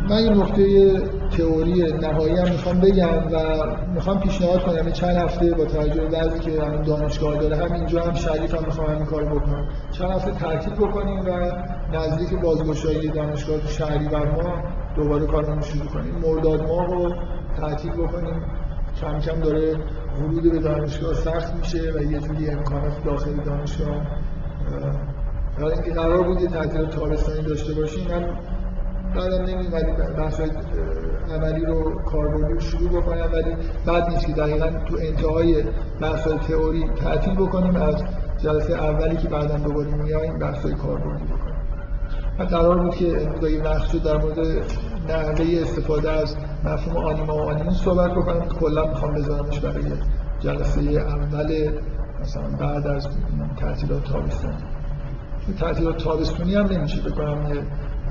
[0.10, 0.94] من این نقطه
[1.38, 4.92] تئوری نهایی هم می‌خوام بگم و می‌خوام پیشنهاد کنم.
[4.92, 8.88] چند هفته با توجه به بعضی که همین دانشگاه داره همینجا هم شریف هم می‌خوام
[8.88, 9.68] همین کار بکنم.
[9.92, 11.52] چند هفته ترتیب بکنیم و
[11.94, 14.64] نزدیک بازگشایی دانشگاه شهری بر ما
[14.96, 16.16] دوباره کارمون شروع کنیم.
[16.16, 17.14] مرداد ماه رو
[17.60, 18.42] تعطیل بکنیم.
[19.02, 19.76] کم کم داره
[20.20, 24.02] ورود به دانشگاه سخت میشه و یه جوری امکانات داخل دانشگاه
[25.60, 28.08] حالا اینکه قرار بود یه تعطیل تابستانی داشته باشیم.
[28.08, 28.26] من
[29.16, 30.42] بعدم نمیومدی بحث
[31.36, 35.64] عملی رو کاربردی رو شروع بکنم ولی بعد نیست که دقیقا تو انتهای
[36.02, 38.04] بحث تئوری تعطیل بکنیم از
[38.38, 41.56] جلسه اولی که بعدا دوباره میاییم بحث کاربردی بکنیم.
[42.40, 44.40] من قرار بود که امروز اگه وقت در مورد
[45.10, 48.48] نحوه استفاده از مفهوم آنیما و آنیمون صحبت بکنم.
[48.60, 49.84] کلا می‌خوام بذارمش برای
[50.40, 51.70] جلسه اول
[52.22, 53.08] مثلا بعد از
[53.58, 54.64] تعطیلات تابستانی
[55.60, 57.62] تعطیلات تابستونی هم نمیشه بکنم یه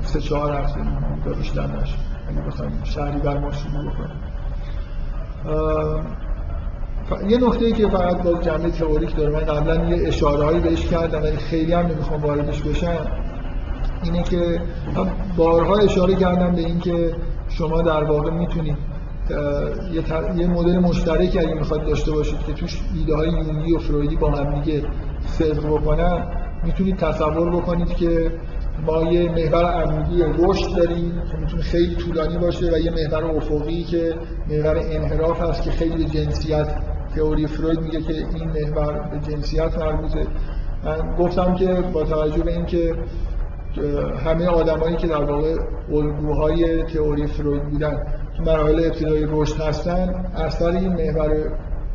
[0.03, 0.79] سه چهار هفته
[1.25, 1.95] یا بیشتر نشه.
[2.29, 4.19] اگه بخوایم شهری بر ما شروع بکنیم
[7.29, 9.31] یه نکته ای که فقط با جمعه تئوریک داره.
[9.31, 12.97] من قبلا یه اشاره هایی بهش کردم ولی خیلی هم نمی‌خوام واردش بشم.
[14.03, 14.61] اینه که
[15.37, 17.15] بارها اشاره کردم به اینکه
[17.49, 18.77] شما در واقع می‌تونید
[19.93, 20.03] یه,
[20.37, 24.31] یه مدل مشترک اگه می‌خواد داشته باشید که توش ایده های یونگی و فرویدی با
[24.31, 24.83] هم دیگه
[25.25, 26.27] صدق بکنن
[26.63, 28.31] می‌تونید تصور بکنید که
[28.81, 33.83] ما یه محور عمودی رشد داریم که می‌تونه خیلی طولانی باشه و یه محور افقی
[33.83, 34.15] که
[34.49, 36.67] محور انحراف هست که خیلی جنسیت
[37.15, 40.27] تئوری فروید میگه که این محور به جنسیت مربوطه.
[40.83, 42.95] من گفتم که با توجه به اینکه
[44.25, 45.55] همه آدمایی که در واقع
[45.91, 48.03] الگوهای تئوری فروید بودن
[48.37, 51.31] تو مراحل ابتدایی رشد هستن اثر این محور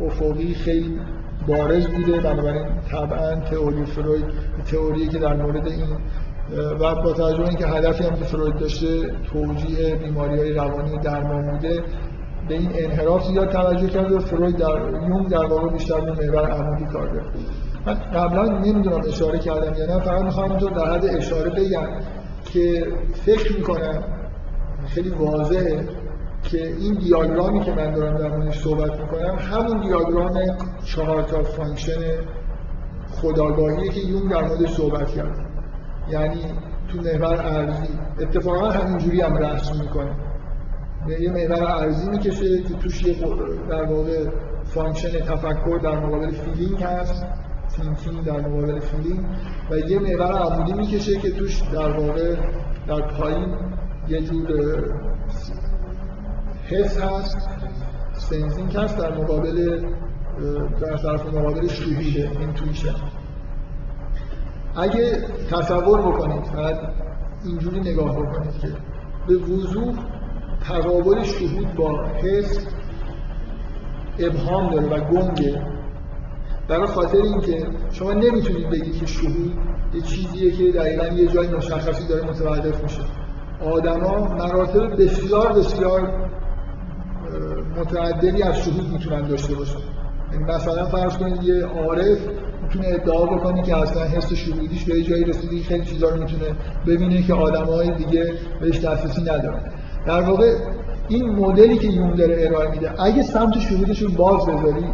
[0.00, 1.00] افقی خیلی
[1.48, 2.20] بارز بوده.
[2.20, 4.24] بنابراین طبعا تئوری فروید
[4.70, 5.86] تئوری که در مورد این
[6.56, 11.82] و با توجه اینکه هدفی هم که فروید داشته توجیه بیماری های روانی درمان بوده
[12.48, 16.50] به این انحراف زیاد توجه کرده و فروید در یونگ در واقع بیشتر به محور
[16.50, 17.26] عمودی کار کرد.
[17.86, 21.86] من قبلا نمی‌دونم اشاره کردم یا نه فقط می‌خوام اینجا در حد اشاره بگم
[22.44, 22.86] که
[23.24, 24.04] فکر می‌کنم
[24.86, 25.84] خیلی واضحه
[26.42, 30.40] که این دیاگرامی که من دارم در موردش صحبت می‌کنم همون دیاگرام
[30.84, 32.00] چهار تا function
[33.10, 35.47] خودآگاهیه که یونگ در موردش صحبت کرد
[36.10, 36.40] یعنی
[36.88, 37.88] تو محور عرضی
[38.20, 40.16] اتفاقا همینجوری هم رسم می‌کنه.
[41.20, 43.16] یه محور عرضی می‌کشه که توش یه
[43.68, 44.30] در واقع
[44.64, 47.26] function تفکر در مقابل feeling هست.
[47.76, 49.24] thinking در مقابل feeling
[49.70, 52.36] و یه محور عمودی می‌کشه که توش در واقع
[52.86, 53.54] در پایین
[54.08, 54.84] یه جور
[56.66, 57.48] حس هست.
[58.12, 59.80] sensing هست در مقابل
[60.80, 62.94] در طرف مقابل شهوده intuition
[64.76, 66.76] اگه تصور بکنید فقط
[67.44, 68.68] اینجوری نگاه بکنید که
[69.28, 69.94] به وضوح
[70.68, 72.66] تقابل شهود با حس
[74.18, 75.62] ابهام داره و گنگه
[76.68, 79.58] برای خاطر اینکه شما نمی‌تونید بگید که شهود
[79.94, 83.00] یه چیزیه که دقیقا یه جای مشخصی داره متوقف میشه.
[83.64, 86.30] آدما مراتب بسیار بسیار
[87.76, 89.78] متعددی از شهود می‌تونن داشته باشن.
[90.32, 92.18] یعنی مثلا فرض کنید یه عارف
[92.68, 96.44] می‌تونه ادعا بکنه که اصلا حس شهودیش به جایی رسیده خیلی چیزا رو می‌تونه
[96.86, 99.60] ببینه که آدمای دیگه بهش دسترسی ندارن.
[100.06, 100.54] در واقع
[101.08, 104.84] این مدلی که یون داره ارائه میده اگه سمت شهودش رو باز بذاری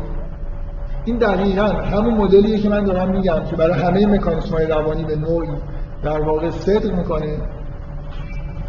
[1.05, 5.16] این دقیقا همون مدلیه که من دارم میگم که برای همه مکانیسم های روانی به
[5.16, 5.48] نوعی
[6.02, 7.36] در واقع صدق می‌کنه.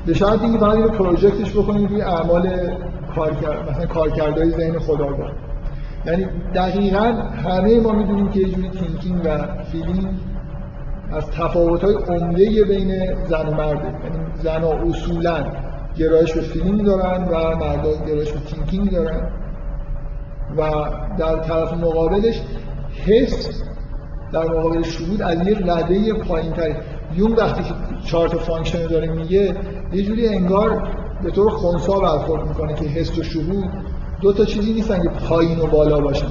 [0.05, 2.49] به شرط اینکه فقط اینو project ش بکنید روی اعمال
[3.15, 5.31] کارکرد مثلا کارکردهای ذهن خودآگاه.
[6.05, 6.25] یعنی
[6.55, 7.03] دقیقا
[7.45, 9.37] همه ما می‌دونیم که یه جوری thinking و
[9.71, 10.07] feeling
[11.11, 15.43] از تفاوت های عمده بین زن و مرده یعنی زن ها اصولا
[15.97, 19.31] گرایش به feeling دارن و مردا گرایش به thinking دارن.
[20.57, 20.61] و
[21.17, 22.41] در طرف مقابلش
[23.05, 23.63] حس
[24.31, 26.73] در مقابل شهود از یه رده پایین تری
[27.15, 27.73] یونگ وقتی که
[28.05, 29.55] چهار تا function داره میگه
[29.93, 30.87] یه جوری انگار
[31.23, 33.69] به طور خونسا برخورد می‌کنه که حس و شهود
[34.21, 36.27] دو تا چیزی نیستن که پایین و بالا باشن.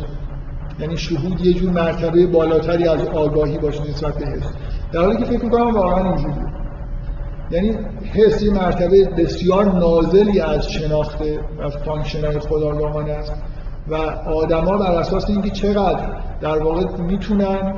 [0.81, 4.52] یعنی شهود یه جور مرتبه بالاتری از آگاهی باشه نسبت به حس
[4.93, 6.55] در حالی که فکر می‌کنم واقعا اینجوریه
[7.51, 7.78] یعنی
[8.12, 13.32] حس یه مرتبه بسیار نازلی از شناخته از function های خودآگاهانه است
[13.89, 13.94] و
[14.27, 16.09] آدما بر اساس اینکه چقدر
[16.40, 17.74] در واقع می‌تونن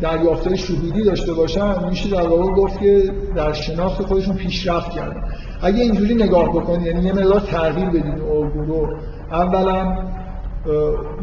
[0.00, 5.22] دریافتهای شهودی داشته باشن میشه در واقع گفت که در شناخت خودشون پیشرفت کردن.
[5.62, 8.96] اگه اینجوری نگاه بکنید یعنی یه مقدار تغییر بدید الگو رو.
[9.32, 9.96] اولا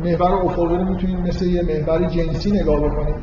[0.03, 3.15] محور افقی رو می‌تونید مثل یه محور جنسی نگاه بکنید.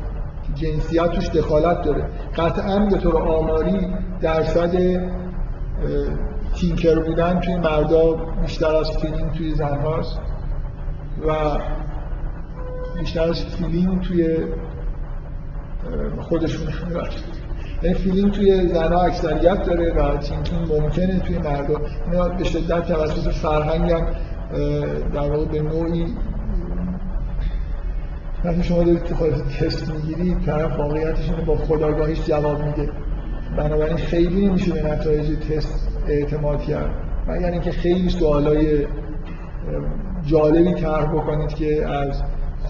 [0.55, 2.09] جنسیت توش دخالت داره.
[2.37, 3.87] قطعا به طور آماری
[4.21, 5.01] درصد
[6.55, 10.19] thinker بودن توی مردا بیشتر از feeling توی زن هاست.
[11.27, 11.31] و
[12.99, 14.37] بیشتر از feeling توی
[16.19, 16.67] خودشون.
[17.83, 23.31] یعنی feeling توی زنها اکثریت داره و thinking ممکنه توی مردا اینا به شدت توسط
[23.31, 24.05] فرهنگ هم
[25.13, 26.05] در واقع به نوعی
[28.45, 32.89] وقتی شما دارید خواهد تست می‌گیرید طرف واقعیتش اینه با خودآگاهیش جواب میده.
[33.57, 36.91] بنابراین خیلی نمیشه به نتایج تست اعتماد کرد.
[37.27, 38.87] مگر اینکه خیلی سوالای
[40.25, 42.23] جالبی طرح بکنید که از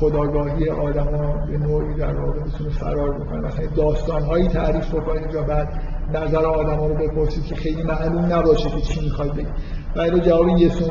[0.04, 5.36] خداگاهی آدم ها به نوعی در واقع بتونه فرار بکنه مثلا داستان هایی تعریف بکنید
[5.36, 5.70] و بعد
[6.14, 9.48] نظر آدم ها رو بپرسید که خیلی معلوم نباشه که چی می‌خواید بگید
[9.96, 10.46] بعد جواب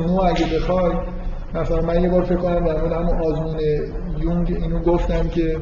[0.06, 0.92] نو اگه بخوای
[1.54, 3.60] مثلا من یه بار فکر کنم در مورد همون آزمون
[4.18, 5.56] یونگ اینو گفتم که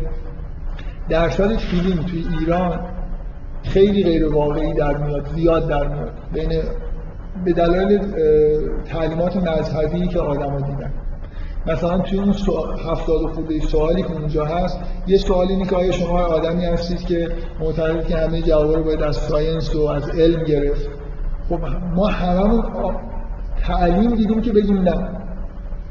[1.08, 2.80] درصد فیلم توی ایران
[3.62, 6.12] خیلی غیر واقعی در میاد زیاد در میاد.
[6.32, 6.62] بین
[7.44, 7.98] به دلایل
[8.84, 10.92] تعلیمات مذهبی که آدما دیدن.
[11.66, 12.34] مثلا توی اون
[12.90, 17.28] هفتاد خورده سوالی که اونجا هست یه سوال اینه که شما آدمی هستید که
[17.60, 20.88] معتقد که همه جواب رو باید از ساینس و از علم گرفت؟
[21.48, 21.60] خب
[21.94, 22.64] ما هممون
[23.62, 25.08] تعلیم دیدیم که بگیم نه.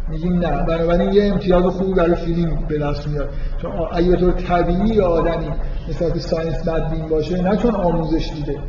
[0.09, 0.63] میگیم نه.
[0.63, 3.29] بنابراین یه امتیاز خوبی برای فیلم به دست میاد.
[3.61, 5.51] چون اگه طور طبیعی آدمی
[5.89, 8.59] مثلا که science بدبین باشه نه چون آموزش دیده.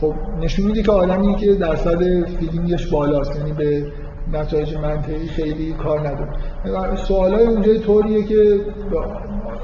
[0.00, 3.86] خب نشون میده که آدمی که درصد feeling ش بالاست یعنی به
[4.32, 6.96] نتایج منطقی خیلی کار نداره.
[6.96, 8.60] سوال های اونجای طوریه که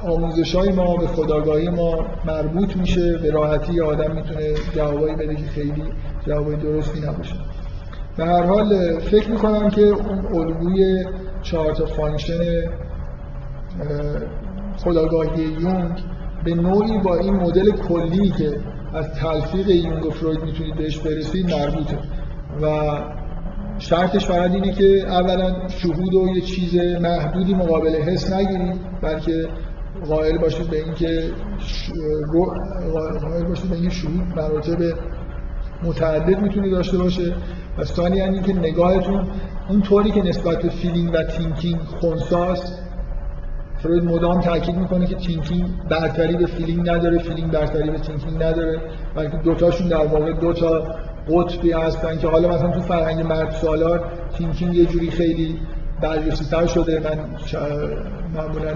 [0.02, 5.44] آموزش های ما به خودآگاهی ما مربوط میشه به راحتی آدم می‌تونه جوابایی بده که
[5.44, 5.84] خیلی
[6.26, 7.34] جوابای درستی نباشه.
[8.16, 11.04] به هر حال فکر می‌کنم که اون الگوی
[11.42, 12.38] چهار تا function
[14.76, 15.98] خودآگاهی یونگ
[16.44, 18.56] به نوعی با این مدل کلی که
[18.94, 21.98] از تلفیق یونگ و فروید می‌تونید بهش برسید مربوطه.
[22.62, 22.66] و
[23.78, 29.48] شرطش فقط اینه که اولا شهود و یه چیز محدودی مقابل حس نگیرید بلکه
[30.08, 31.30] قائل باشید به اینکه
[33.22, 34.78] قائل باشید به اینکه شهود مراتب
[35.82, 37.34] متعدد می‌تونه داشته باشه.
[37.78, 39.26] و ثانیا اینکه نگاهتون
[39.68, 42.82] اون طوری که نسبت به فیلینگ و تینکینگ خونساست
[43.78, 48.80] فروید مدام تاکید می‌کنه که thinking برتری به feeling نداره feeling برتری به thinking نداره
[49.14, 50.84] بلکه دوتاشون در واقع دو تا
[51.28, 54.04] قطبی هستن که حالا مثلا تو فرهنگ مرد سالار
[54.38, 55.58] thinking یه جوری خیلی
[56.50, 57.00] تر شده.
[57.00, 57.18] من
[58.34, 58.74] معمولا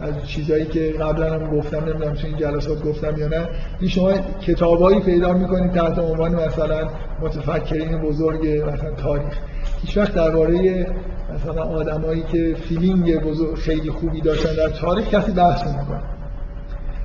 [0.00, 3.48] از چیزایی که قبلا هم گفتم نمی‌دونم تو این جلسات گفتم یا نه
[3.80, 6.88] این شما کتابایی پیدا می‌کنید تحت عنوان مثلا
[7.20, 9.38] متفکرین بزرگ مثلا تاریخ.
[9.82, 10.86] هیچ وقت درباره
[11.34, 16.02] مثلا آدمایی که feeling بزرگ خیلی خوبی داشتن در تاریخ کسی بحث نمی‌کنه.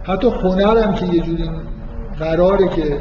[0.04, 1.50] حتی هنر هم که یه جوری
[2.20, 3.00] قراره که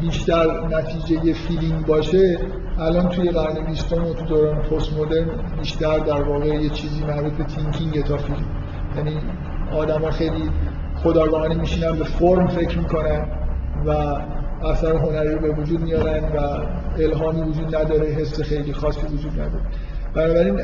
[0.00, 2.38] بیشتر نتیجه feeling باشه
[2.78, 5.26] الان توی قرن بیستم و تو دوران پست مدرن
[5.58, 8.46] بیشتر در واقع یه چیزی مربوط به thinking تا feeling
[8.96, 9.18] یعنی
[9.72, 10.50] آدما خیلی
[11.02, 13.26] خودآگاهانه میشینن به فرم فکر می‌کنن
[13.86, 13.90] و
[14.64, 16.38] اثر هنری رو به وجود میارن و
[16.98, 19.64] الهامی وجود نداره حس خیلی خاصی وجود نداره.
[20.14, 20.56] بنابراین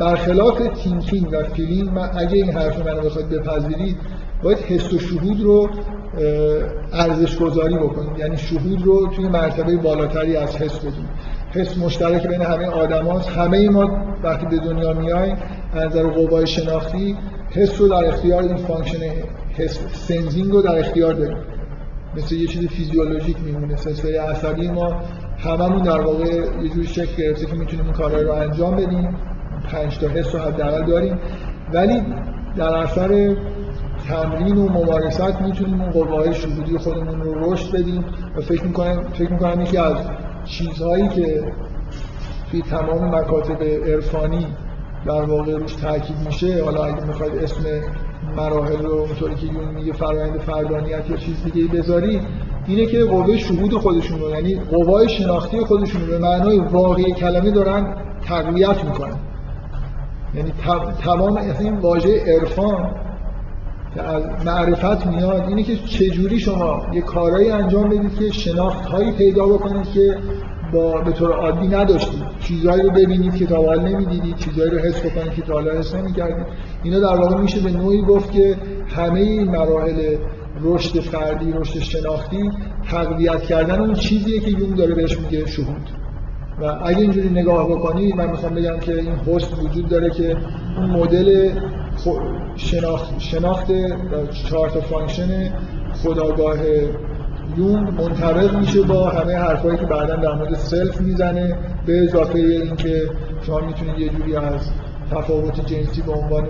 [0.00, 3.96] برخلاف thinking و feeling من اگه این حرف منو بخواید بپذیرید
[4.42, 5.68] باید حس و شهود رو
[6.92, 8.16] ارزش گذاری بکنیم.
[8.16, 11.08] یعنی شهود رو توی مرتبه بالاتری از حس بدیم.
[11.50, 13.28] حس مشترک بین همه آدم هاست.
[13.28, 13.90] همه ما
[14.22, 15.36] وقتی به دنیا میایم
[15.72, 17.16] از نظر قوای شناختی
[17.50, 18.98] حس رو در اختیار این function
[19.56, 21.36] حس sensing رو در اختیار داریم.
[22.16, 23.76] مثل یه چیز فیزیولوژیک میمونه.
[23.76, 25.00] سلسله عصبی ما
[25.38, 26.24] هممون در واقع
[26.62, 29.16] یه جوری شکل گرفته که می‌تونیم این کارهای رو انجام بدیم.
[29.72, 31.18] پنج تا حس رو حداقل داریم.
[31.72, 32.02] ولی
[32.56, 33.36] در اثر
[34.08, 38.04] تمرین و ممارست می‌تونیم اون قوای شهودی خودمون رو رشد بدیم
[38.36, 39.96] و فکر می‌کنم فکر می‌کنم یکی از
[40.44, 41.52] چیزهایی که
[42.50, 44.46] توی تمام مکاتب عرفانی
[45.06, 47.64] در واقع روش تاکید میشه حالا اگه می‌خواید اسم
[48.36, 52.20] مراحل رو اونطوری که یون میگه فرآیند فردانیت یا چیز دیگه بذاری
[52.66, 57.50] اینه که قوه شهود خودشون رو یعنی قوای شناختی خودشون رو به معنای واقعی کلمه
[57.50, 59.16] دارن تقویت می‌کنن.
[60.34, 60.52] یعنی
[61.04, 62.94] تمام این واژه عرفان
[63.94, 69.12] که از معرفت میاد اینه که چجوری شما یه کارایی انجام بدید که شناخت هایی
[69.12, 70.16] پیدا بکنید که
[70.72, 72.22] با به طور عادی نداشتید.
[72.40, 75.94] چیزهایی رو ببینید که تا حال نمی‌دیدید چیزهایی رو حس بکنید که تا حالا حس
[75.94, 76.46] نمی‌کردید.
[76.82, 78.56] اینا در واقع میشه به نوعی گفت که
[78.96, 80.16] همه این مراحل
[80.62, 82.50] رشد فردی رشد شناختی
[82.90, 85.90] تقویت کردن اون چیزیه که یونگ داره بهش میگه شهود.
[86.60, 90.36] و اگه اینجوری نگاه بکنید من می‌خوام بگم که این هست وجود داره که
[90.76, 91.50] اون مدل
[92.56, 93.66] شناخت شناخت
[94.30, 95.52] چهار تا function
[96.02, 96.58] خودآگاه
[97.56, 103.02] یونگ منطبق میشه با همه حرفایی که بعدا در مورد سلف می‌زنه به اضافه اینکه
[103.42, 104.70] شما می‌تونید یه جوری از
[105.10, 106.48] تفاوت جنسی به عنوان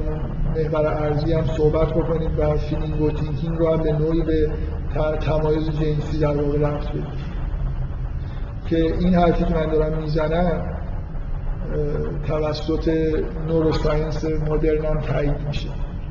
[0.56, 4.50] محور عرضی هم صحبت بکنید و feeling و thinking رو هم به نوعی به
[5.20, 7.32] تمایز جنسی در واقع ربط بدید.
[8.66, 10.71] که این حرفی که من دارم می‌زنم
[12.26, 12.88] توسط
[13.48, 15.68] neuroscience مدرن هم تایید میشه.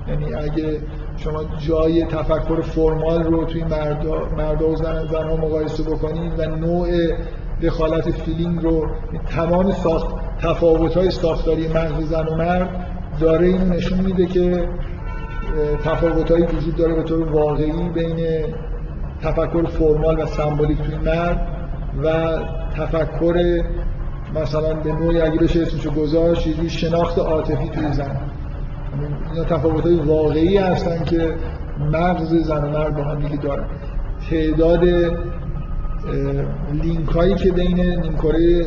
[0.08, 0.80] یعنی اگه
[1.18, 6.90] شما جای تفکر فرمال رو توی مردا, و زن, زن ها مقایسه بکنید و نوع
[7.62, 8.88] دخالت feeling رو
[9.30, 12.88] تمام ساخت تفاوت های ساختاری مغز زن و مرد
[13.20, 14.68] داره این نشون میده که
[15.84, 18.46] تفاوت وجود داره به طور واقعی بین
[19.22, 21.48] تفکر فرمال و سمبولیک توی مرد
[22.04, 22.38] و
[22.78, 23.64] تفکر
[24.36, 28.18] مثلا به نوعی اگه بشه اسمشو گذاشت یه شناخت عاطفی توی زن.
[29.32, 31.36] اینا تفاوت های واقعی هستن که
[31.92, 33.66] مغز زن و مرد با هم دیگه دارن.
[34.30, 34.84] تعداد
[36.84, 38.66] لینک هایی که بین نیمکره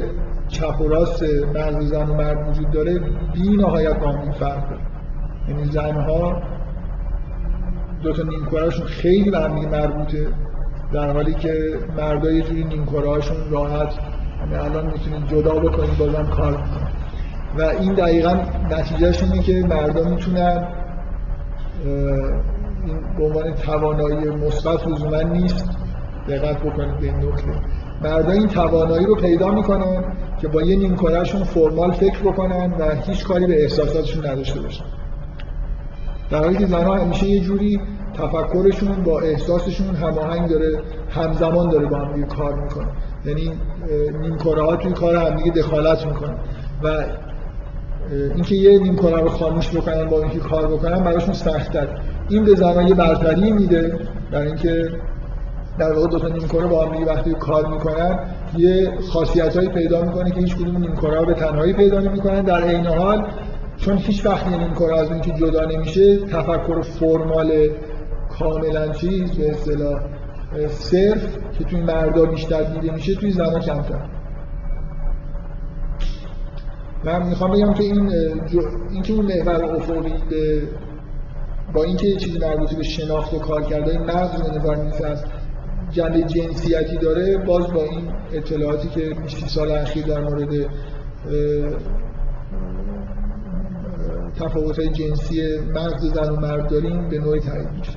[0.49, 1.23] چپ و راست
[1.55, 3.01] مغز زن و مرد وجود داره
[3.33, 4.83] بی نهایت با هم فرق داره.
[5.49, 6.43] یعنی زنها
[8.03, 10.27] دو تا نیمکرهشون خیلی به هم مربوطه
[10.93, 13.95] در حالی که مردا یه جوری نیمکره هاشون راحت
[14.45, 16.59] همه الان می‌تونید جدا بکنید بازم کار
[17.59, 18.37] و این دقیقا
[18.71, 20.69] نتیجهش اینه که مردم می‌تونن
[22.87, 25.71] این به عنوان توانایی مثبت لزوما نیست
[26.29, 27.53] دقت بکنید به این نکته.
[28.03, 30.05] مردا این توانایی رو پیدا می‌کنن
[30.41, 34.85] که با یه نیمکارهشون فرمال فکر بکنن و هیچ کاری به احساساتشون نداشته باشن.
[36.31, 37.81] در حالی که زنها همیشه یه جوری
[38.15, 42.89] تفکرشون با احساسشون هماهنگ داره همزمان داره با هم کار می‌کنه.
[43.27, 43.53] یعنی
[44.23, 46.37] نیمکره ها توی کار هم دیگه دخالت می‌کنن
[46.83, 47.05] و
[48.35, 51.89] اینکه یه نیمکره رو خاموش بکنن با اینکه کار بکنن براشون سخت‌تر.
[52.29, 53.99] این به زنها یه برتری میده
[54.33, 54.89] برای اینکه
[55.79, 58.19] در واقع دو تا نیمکره با هم دیگه وقتی کار می‌کنن
[58.57, 62.41] یه خاصیتایی پیدا می‌کنه که هیچ کدوم نیمکره به تنهایی پیدا نمی‌کنن.
[62.41, 63.27] در عین حال
[63.77, 67.69] چون هیچ وقت یه نیمکره از اینکه جدا نمیشه تفکر فرمال
[68.39, 70.01] کاملا چیز به اصطلاح
[70.69, 74.09] صرف که توی مردا بیشتر دیده میشه توی زنها کمتر.
[77.05, 78.09] من می‌خوام بگم که این
[78.47, 78.61] جو...
[78.91, 80.63] این که اون محور افقی به
[81.75, 84.61] با اینکه یه چیزی مربوط به شناخت و کار کرده مغز به
[85.91, 90.67] جنبه جنسیتی داره باز با این اطلاعاتی که 20 سال اخیر در مورد
[94.41, 97.93] تفاوت جنسی مغز زن و مرد داریم به نوعی تایید میشه.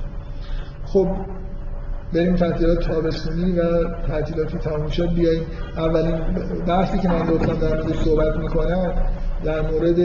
[0.86, 1.08] خب
[2.12, 5.08] بریم تعطیلات تابستونی و تعطیلاتی تموم شد.
[5.14, 5.46] بیاییم.
[5.76, 6.20] اولین
[6.66, 8.92] بحثی که من گفتم در مورد صحبت می‌کنم
[9.44, 10.00] در مورد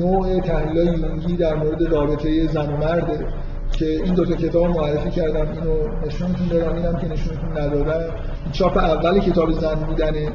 [0.00, 3.26] نوع تحلیل یونگی در مورد رابطه زن و مرده
[3.72, 5.52] که این دوتا کتاب معرفی کردم.
[5.52, 8.04] اینو نشونتون دارم اینم که نشونتون ندادم
[8.52, 10.32] چاپ اول کتاب زن بودنه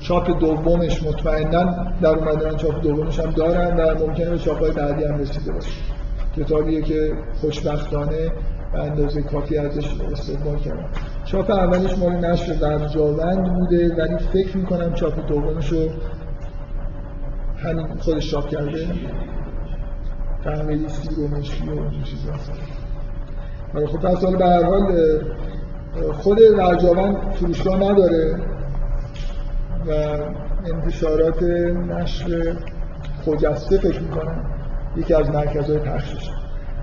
[0.00, 1.64] چاپ دومش مطمئنا
[2.02, 5.70] در اومدن چاپ دومش هم دارن و ممکنه به چاپ های بعدی هم رسیده باشه.
[6.36, 8.30] کتابیه که خوشبختانه
[8.72, 10.88] به اندازه کافی ازش استقبال کردم.
[11.24, 15.88] چاپ اولش مال نشر در جاوند بوده ولی فکر می‌کنم چاپ دومش رو
[17.58, 18.86] همین خودش چاپ کرده.
[20.44, 22.32] قهوه‌ای سی و مشکی و این چیزا.
[23.74, 25.18] آره خب پس حالا به هر حال
[26.12, 28.40] خود رجاون فروشگاه نداره
[29.86, 29.92] و
[30.74, 32.56] انتشارات نشر
[33.24, 34.44] خجسته فکر می‌کنم
[34.96, 36.30] یکی از مرکزهای پخشش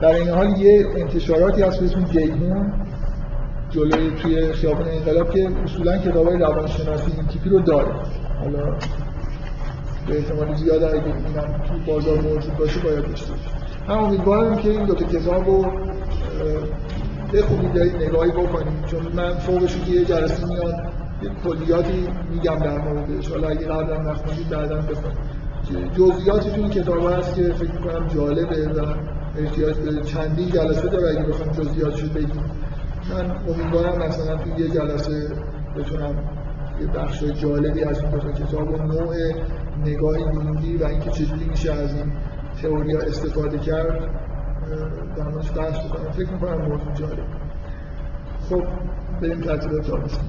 [0.01, 2.73] در این حال یه انتشاراتی هست به اسم جیهون
[3.69, 7.91] جلوی توی خیابان انقلاب که اصولا کتابای روانشناسی این تیپی رو داره.
[8.39, 8.77] حالا
[10.07, 13.33] به احتمال زیاد اگه اینم تو بازار موجود باشه باید داشته
[13.87, 15.65] من امیدوارم که این دو تا کتاب رو
[17.33, 20.75] بخونید نگاهی بکنید چون من فوقش که یه جلسه میاد
[21.21, 23.29] یه کلیاتی میگم در موردش.
[23.29, 25.17] حالا اگه قبلا نخوندید بعدا بخونید.
[25.97, 28.85] جزئیاتی تو این کتاب هست که فکر می‌کنم جالبه و
[29.37, 32.43] احتیاج به چندین جلسه داره اگه بخوام جزئیاتشو بگیم.
[33.09, 35.29] من امیدوارم مثلا تو یه جلسه
[35.75, 36.15] بتونم
[36.81, 39.15] یه بخش جالبی از این دو کتاب و نوع
[39.85, 42.11] نگاه یونگی و اینکه چجوری میشه از این
[42.61, 44.09] تئوریا استفاده کرد
[45.17, 47.25] در موردش بحث بکنم فکر می‌کنم موضوع جالب.
[48.49, 48.63] خب
[49.21, 50.25] بریم ترتیب تابستون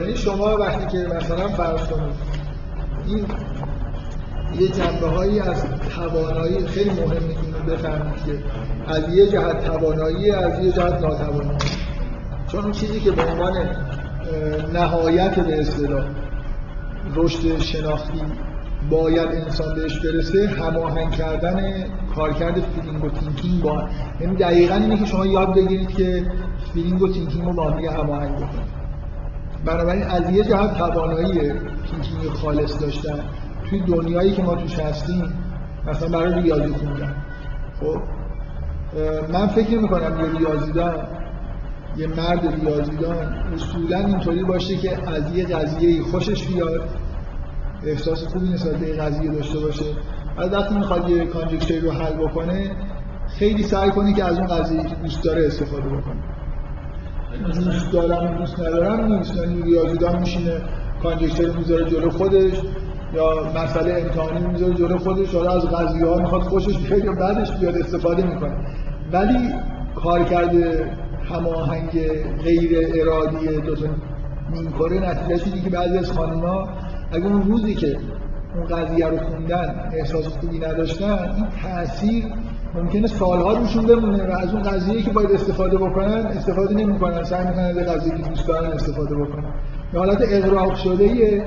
[0.00, 2.14] یعنی شما وقتی که مثلا فرض کنید
[3.06, 3.26] این
[4.60, 5.64] یه جنبه هایی از
[5.96, 8.38] توانایی خیلی مهمه که بفهمید که
[8.86, 11.58] از یه جهت توانایی از یه جهت ناتوانایی
[12.48, 13.52] چون اون چیزی که به عنوان
[14.72, 16.04] نهایت به اصطلاح
[17.14, 18.20] رشد شناختی
[18.90, 21.84] باید انسان بهش برسه هماهنگ کردن
[22.16, 23.88] کارکرد feeling و thinking با
[24.20, 26.26] یعنی دقیقا اینه که شما یاد بگیرید که
[26.74, 28.82] feeling و thinking رو با هم هماهنگ بکنید.
[29.64, 31.52] بنابراین از یه جهت توانایی
[31.90, 33.20] تینکینگ خالص داشتن.
[33.70, 35.32] توی دنیایی که ما توش هستیم
[35.86, 37.14] مثلا برای ریاضی خوندن
[37.80, 37.98] خب
[39.32, 40.94] من فکر نمی کنم یه ریاضیدان
[41.96, 46.88] یه مرد ریاضیدان اصولا اینطوری باشه که از یه قضیه خوشش بیاد
[47.86, 49.84] احساس خوبی نسبت به قضیه داشته باشه.
[50.36, 52.70] از وقتی می‌خواد یه کانجکچری رو حل بکنه
[53.38, 56.22] خیلی سعی کنه که از اون قضیه که دوست داره استفاده بکنه.
[57.54, 59.36] دوست دارم دوست ندارم نیست.
[59.36, 60.60] یعنی ریاضیدان میشینه
[61.02, 62.52] کانجکچر می‌ذاره جلو خودش
[63.14, 65.34] یا مسئله امتحانی می‌ذاره جلو خودش.
[65.34, 68.56] حالا از قضیه ها می‌خواد خوشش بیاد یا بعدش بیاد استفاده می‌کنه.
[69.12, 69.54] ولی
[69.94, 70.90] کار کرده
[71.24, 71.90] هماهنگ
[72.44, 73.86] غیر ارادی دو تا
[74.50, 76.68] نیمکاره نتیجه که بعضی از خانم‌ها
[77.12, 77.96] اگه اون روزی که
[78.54, 82.24] اون قضیه رو خوندن احساس خوبی نداشتن این تاثیر
[82.74, 87.24] ممکنه سالها روشون بمونه و از اون قضیه که باید استفاده بکنن استفاده نمی‌کنن.
[87.24, 89.44] سعی می‌کنن از قضیه که دوست دارن استفاده بکنن.
[89.92, 91.44] به حالت اغراق شده یه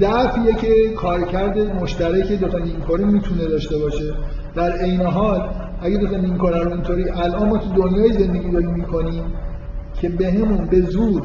[0.00, 4.14] ضعفیه که کارکرد مشترک دو تا نیمکاره می‌تونه داشته باشه.
[4.54, 5.50] در عین حال
[5.82, 9.24] اگه دو تا نیمکاره رو اینطوری الان ما تو دنیای زندگی داریم می‌کنیم
[10.00, 11.22] که بهمون به زور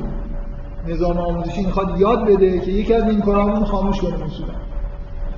[0.87, 4.53] نظام آموزشی می‌خواد یاد بده که یکی از نیمکارهامون خاموش کنیم اصولا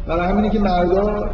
[0.07, 1.29] برای همینه که مردا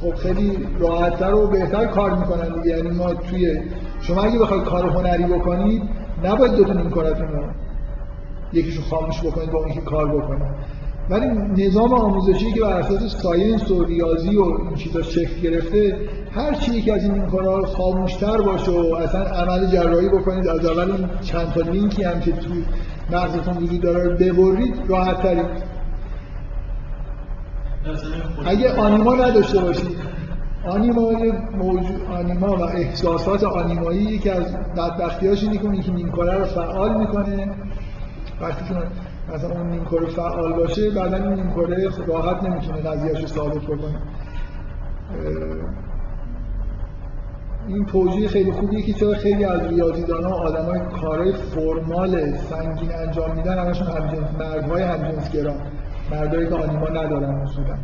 [0.00, 2.76] خب خیلی راحتتر و بهتر کار می‌کنن دیگه.
[2.76, 3.60] یعنی ما توی
[4.00, 5.82] شما اگه بخواید کار هنری بکنید
[6.24, 7.42] نباید دو تا نیمکارتون رو
[8.52, 10.76] یکیشو خاموش بکنید با اون کار بکنید.
[11.10, 11.26] ولی
[11.66, 15.96] نظام آموزشی که بر اساس ساینس و ریاضی و این چیزا شکل گرفته
[16.32, 20.90] هر چی که از این کارا خاموشتر باشه و اصلا عمل جراحی بکنید از اول
[20.90, 22.50] این چند تا لینکی هم که تو
[23.10, 25.46] مغزتون وجود داره رو ببرید راحت ترید
[28.46, 29.96] اگه آنیما نداشته باشید.
[30.66, 31.12] آنیما
[31.58, 36.98] موجود آنیما و احساسات آنیمایی یکی از بدبختیاش اینه که اون یکی نیمکاره رو فعال
[36.98, 37.50] می‌کنه.
[38.40, 38.74] وقتی که
[39.34, 44.00] مثلا اون نیمکره فعال باشه بعدا این نیمکره راحت نمی‌تونه قضیهش رو ثابت بکنه.
[47.68, 52.92] این توجیه خیلی خوبیه که چرا خیلی از ریاضیدان ها آدم های کارهای فرمال سنگین
[52.94, 55.54] انجام میدن همشون همجنس مردهای همجنس گرا
[56.10, 57.76] مردهایی که آنیما ندارن اصولا.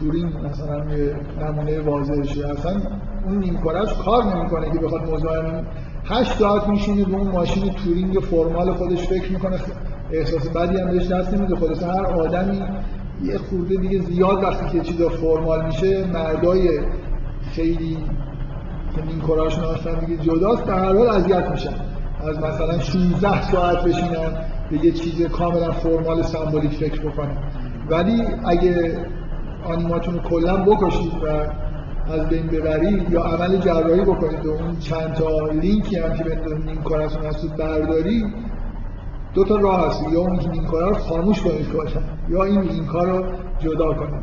[0.00, 2.48] تورینگ مثلا یه نمونه واضحشه.
[2.48, 2.80] اصلا
[3.26, 5.66] اون نیمکارش کار نمی‌کنه که بخواد مزاحم
[6.04, 9.56] هشت ساعت میشینه به اون ماشین تورینگ فرمال خودش فکر می‌کنه.
[10.12, 11.56] احساس بدی هم بهش دست نمیده.
[11.56, 12.62] خودش هر آدمی
[13.22, 16.80] یه خورده دیگه زیاد وقتی که چیزا فرمال میشه مردای
[17.52, 17.98] خیلی
[19.08, 21.74] این کاراشون اصلا دیگه جداست در هر حال اذیت میشن.
[22.28, 24.36] از مثلا 16 ساعت بشینن
[24.70, 27.36] به یه چیز کاملا فرمال سمبولیک فکر بکنن.
[27.90, 28.98] ولی اگه
[29.64, 31.26] آنیماتون رو کلا بکشید و
[32.12, 36.68] از بین ببرید یا عمل جراحی بکنید و اون چند تا لینکی هم که بین
[36.68, 38.24] این کارتون هست برداری
[39.34, 40.02] دو تا راه هست.
[40.12, 44.22] یا اون این کارا رو خاموش کنید کلا یا این این کار جدا کنید.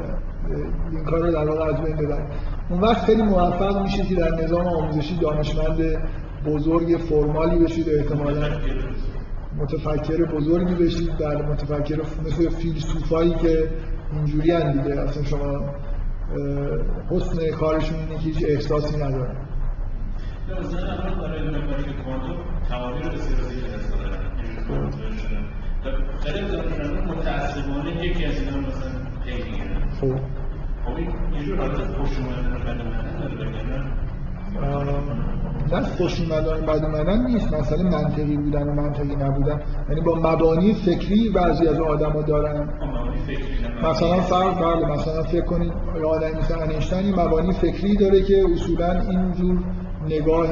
[0.91, 2.54] این کار رو در واقع از بین ببرید.
[2.69, 5.97] اون وقت خیلی موفق میشه که در نظام آموزشی دانشمند
[6.45, 8.49] بزرگ فرمالی بشید احتمالا
[9.57, 13.69] متفکر بزرگی بشید در متفکر مثل فیلسوفایی که
[14.11, 15.01] اینجوری هم دیگه.
[15.01, 15.69] اصلا شما
[17.09, 19.35] حسن کارشون اینه که هیچ احساسی ندارن.
[30.01, 30.44] خیلی خب.
[35.71, 37.53] نه خوش اومدن بد اومدن نیست.
[37.53, 39.61] مسئله منطقی بودن و منطقی نبودن.
[39.89, 42.69] یعنی با مبانی فکری بعضی از آدما دارن.
[43.83, 45.73] مثلا فرق بله مثلا فکر کنید
[46.05, 49.59] آدمی مثل انیشتین مبانی فکری داره که اصولا اینجور
[50.09, 50.47] نگاه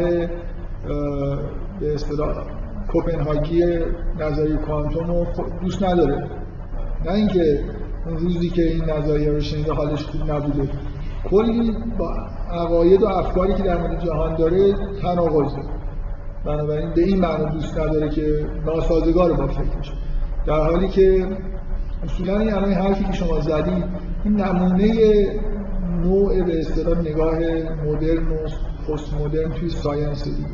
[1.80, 2.36] به اصطلاح
[2.92, 3.64] کوپنهاگی
[4.20, 5.28] نظریه کوانتوم رو
[5.62, 6.28] دوست نداره.
[7.06, 7.60] نه اینکه
[8.06, 10.70] اون روزی که این نظریه رو شنیده حالش خوب نبوده.
[11.30, 12.14] کلی با
[12.52, 15.62] عقاید و افکاری که در مورد جهان داره تناقضه
[16.46, 19.94] بنابراین به این معنی دوست نداره که ناسازگار با فکرش
[20.46, 21.28] در حالی که
[22.04, 23.84] اصولا این الان حرفی که شما زدید
[24.24, 24.94] این نمونه
[26.04, 27.36] نوع به اصطلاح نگاه
[27.86, 28.38] مدرن و
[28.88, 30.48] پست مدرن توی ساینس دید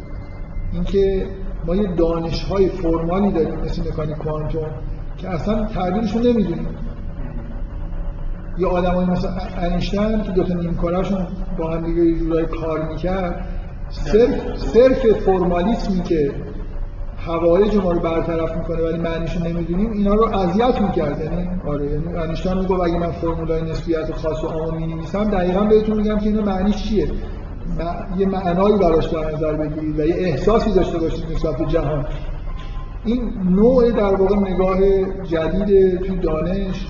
[0.73, 1.27] اینکه
[1.65, 4.71] ما یه دانش های فرمالی داریم مثل مکانیک کوانتوم
[5.17, 6.67] که اصلا تعبیرشون نمی‌دونیم.
[8.59, 9.27] یه آدمایی مثل
[9.57, 11.27] انیشتین که دو تا نیمکارهشون
[11.57, 13.45] با هم دیگه یه جورایی کار می‌کرد
[13.89, 16.31] صرف صرف فرمالیسمی که
[17.17, 21.19] حوایج ما رو برطرف می‌کنه ولی معنیشو نمی‌دونیم اینا رو اذیت می‌کرد.
[21.19, 25.97] یعنی آره یعنی انیشتین میگه اگه من فرمولای نسبیت خاص و عام می‌نویسم دقیقا بهتون
[25.97, 27.07] میگم که اینا معنیش چیه؟
[28.17, 32.05] یه معنایی براش در نظر بگیرید و یه احساسی داشته باشید نسبت به جهان.
[33.05, 34.77] این نوع در واقع نگاه
[35.23, 36.87] جدید توی دانش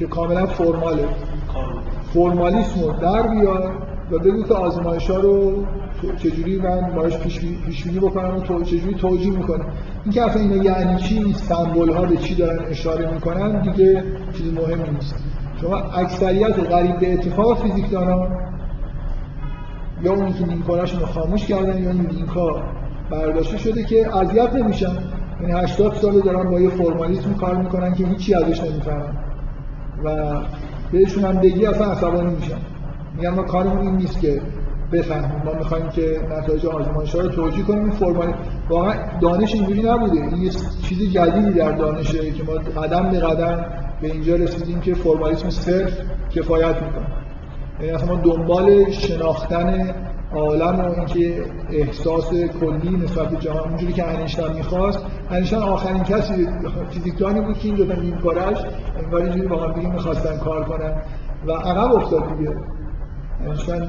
[0.00, 1.04] که کاملا فرماله.
[2.14, 3.72] فرمالیسم رو در بیار
[4.10, 5.64] و بگو که آزمایش ها رو
[6.16, 7.40] چجوری من باش پیش
[7.84, 9.66] بینی بکنم و چجوری توجیه می‌کنم.
[10.04, 14.90] این که اصلا یعنی چی سمبل ها به چی دارن اشاره می‌کنن دیگه چیز مهمی
[14.94, 15.14] نیست.
[15.60, 18.28] شما اکثریت قریب به اتفاق فیزیکدانان
[20.02, 22.06] یا اونی که نیمکارشون رو خاموش کردن یا این
[23.10, 24.96] برداشته شده که اذیت نمیشن.
[25.40, 29.29] یعنی 80 سال دارن با یه فرمالیسم کار می‌کنن که هیچی ازش نمی‌فهمن.
[30.04, 30.40] و
[30.92, 32.58] بهشون هم بگی اصلا عصبانی میشن.
[33.16, 34.40] میگن ما کارمون این نیست که
[34.92, 35.42] بفهمیم.
[35.44, 37.82] ما می‌خوایم که نتایج آزمایش رو توجیه کنیم.
[37.82, 38.34] این فرمالی
[38.68, 40.20] واقعا دانش اینجوری نبوده.
[40.20, 40.50] این یه
[40.82, 43.64] چیز جدیدی در دانشه که ما قدم به قدم
[44.00, 45.92] به اینجا رسیدیم که فرمالیسم صرف
[46.30, 47.06] کفایت می‌کنه.
[47.80, 49.94] یعنی اصلا ما دنبال شناختن
[50.34, 54.98] عالم و اینکه احساس کلی نسبت به جهان اونجوری که انیشتین می‌خواست
[55.30, 56.48] انیشتین آخرین کسی
[56.90, 58.58] فیزیکدانی بود که این دو تا نیمکارش
[59.04, 61.02] انگار اینجوری با هم می‌خواستن کار کنن
[61.46, 62.54] و عقب افتاد دیگه.
[63.40, 63.82] انیشتین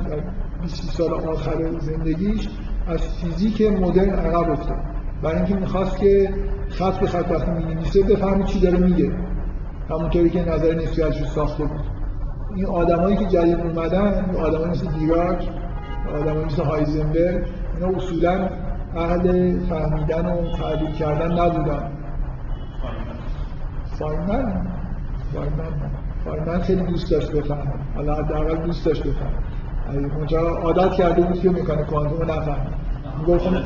[0.61, 2.49] 20 سال آخر زندگیش
[2.88, 4.77] از فیزیک مدرن عقب افتاد.
[5.23, 6.34] برای اینکه می‌خواست که
[6.69, 9.11] خط به خط وقتی می‌نویسه بفهمه چی داره میگه.
[9.89, 11.81] همونطوری که نظر نسبیتش رو ساخته بود.
[12.55, 15.49] این آدمایی که جدید اومدن آدمایی مثل دیراک
[16.10, 17.45] آدمایی مثل هایزنبرگ
[17.76, 18.49] اینا اصولا
[18.95, 21.91] اهل فهمیدن و تعبیر کردن نبودن.
[23.99, 24.68] فایمن
[25.34, 25.91] فایمن
[26.26, 27.32] فایمن خیلی دوست داشت
[27.95, 30.15] حالا حداقل دوست داشت بفهمه.
[30.15, 32.68] اونجا عادت کرده بود که می‌کنه کوانتوم رو نفهمه
[33.28, 33.64] گفتم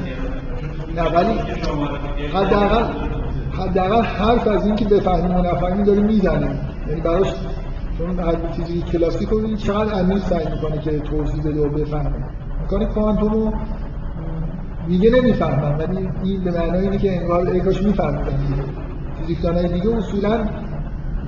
[0.95, 1.39] نه ولی
[2.33, 2.83] حداقل
[3.53, 6.59] حداقل حرف از این که بفهمیم و نفهمیم داره می‌زنه.
[6.87, 7.33] یعنی براش
[7.97, 12.25] چون هر فیزیک کلاسیک رو چقدر عمیق سعی می‌کنه که توضیح بده و بفهمه
[12.61, 13.53] می‌کنه کوانتوم رو
[14.87, 18.39] دیگه نمی‌فهمن ولی این به معنای اینه که انگار ای کاش میفهمیدن
[19.19, 20.45] فیزیکدانای دیگه اصولا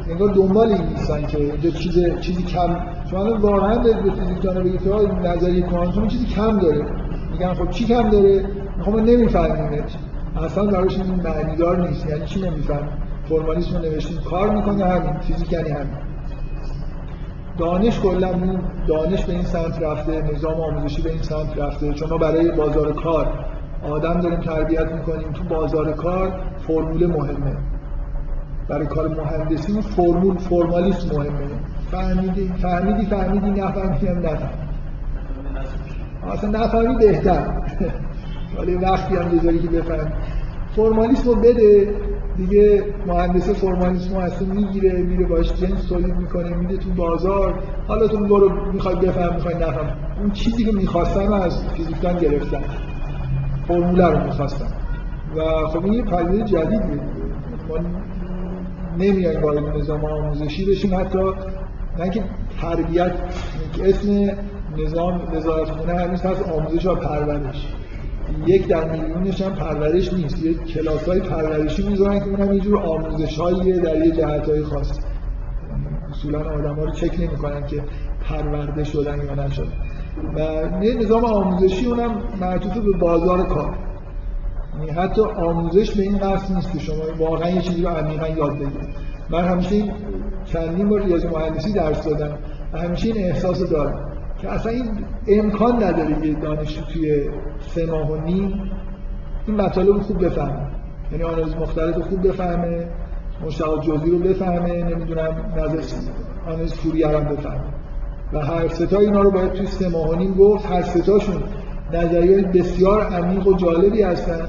[0.10, 2.78] انگار دنبال این نیستن که اینجا چیز چیزی کم
[3.12, 4.90] شما واقعا به فیزیکدانا بگید که
[5.24, 6.86] نظریه کوانتوم چیزی کم داره.
[7.32, 8.46] میگن خب چی کم داره؟
[8.82, 9.98] خب ما نمیفهمیمش.
[10.44, 12.10] اصلا براش این معنیدار نیست.
[12.10, 12.90] یعنی چی نمیفهم
[13.30, 14.18] فرمالیسم رو نوشتیم.
[14.18, 15.14] کار می‌کنه همین.
[15.20, 16.07] فیزیک یعنی همین.
[17.58, 18.34] دانش کلا
[18.88, 21.94] دانش به این سمت رفته نظام آموزشی به این سمت رفته.
[21.94, 23.46] چون ما برای بازار کار
[23.84, 27.58] آدم داریم تربیت می‌کنیم تو بازار کار فرمول مهمه.
[28.70, 31.48] برای کار مهندسی فرمول فرمالیسم مهمه.
[31.92, 34.58] فهمیدی؟ فهمیدی؟ فهمیدی؟ نفهمیدی؟ هم نفهمیدی.
[36.32, 37.48] اصلا نفهمی بهتر.
[38.58, 40.12] ولی وقتی هم بذاری که بفهم
[40.76, 41.96] فرمالیسم رو بده.
[42.38, 47.64] دیگه مهندس فرمالیسم رو اصلا می‌گیره میره باش جنس تولید می‌کنه میده تو بازار.
[47.88, 52.64] حالا تو برو می‌خوای بفهم می‌خوای نفهم اون چیزی که می‌خواستن از فیزیکدان گرفتن.
[53.68, 54.68] فرموله رو می‌خواستن.
[55.36, 57.02] و خب این یه پدیده جدیدیه
[57.70, 57.78] ما
[58.98, 61.20] نمیایم وارد نظام آموزشی بشیم حتی.
[62.00, 62.24] نه که
[62.62, 63.12] تربیت
[63.84, 64.30] اسم
[64.78, 67.74] نظام وزارت خونه هنوز هست آموزش و پرورش.
[68.46, 70.44] یک در میلیونش هم پرورش نیست.
[70.44, 73.40] یک کلاس های پرورشی می‌ذارن که اونم یه جور آموزش
[73.84, 75.00] در یه جهت های خاص.
[76.12, 77.84] اصولا آدم ها رو چک نمی‌کنن که
[78.30, 79.72] پرورده شدن یا نشدن.
[80.36, 80.40] و
[80.84, 83.78] یه نظام آموزشی اونم معطوف به بازار کار.
[84.80, 88.54] یعنی حتی آموزش به این قصد نیست که شما واقعا یه چیزی رو عمیقا یاد
[88.54, 88.90] بگیرید.
[89.30, 89.92] من همیشه این
[90.46, 92.38] چندین بار ریاضی مهندسی درس دادم
[92.74, 94.17] و همیشه این احساس دارم.
[94.42, 98.72] که اصلا این امکان نداره یه دانشجو توی سه ماه و نیم
[99.48, 100.68] این مطالب خوب بفهمه.
[101.12, 102.88] یعنی آنالیز مختلف رو خوب بفهمه
[103.46, 105.82] مشتاق جزئی رو بفهمه نمی‌دونم نظر
[106.48, 107.64] آنالیز فوریه هم بفهمه.
[108.34, 110.72] و هر ستا اینا رو باید توی سه ماه و نیم گفت.
[110.72, 111.44] هر ستاشون
[111.94, 114.48] نظریه بسیار عمیق و جالبی هستن.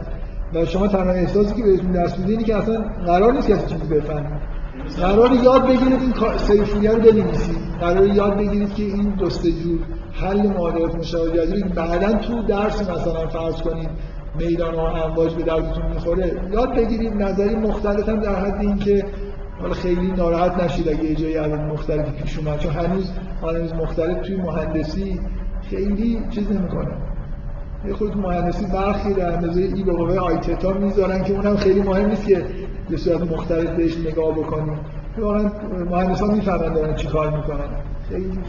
[0.55, 3.94] و شما تنها احساسی که بهتون دست میده اینه که اصلا قرار نیست کسی چیزی
[3.94, 4.40] بفهمه.
[4.97, 7.59] قرار یاد بگیرید این سیفونیه رو بنویسید.
[7.81, 9.78] قرار یاد بگیرید که این جستجو
[10.12, 13.90] حل معادلات مشابه بعدا تو درس مثلا فرض کنید
[14.39, 16.32] میدان و امواج به دردتون می‌خوره.
[16.52, 19.05] یاد بگیرید نظری مختلف هم در حد اینکه
[19.60, 22.59] حالا خیلی ناراحت نشید اگه جایی عدد مختلفی پیش اومد.
[22.59, 23.10] چون هنوز
[23.43, 25.20] آنالیز مختلف توی مهندسی
[25.70, 26.97] خیلی چیز نمی‌کنه.
[27.86, 32.06] یه خود مهندسی برخی در اندازه ای به قوه آیتتا می‌ذارن که اونم خیلی مهم
[32.06, 32.47] نیست که
[32.90, 34.78] به صورت مختلف بهش نگاه بکنیم
[35.19, 35.51] واقعا
[35.90, 37.69] مهندسان می‌فهمن دارن چی کار می‌کنن.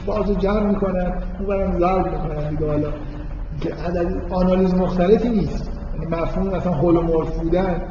[0.06, 2.88] فاز جمع می‌کنن اون برم ضرب می‌کنن دیگه حالا.
[3.88, 5.72] عدد آنالیز مختلفی نیست.
[5.94, 7.82] یعنی مفهوم مثلا هولومورف بودن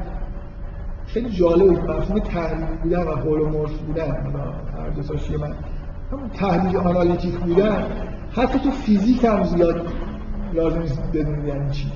[1.07, 4.11] خیلی جالب مفهوم تحلیل بودن و هولومورف بودن.
[4.11, 5.55] هر دو من.
[6.13, 7.85] همون تحلیل آنالیتیک بودن
[8.33, 9.87] حتی تو فیزیک هم زیاد
[10.55, 11.93] لازم نیست بدونید یعنی چی.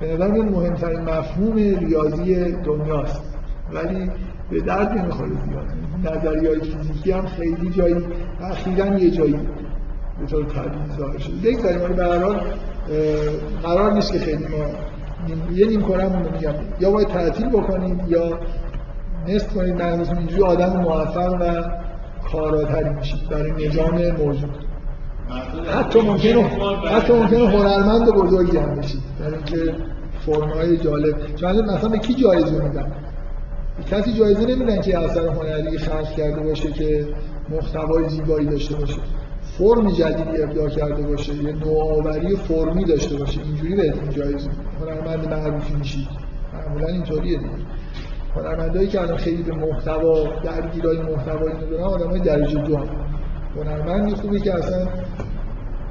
[0.00, 3.29] به نظر مهمترین مفهوم ریاضی دنیاست.
[3.74, 4.10] ولی
[4.50, 5.66] به درد نمی‌خوره زیاد.
[6.04, 7.96] نظریه فیزیکی هم خیلی جایی
[8.40, 9.38] اخیرا یه جایی
[10.20, 11.50] به طور طبیعی ظاهر شده.
[11.50, 12.40] بگذاریم به هر
[13.62, 14.66] قرار نیست که خیلی ما
[15.54, 18.38] یه نیم کنم میگم یا باید تعطیل بکنیم یا
[19.28, 21.62] نصف کنید معنیتون اینجوری آدم موفق و
[22.32, 24.50] کاراتری میشید برای نظام موجود.
[25.78, 26.42] حتی ممکنه
[26.90, 29.00] حتی ممکنه هنرمند بزرگی هم بشید.
[29.20, 29.74] برای اینکه
[30.26, 32.92] فرمای جالب چون مثلا به کی جایزه میدن؟
[33.86, 37.06] کسی جایزه نمیدن که اثر هنری خلق کرده باشه که
[37.48, 39.00] محتوای زیبایی داشته باشه.
[39.58, 41.34] فرم جدیدی ابداع کرده باشه.
[41.34, 43.40] یه نوآوری فرمی داشته باشه.
[43.40, 44.50] اینجوری بهتون جایزه.
[44.80, 46.08] هنرمند معروفی میشید
[46.54, 47.50] معمولا اینطوریه دیگه.
[48.36, 52.88] هنرمندایی که الان خیلی به محتوا درگیرای محتوایی ندارن آدمای درجه دو هم
[53.56, 54.86] هنرمندی خوبی که اصلا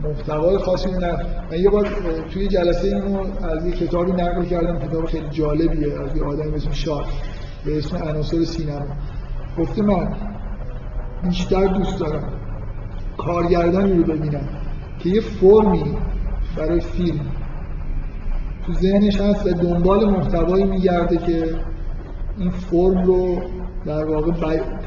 [0.04, 1.18] محتوای خاصی نه
[1.52, 1.88] من یه بار
[2.34, 4.80] توی جلسه اینو از یه کتابی نقل کردم.
[4.80, 6.02] کتاب خیلی جالبیه.
[6.02, 7.06] از یه آدمی اسم شاه
[7.66, 8.86] به اسم عناصر سینما.
[9.58, 10.14] گفته من
[11.24, 12.34] بیشتر دوست دارم
[13.18, 14.48] کارگردانی رو ببینم
[15.00, 15.98] که یه فرمی
[16.58, 17.26] برای فیلم
[18.66, 21.56] تو ذهنش هست و دنبال محتوایی میگرده که
[22.38, 23.42] این فرم رو
[23.86, 24.32] در واقع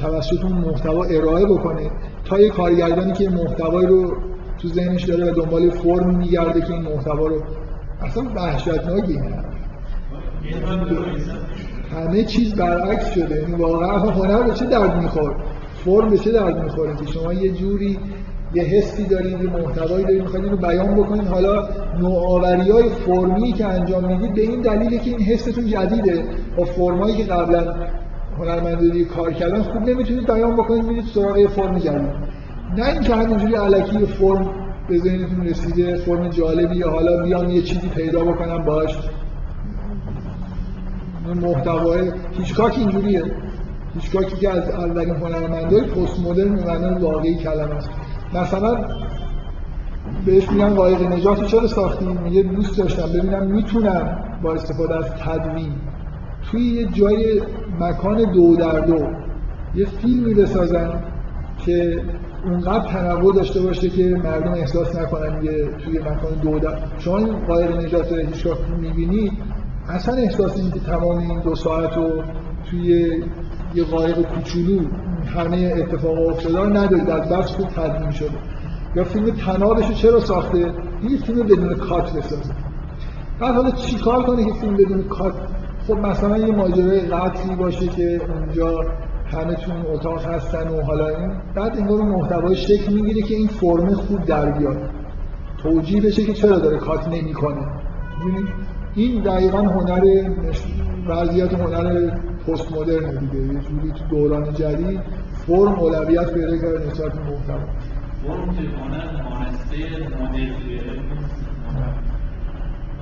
[0.00, 1.90] توسط اون محتوا ارائه بکنه
[2.24, 4.16] تا یه کارگردانی که محتوایی رو
[4.58, 7.42] تو ذهنش داره و دنبال فرم میگرده که این محتوا رو
[8.02, 9.18] اصلا وحشتناکی
[11.94, 13.40] همه چیز برعکس شده.
[13.40, 15.36] یعنی واقعا هنر به چه درد میخور
[15.84, 17.98] فرم به چه درد می‌خوره که شما یه جوری
[18.54, 21.26] یه حسی دارید یه محتوایی دارید می‌خواید اینو بیان بکنید.
[21.26, 21.68] حالا
[22.00, 26.24] نوآوری های فرمی که انجام می‌دید به این دلیله که این حستون جدیده.
[26.56, 27.74] با فرمایی که قبلا
[28.38, 32.10] هنرمندی کار کردن خوب نمی‌تونید بیان بکنید میرید سراغ فرم جدید.
[32.78, 34.50] نه اینکه همینجوری علکی فرم
[34.88, 38.98] به ذهنتون رسیده فرم جالبی حالا بیان یه چیزی پیدا بکنم باش.
[41.26, 43.22] محتوای هیچکاک اینجوریه.
[43.94, 47.90] هیچکاکی که از اولین هنرمندای پست مدرن به واقعی کلمه است.
[48.34, 48.76] مثلا
[50.26, 53.08] بهش میگن قایق نجات چرا ساختیم میگه دوست داشتم.
[53.08, 55.72] ببینم می‌تونم با استفاده از تدوین
[56.42, 57.42] توی یه جای
[57.80, 59.06] مکان دو در دو
[59.74, 61.02] یه فیلمی بسازم
[61.66, 62.02] که
[62.44, 67.76] اونقدر تنوع داشته باشه که مردم احساس نکنن یه توی مکان دو در چون قایق
[67.76, 69.32] نجات هیچگاه می‌بینی؟
[69.88, 72.22] اصلا احساس این که تمام این دو ساعت رو
[72.70, 73.22] توی
[73.74, 74.80] یه قایق کوچولو
[75.36, 77.10] همه اتفاق افتاده رو ندارید.
[77.10, 78.38] از بس خوب تدوین شده.
[78.96, 80.72] یا فیلم تنابش رو چرا ساخته؟
[81.02, 82.54] این فیلم بدون کات بسازه
[83.40, 85.34] بعد حالا چیکار کنه که فیلم بدون کات؟
[85.86, 88.84] خب مثلا یه ماجرای قتلی باشه که اونجا
[89.32, 91.32] همه تون اتاق هستن و حالا این.
[91.54, 94.90] بعد انگار محتوای شکل می‌گیره که این فرم خوب در بیاد.
[95.62, 97.66] توجیه بشه که چرا داره کات نمی‌کنه.
[98.94, 100.30] این دقیقا هنر
[101.06, 102.10] وضعیت هنر
[102.46, 103.54] پست مدرن دیگه.
[103.54, 105.00] یه جوری تو دوران جدید
[105.46, 107.58] فرم اولویت پیدا کرده نسبت به محتوا.
[108.26, 108.62] فرم که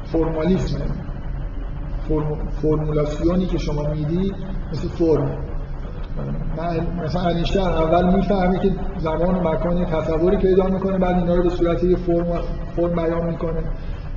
[0.05, 0.81] فرمالیسم.
[2.63, 4.33] فرمولاسیونی که شما میدی
[4.73, 5.37] مثل فرم.
[7.05, 11.49] مثلا انیشتین اول می‌فهمه که زمان و مکان تصوری پیدا می‌کنه بعد اینا رو به
[11.49, 12.27] صورت یه فرم
[12.77, 13.63] فرم بیان می‌کنه.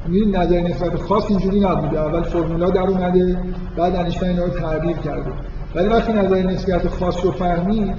[0.07, 3.39] می‌دونی نظر نسبت خاص اینجوری نبوده اول فرمولا در اومده
[3.77, 5.31] بعد انیشتین اینا رو تعبیر کرده.
[5.75, 7.93] ولی وقتی نظر نسبت خاص رو فهمید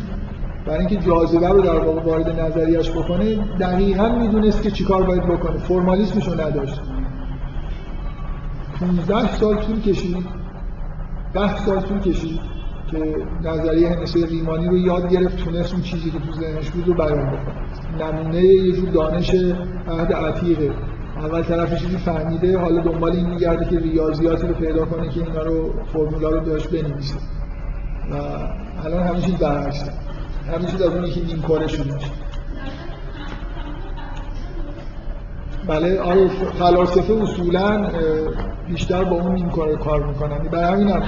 [0.66, 5.58] برای اینکه جاذبه رو در واقع وارد نظریش بکنه دقیقا می‌دونست که چیکار باید بکنه.
[5.58, 6.80] فرمالیسمش رو نداشت.
[8.80, 10.16] 15 سال طول کشید.
[11.34, 12.40] 10 سال طول کشید
[12.90, 16.94] که نظریه هندسه ریمانی رو یاد گرفت تونست اون چیزی که تو ذهنش بود رو
[16.94, 18.12] بیان بکنه.
[18.12, 19.34] نمونه یه جور دانش
[19.88, 20.70] عهد عتیقه.
[21.24, 25.42] اول طرف چیزی فهمیده حالا دنبال این میگرده که ریاضیاتی رو پیدا کنه که اینا
[25.42, 27.14] رو فرمولا رو داشت بنویسه.
[28.10, 28.14] و
[28.84, 29.92] الان همه چیز برعکسه.
[30.52, 31.94] همه چیز از اونی که نیم کاره شده
[35.66, 36.28] بله آره
[36.58, 37.90] فلاسفه اصولا
[38.68, 40.38] بیشتر با اون نیم کاره کار می‌کنن.
[40.38, 41.02] برای همین هم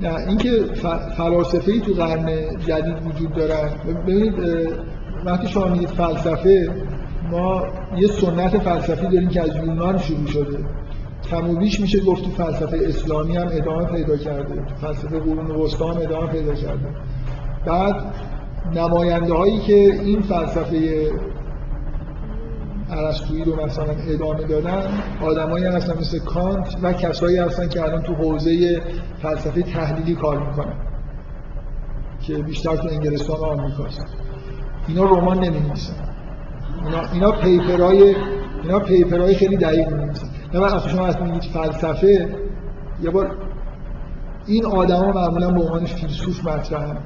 [0.00, 0.50] نه اینکه
[1.16, 2.26] فلاسفه ای تو قرن
[2.66, 3.70] جدید وجود دارن.
[4.06, 4.34] ببینید
[5.24, 6.70] وقتی شما میگید فلسفه
[7.30, 7.62] ما
[7.96, 10.58] یه سنت فلسفی داریم که از یونان شروع شده.
[11.30, 14.54] کم و بیش میشه گفت تو فلسفه اسلامی هم ادامه پیدا کرده.
[14.54, 16.86] تو فلسفه قرون وسطا هم ادامه پیدا کرده.
[17.66, 17.96] بعد
[18.74, 21.10] نماینده هایی که این فلسفه
[22.90, 24.82] ارسطویی رو مثلا ادامه دادن.
[25.20, 28.82] آدمایی هستن مثل کانت و کسایی هستن که الان تو حوزه
[29.22, 30.76] فلسفه تحلیلی کار می‌کنن.
[32.20, 34.06] که بیشتر تو انگلستان و آمریکاست
[34.88, 35.62] اینا رمان نمی
[36.84, 38.14] اینا اینا پیپرای
[38.62, 40.04] اینا پیپرای خیلی دقیق می
[40.54, 42.28] نه من شما اصلا میگید فلسفه
[43.02, 43.36] یه بار
[44.46, 46.96] این آدما معمولا به عنوان فیلسوف مطرحن.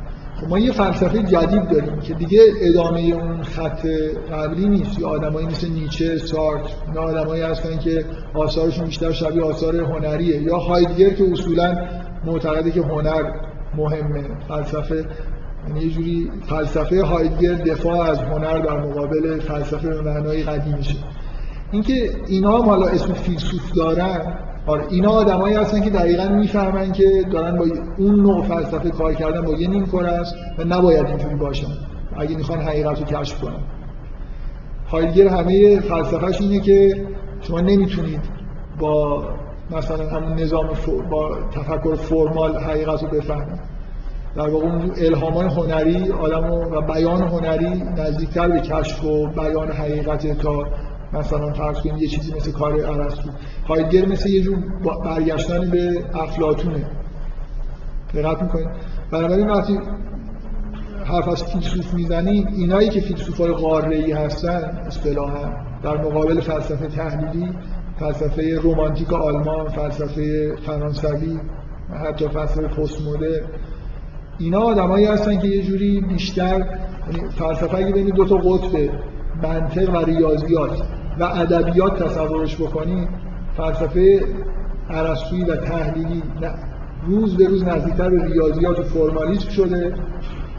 [0.49, 3.87] ما یه فلسفه جدید داریم که دیگه ادامه اون خط
[4.33, 4.99] قبلی نیست.
[4.99, 8.05] یه آدمایی مثل نیچه، سارت اینا آدمایی هستن که
[8.35, 10.43] آثارشون بیشتر شبیه آثار هنریه.
[10.43, 11.77] یا هایدگر که اصولا
[12.25, 13.23] معتقده که هنر
[13.77, 14.23] مهمه.
[14.49, 15.05] فلسفه
[15.69, 20.97] یعنی یه جوری فلسفه هایدگر دفاع از هنر در مقابل فلسفه به معنای قدیمیشه.
[21.73, 27.25] اینکه اینا هم حالا اسم فیلسوف دارن آره اینا آدمایی هستن که دقیقا می‌فهمن که
[27.33, 27.65] دارن با
[27.99, 31.67] اون نوع فلسفه کار کردن با یه نیم است و نباید اینجوری باشن
[32.17, 33.61] اگه می‌خوان حقیقت رو کشف کنن.
[34.91, 37.07] هایدگر همه فلسفهش اینه که
[37.41, 38.21] شما نمی‌تونید
[38.79, 39.25] با
[39.71, 40.69] مثلا همون نظام
[41.11, 43.61] با تفکر فرمال حقیقت رو بفهمید.
[44.37, 50.39] در واقع اون الهامان هنری آدم و بیان هنری نزدیکتر به کشف و بیان حقیقت
[50.39, 50.67] تا
[51.13, 53.31] مثلا فرض کنیم یه چیزی مثل کار ارسطو
[53.69, 54.59] هایدگر مثل یه جور
[55.05, 56.87] برگشتن به افلاطونه.
[58.15, 58.69] دقت می‌کنید؟
[59.11, 59.79] بنابراین وقتی
[61.05, 65.53] حرف از فیلسوف می‌زنیم اینایی که فیلسوف های قاره ای هستن اصطلاحا
[65.83, 67.49] در مقابل فلسفه تحلیلی
[67.99, 71.41] فلسفه رومانتیک آلمان فلسفه فرانسوی
[72.07, 73.47] حتی فلسفه پست مدرن
[74.39, 76.67] اینا آدمایی هستن که یه جوری بیشتر
[77.07, 78.91] یعنی فلسفه اگه بین دو تا قطب
[79.43, 80.83] منطق و ریاضیات.
[81.21, 83.09] و ادبیات تصورش بکنی
[83.57, 84.25] فلسفه
[84.91, 86.23] ارسطویی و تحلیلی
[87.07, 89.95] روز به روز نزدیکتر به ریاضیات و فرمالیسم شده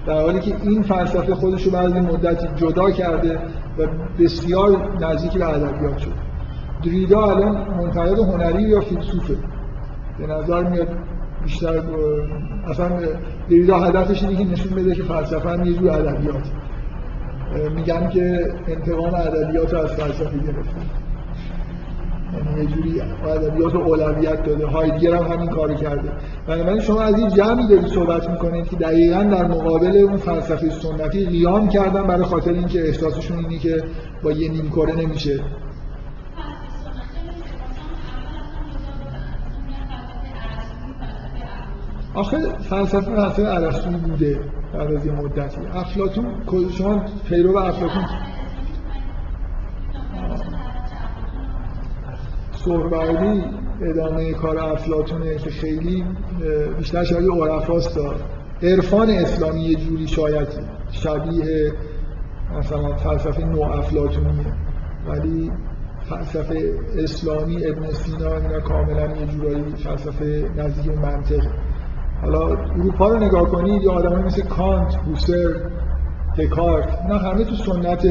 [0.07, 3.39] در حالی که این فلسفه خودش رو بعد مدتی جدا کرده
[3.77, 3.87] و
[4.19, 6.13] بسیار نزدیک به ادبیات شده.
[6.85, 9.37] دریدا الان منتقد هنری یا فیلسوفه؟
[10.19, 10.87] به نظر میاد
[11.43, 11.81] بیشتر
[12.67, 12.89] اصلا
[13.49, 16.43] دریدا هدفش اینه که نشون بده که فلسفه هم یه جور ادبیات
[17.75, 20.75] میگن که انتقام ادبیات رو از فلسفه گرفته
[22.33, 24.65] یعنی یه جوری ادبیات اولویت داده.
[24.67, 26.11] هایدگر هم همین کارو کرده.
[26.47, 31.25] بنابراین شما از این جمعی دارید صحبت می‌کنید که دقیقا در مقابل اون فلسفه سنتی
[31.25, 33.83] قیام کردن برای خاطر اینکه احساسشون اینه که
[34.23, 35.39] با یه نیم کره نمیشه.
[42.13, 42.37] آخه
[42.69, 44.39] فلسفه فلسفه ارسطویی بوده.
[44.73, 45.61] بعد از یه مدتی.
[45.73, 46.25] افلاطون
[46.77, 48.05] شما پیرو افلاطون.
[52.65, 53.43] سهروردی
[53.81, 56.05] ادامه کار افلاتونه که خیلی
[56.77, 57.99] بیشتر شبیه عرفاست
[58.63, 60.47] عرفان اسلامی یه جوری شاید
[60.91, 61.73] شبیه
[62.57, 64.53] مثلا فلسفه نو افلاتونیه
[65.07, 65.51] ولی
[66.09, 71.43] فلسفه اسلامی ابن سینا اینا کاملا یه جورایی فلسفه نزدیک منطق
[72.23, 75.49] حالا اروپا رو نگاه کنید یا آدمایی مثل کانت، بوسر،
[76.37, 78.07] دکارت اینا همه تو سنت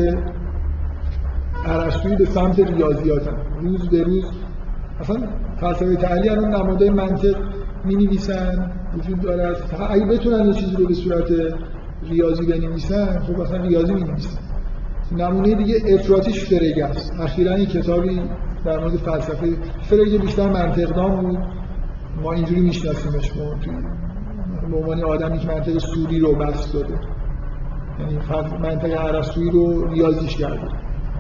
[1.65, 3.37] ارسطویی به سمت ریاضیات هم.
[3.61, 4.25] روز به روز.
[5.01, 5.17] اصلا
[5.61, 7.37] فلسفه تحلیل الان نمادهای منطق
[7.85, 9.57] می نویسن وجود داره.
[9.91, 11.27] اگه بتونن یه چیزی رو به صورت
[12.11, 14.39] ریاضی بنویسن خب اصلا ریاضی می نویسن
[15.17, 17.13] نمونه دیگه افراتیش فرگ است.
[17.21, 18.21] اخیرا کتابی
[18.65, 19.47] در مورد فلسفه
[19.83, 21.39] فرگ بیشتر منطقدان بود.
[22.23, 23.33] ما اینجوری میشناسیمش
[24.71, 26.95] به عنوان آدمی که منطق سوری رو بس داده.
[28.01, 28.19] یعنی
[28.63, 30.69] منطق عرستوی رو ریاضیش کرده.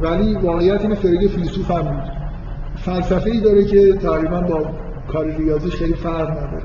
[0.02, 2.12] ولی واقعیت این فرگ فیلسوف هم بود.
[2.77, 4.70] فلسفه ای داره که تقریبا با
[5.12, 6.62] کار ریاضیش خیلی فرق نداره.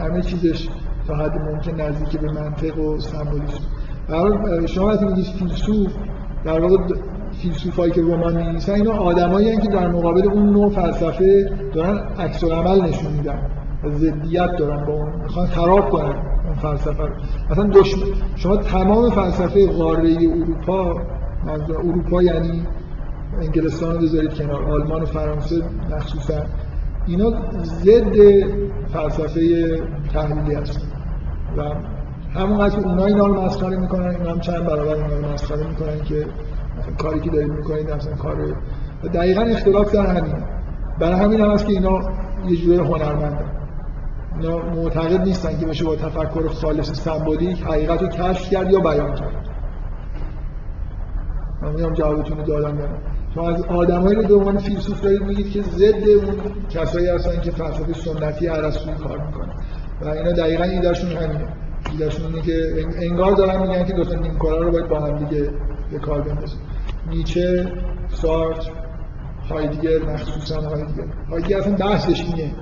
[0.00, 0.68] همه چیزش
[1.08, 3.64] تا حد ممکن نزدیک به منطق و سمبولیسم.
[4.08, 5.92] برای شما وقتی میگید فیلسوف
[6.44, 6.76] در واقع
[7.42, 12.80] فیلسوفایی که رمان می‌نویسن اینا آدمایی که در مقابل اون نوع فلسفه دارن عکس عمل
[12.80, 13.38] نشون میدن
[13.90, 16.14] ضدیت دارن با اون می‌خوان خراب کنن
[16.46, 17.14] اون فلسفه رو.
[17.50, 18.02] مثلا دشمن
[18.36, 20.94] شما تمام فلسفه قاره اروپا
[21.46, 22.62] منظور اروپا یعنی
[23.42, 26.34] انگلستان رو بذارید کنار آلمان و فرانسه مخصوصا
[27.06, 27.30] اینا
[27.62, 28.16] ضد
[28.88, 29.40] فلسفه
[30.12, 30.80] تحلیلی هست
[31.56, 31.62] و
[32.38, 36.00] همونقدر که اونا اینا رو مسخره می‌کنن اینا هم چند برابر اینا رو مسخره می‌کنن
[36.04, 36.26] که
[36.98, 38.36] کاری که دارید می‌کنید اصلا کار
[39.14, 40.34] دقیقا اختلاف در همین.
[40.98, 42.00] برای همین هم هست که اینا
[42.48, 43.50] یه جوری هنرمندن.
[44.40, 49.14] اینا معتقد نیستن که بشه با تفکر خالص سمبولیک حقیقت رو کشف کرد یا بیان
[49.14, 49.48] کرد.
[51.62, 52.98] من میگم جوابتون رو دادم دارم
[53.34, 56.34] شما از آدمایی رو به عنوان فیلسوف دارید میگید که ضد اون
[56.70, 59.52] کسایی هستن که فلسفه سنتی ارسطویی کار می‌کنن.
[60.02, 61.48] و اینا دقیقا ایدهشون همینه.
[61.92, 62.72] ایدهشون اینه که
[63.02, 65.50] انگار دارن میگن که دو تا نیمکارا رو باید با هم دیگه
[65.90, 66.60] به کار بندازیم
[67.08, 67.72] نیچه
[68.08, 68.66] سارت
[69.50, 72.54] هایدگر مخصوصا هایدگر هایدگر اصلا بحثش اینه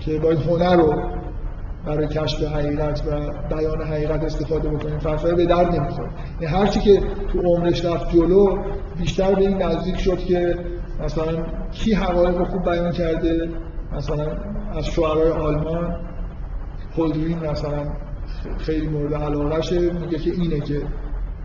[0.00, 0.94] که باید هنر رو
[1.86, 3.10] برای کشف حقیقت و
[3.54, 4.98] بیان حقیقت استفاده بکنیم.
[4.98, 6.10] فلسفه به درد نمی‌خوره.
[6.40, 7.00] یعنی هر چی که
[7.32, 8.58] تو عمرش رفت جلو
[8.98, 10.58] بیشتر به این نزدیک شد که
[11.04, 13.48] مثلا کی حقایق رو خوب بیان کرده.
[13.96, 14.26] مثلا
[14.76, 15.96] از شعرهای آلمان
[16.96, 17.84] هولدرین مثلا
[18.58, 20.82] خیلی مورد علاقهشه میگه که اینه که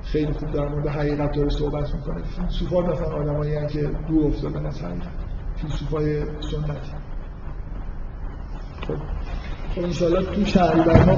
[0.04, 2.24] خیلی خوب در مورد حقیقت داره صحبت می‌کنه.
[2.24, 5.08] فیلسوفا مثلا آدمایی که دور افتادن از حقیقت.
[5.56, 6.92] فیلسوفای سنتی.
[8.88, 8.96] خب
[9.76, 11.16] خب انشاءالله تو شهری ما